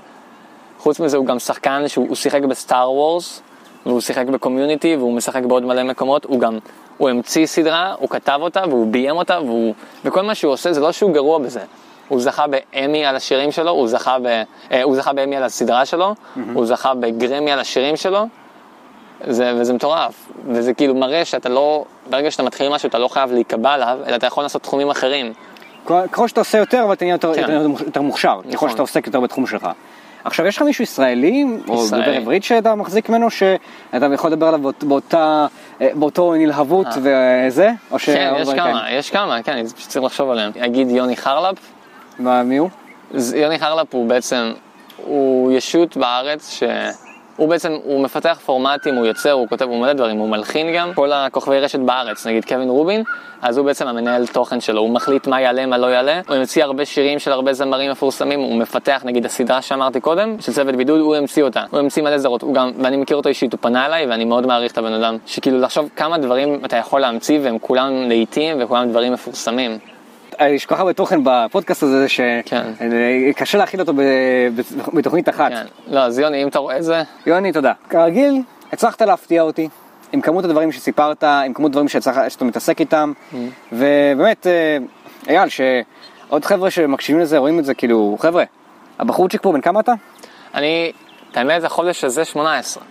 חוץ 0.78 1.00
מזה 1.00 1.16
הוא 1.16 1.26
גם 1.26 1.38
שחקן 1.38 1.88
שהוא 1.88 2.08
הוא 2.08 2.16
שיחק 2.16 2.42
בסטאר 2.42 2.92
וורס, 2.92 3.42
והוא 3.86 4.00
שיחק 4.00 4.26
בקומיוניטי, 4.26 4.96
והוא 4.96 5.12
משחק 5.12 5.42
בעוד 5.42 5.62
מלא 5.62 5.82
מקומות, 5.82 6.24
הוא 6.24 6.40
גם, 6.40 6.58
הוא 6.96 7.08
המציא 7.08 7.46
סדרה, 7.46 7.94
הוא 7.98 8.08
כתב 8.08 8.38
אותה, 8.42 8.62
והוא 8.68 8.86
ביים 8.86 9.16
אותה, 9.16 9.40
והוא, 9.40 9.74
וכל 10.04 10.22
מה 10.22 10.34
שהוא 10.34 10.52
עושה 10.52 10.72
זה 10.72 10.80
לא 10.80 10.92
שהוא 10.92 11.12
גרוע 11.12 11.38
בזה. 11.38 11.60
הוא 12.08 12.20
זכה 12.20 12.44
באמי 12.46 13.04
על 13.04 13.16
השירים 13.16 13.52
שלו, 13.52 13.70
הוא 13.70 13.88
זכה, 13.88 14.18
ב, 14.18 14.42
אה, 14.72 14.82
הוא 14.82 14.96
זכה 14.96 15.12
באמי 15.12 15.36
על 15.36 15.42
הסדרה 15.42 15.84
שלו, 15.84 16.14
הוא 16.54 16.66
זכה 16.66 16.94
בגרמי 16.94 17.52
על 17.52 17.58
השירים 17.58 17.96
שלו, 17.96 18.26
זה, 19.24 19.52
וזה 19.56 19.72
מטורף, 19.72 20.14
וזה 20.48 20.74
כאילו 20.74 20.94
מראה 20.94 21.24
שאתה 21.24 21.48
לא, 21.48 21.84
ברגע 22.10 22.30
שאתה 22.30 22.42
מתחיל 22.42 22.68
משהו 22.68 22.88
אתה 22.88 22.98
לא 22.98 23.08
חייב 23.08 23.32
להיקבע 23.32 23.72
עליו, 23.72 23.98
אלא 24.06 24.16
אתה 24.16 24.26
יכול 24.26 24.42
לעשות 24.44 24.62
תחומים 24.62 24.90
אחרים. 24.90 25.32
ככל 25.86 26.28
שאתה 26.28 26.40
עושה 26.40 26.58
יותר, 26.58 26.82
אבל 26.84 26.92
אתה 26.92 27.04
נהיה 27.04 27.14
יותר, 27.14 27.34
כן. 27.34 27.40
יותר, 27.40 27.84
יותר 27.86 28.00
מוכשר, 28.02 28.40
ככל 28.42 28.52
נכון. 28.54 28.70
שאתה 28.70 28.82
עוסק 28.82 29.06
יותר 29.06 29.20
בתחום 29.20 29.46
שלך. 29.46 29.68
עכשיו, 30.24 30.46
יש 30.46 30.56
לך 30.56 30.62
מישהו 30.62 30.82
ישראלי, 30.84 31.44
או 31.68 31.84
ישראלי. 31.84 32.04
דובר 32.04 32.16
עברית 32.16 32.44
שאתה 32.44 32.74
מחזיק 32.74 33.08
ממנו, 33.08 33.30
שאתה 33.30 33.58
יכול 34.14 34.30
לדבר 34.30 34.46
עליו 34.46 34.60
באות- 34.60 34.84
באותה, 34.84 35.46
אה, 35.80 35.88
באותו 35.94 36.34
נלהבות 36.34 36.86
וזה? 37.02 37.70
או 37.90 37.98
ש... 37.98 38.10
כן, 38.10 38.34
יש 38.38 38.48
כמה, 38.48 38.56
כאלה? 38.56 38.92
יש 38.92 39.10
כמה, 39.10 39.42
כן, 39.42 39.52
אני 39.52 39.68
פשוט 39.68 39.88
צריך 39.88 40.04
לחשוב 40.04 40.30
עליהם. 40.30 40.52
אגיד 40.64 40.90
יוני 40.90 41.16
חרלפ, 41.16 41.58
מה, 42.18 42.42
מי 42.42 42.56
הוא? 42.56 42.68
יוני 43.34 43.58
חרלפ 43.58 43.94
הוא 43.94 44.08
בעצם, 44.08 44.52
הוא 44.96 45.52
ישות 45.52 45.96
בארץ 45.96 46.50
ש... 46.50 46.62
הוא 47.36 47.48
בעצם, 47.48 47.76
הוא 47.84 48.00
מפתח 48.00 48.38
פורמטים, 48.44 48.94
הוא 48.94 49.06
יוצר, 49.06 49.32
הוא 49.32 49.48
כותב, 49.48 49.64
הוא 49.64 49.80
מלא 49.80 49.92
דברים, 49.92 50.18
הוא 50.18 50.28
מלחין 50.28 50.74
גם. 50.74 50.94
כל 50.94 51.12
הכוכבי 51.12 51.60
רשת 51.60 51.78
בארץ, 51.78 52.26
נגיד 52.26 52.44
קווין 52.44 52.68
רובין, 52.68 53.02
אז 53.42 53.58
הוא 53.58 53.66
בעצם 53.66 53.86
המנהל 53.86 54.26
תוכן 54.26 54.60
שלו, 54.60 54.80
הוא 54.80 54.90
מחליט 54.90 55.26
מה 55.26 55.40
יעלה, 55.40 55.66
מה 55.66 55.78
לא 55.78 55.86
יעלה. 55.86 56.20
הוא 56.28 56.36
המציא 56.36 56.64
הרבה 56.64 56.84
שירים 56.84 57.18
של 57.18 57.32
הרבה 57.32 57.52
זמרים 57.52 57.90
מפורסמים, 57.90 58.40
הוא 58.40 58.56
מפתח, 58.58 59.02
נגיד 59.04 59.26
הסדרה 59.26 59.62
שאמרתי 59.62 60.00
קודם, 60.00 60.36
של 60.40 60.52
צוות 60.52 60.76
בידוד, 60.76 61.00
הוא 61.00 61.16
המציא 61.16 61.42
אותה. 61.42 61.62
הוא 61.70 61.78
המציא 61.78 62.02
מלא 62.02 62.18
זרות, 62.18 62.42
הוא 62.42 62.54
גם, 62.54 62.70
ואני 62.78 62.96
מכיר 62.96 63.16
אותו 63.16 63.28
אישית, 63.28 63.52
הוא 63.52 63.58
פנה 63.60 63.86
אליי, 63.86 64.06
ואני 64.06 64.24
מאוד 64.24 64.46
מעריך 64.46 64.72
את 64.72 64.78
הבן 64.78 64.92
אדם, 64.92 65.16
שכאילו 65.26 65.60
לחשוב 65.60 65.90
כמה 65.96 66.18
דברים 66.18 66.60
אתה 66.64 66.76
יכול 66.76 67.00
להמציא, 67.00 67.38
והם 67.42 67.58
כולם 67.58 68.08
לעיתים, 68.08 68.56
וכולם 68.60 68.90
דברים 68.90 69.12
מפורסמים. 69.12 69.78
יש 70.40 70.66
כל 70.66 70.74
כך 70.74 70.80
הרבה 70.80 70.92
תוכן 70.92 71.20
בפודקאסט 71.24 71.82
הזה, 71.82 72.06
כן. 72.44 72.62
שקשה 73.30 73.58
להכיל 73.58 73.80
אותו 73.80 73.92
בתוכנית 74.94 75.28
אחת. 75.28 75.50
כן. 75.52 75.64
לא, 75.86 76.00
אז 76.00 76.18
יוני, 76.18 76.42
אם 76.42 76.48
אתה 76.48 76.58
רואה 76.58 76.76
את 76.78 76.84
זה, 76.84 77.02
יוני, 77.26 77.52
תודה. 77.52 77.72
כרגיל, 77.88 78.42
הצלחת 78.72 79.02
להפתיע 79.02 79.42
אותי 79.42 79.68
עם 80.12 80.20
כמות 80.20 80.44
הדברים 80.44 80.72
שסיפרת, 80.72 81.24
עם 81.24 81.52
כמות 81.54 81.70
הדברים 81.70 81.88
שהצלח- 81.88 82.28
שאתה 82.28 82.44
מתעסק 82.44 82.80
איתם, 82.80 83.12
ובאמת, 83.72 84.46
אה, 84.46 84.78
אייל, 85.28 85.48
שעוד 85.48 86.44
חבר'ה 86.44 86.70
שמקשיבים 86.70 87.22
לזה, 87.22 87.38
רואים 87.38 87.58
את 87.58 87.64
זה, 87.64 87.74
כאילו, 87.74 88.16
חבר'ה, 88.20 88.44
הבחורצ'יק 88.98 89.42
פה, 89.42 89.52
בן 89.52 89.60
כמה 89.60 89.80
אתה? 89.80 89.92
אני, 90.54 90.92
את 91.32 91.36
האמת, 91.36 91.64
החודש 91.64 92.04
הזה 92.04 92.24
18. 92.24 92.84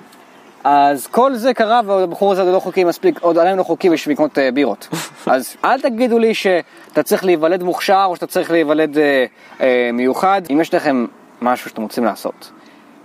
אז 0.68 1.08
כל 1.08 1.36
זה 1.36 1.54
קרה 1.54 1.82
והבחור 1.86 2.32
הזה 2.32 2.52
לא 2.52 2.60
חוקי 2.60 2.84
מספיק, 2.84 3.20
עוד 3.22 3.38
עדיין 3.38 3.58
לא 3.58 3.64
חוקי 3.64 3.90
בשביל 3.90 4.14
לקנות 4.14 4.38
אה, 4.38 4.52
בירות. 4.52 4.88
אז 5.26 5.56
אל 5.64 5.82
תגידו 5.82 6.20
לי 6.20 6.34
שאתה 6.34 7.04
צריך 7.04 7.26
להיוולד 7.26 7.64
מוכשר 7.64 8.06
או 8.06 8.16
שאתה 8.16 8.28
צריך 8.28 8.52
להיוולד 8.52 8.98
אה, 8.98 9.26
אה, 9.62 9.90
מיוחד. 9.94 10.42
אם 10.52 10.62
יש 10.62 10.74
לכם 10.74 11.06
משהו 11.42 11.70
שאתם 11.70 11.82
רוצים 11.82 12.06
לעשות, 12.06 12.52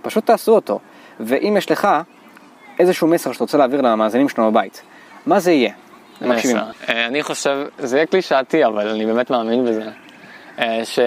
פשוט 0.01 0.25
תעשו 0.25 0.55
אותו. 0.55 0.79
ואם 1.19 1.55
יש 1.57 1.71
לך 1.71 1.87
איזשהו 2.79 3.07
מסר 3.07 3.31
שאתה 3.31 3.43
רוצה 3.43 3.57
להעביר 3.57 3.81
למאזינים 3.81 4.29
שלנו 4.29 4.51
בבית, 4.51 4.81
מה 5.25 5.39
זה 5.39 5.51
יהיה? 5.51 5.73
מקשיבים. 6.21 6.57
מסר. 6.57 6.65
אה, 6.89 7.05
אני 7.05 7.23
חושב, 7.23 7.65
זה 7.79 7.97
יהיה 7.97 8.05
קלישאתי, 8.05 8.65
אבל 8.65 8.87
אני 8.87 9.05
באמת 9.05 9.29
מאמין 9.29 9.65
בזה. 9.65 9.89
אה, 10.59 10.81
ש... 10.83 10.99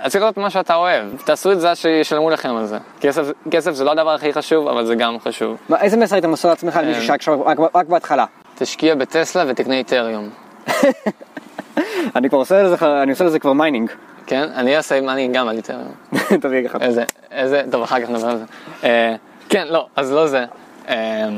אז 0.00 0.12
צריך 0.12 0.24
להיות 0.24 0.36
מה 0.36 0.50
שאתה 0.50 0.74
אוהב, 0.74 1.06
תעשו 1.24 1.52
את 1.52 1.60
זה 1.60 1.74
שישלמו 1.74 2.30
לכם 2.30 2.56
על 2.56 2.66
זה. 2.66 2.78
כסף, 3.00 3.22
כסף 3.50 3.72
זה 3.72 3.84
לא 3.84 3.92
הדבר 3.92 4.10
הכי 4.10 4.32
חשוב, 4.32 4.68
אבל 4.68 4.86
זה 4.86 4.94
גם 4.94 5.20
חשוב. 5.20 5.56
מה, 5.68 5.80
איזה 5.80 5.96
מסר 5.96 6.14
היית 6.14 6.24
מוסר 6.24 6.48
לעצמך 6.48 6.76
אה, 6.76 6.82
למישהו 6.82 7.02
שעכשיו 7.02 7.42
רק, 7.42 7.58
רק 7.74 7.86
בהתחלה? 7.86 8.24
תשקיע 8.54 8.94
בטסלה 8.94 9.44
ותקנה 9.48 9.74
איתריום. 9.74 10.28
אני 12.16 12.28
כבר 12.28 12.38
עושה 12.38 12.62
לזה, 12.62 13.02
אני 13.02 13.10
עושה 13.10 13.24
לזה 13.24 13.38
כבר 13.38 13.52
mining. 13.52 13.90
כן? 14.26 14.48
אני 14.54 14.76
אעשה 14.76 14.98
אני 14.98 15.28
גם 15.28 15.48
על 15.48 15.56
Ethereum. 15.56 15.92
תביא 16.42 16.68
ככה. 16.68 16.78
איזה, 16.80 17.04
איזה, 17.30 17.62
טוב, 17.70 17.82
אחר 17.82 18.00
כך 18.00 18.10
נדבר 18.10 18.28
על 18.28 18.38
זה. 18.38 18.44
אה, 18.84 19.14
כן, 19.48 19.66
לא, 19.68 19.86
אז 19.96 20.12
לא 20.12 20.26
זה. 20.26 20.44
אה, 20.88 21.28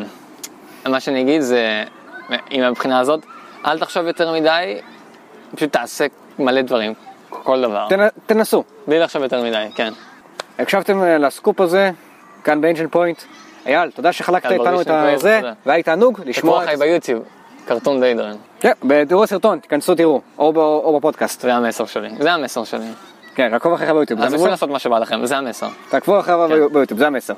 מה 0.86 1.00
שאני 1.00 1.20
אגיד 1.20 1.40
זה, 1.40 1.84
עם 2.50 2.62
הבחינה 2.62 3.00
הזאת, 3.00 3.20
אל 3.66 3.78
תחשוב 3.78 4.06
יותר 4.06 4.32
מדי, 4.32 4.80
פשוט 5.56 5.72
תעשה 5.72 6.06
מלא 6.38 6.62
דברים, 6.62 6.94
כל 7.42 7.62
דבר. 7.62 7.86
תנ, 7.88 8.06
תנסו. 8.26 8.64
בלי 8.86 8.98
לחשוב 8.98 9.22
יותר 9.22 9.42
מדי, 9.42 9.66
כן. 9.74 9.92
הקשבתם 10.58 11.02
אה, 11.02 11.18
לסקופ 11.18 11.60
הזה, 11.60 11.90
כאן 12.44 12.60
באנג'ל 12.60 12.86
פוינט. 12.86 13.22
אייל, 13.66 13.90
תודה 13.90 14.12
שחלקת 14.12 14.50
איתנו 14.50 14.80
את 14.80 14.86
תודה. 14.86 15.52
והיה 15.66 15.82
תענוג 15.82 16.20
לשמוע 16.24 16.72
את... 16.72 16.78
ביוטיוב, 16.78 17.22
קרטון 17.66 18.00
דיידרן. 18.00 18.36
כן, 18.60 18.72
תראו 19.08 19.24
הסרטון, 19.24 19.58
תיכנסו 19.58 19.94
תראו, 19.94 20.20
או 20.38 20.98
בפודקאסט. 20.98 21.40
זה 21.40 21.54
המסר 21.54 21.86
שלי, 21.86 22.08
זה 22.18 22.32
המסר 22.32 22.64
שלי. 22.64 22.86
כן, 23.34 23.54
עקוב 23.54 23.72
אחריך 23.72 23.90
ביוטיוב, 23.90 24.20
זה 24.20 24.26
עזבו 24.26 24.38
המסר. 24.38 24.50
לעשות 24.50 24.70
מה 24.70 24.78
שבא 24.78 24.98
לכם, 24.98 25.26
זה 25.26 25.36
המסר. 25.36 25.68
תעקבו 25.88 26.20
אחריו 26.20 26.48
כן. 26.48 26.72
ביוטיוב, 26.72 27.00
זה 27.00 27.06
המסר. 27.06 27.34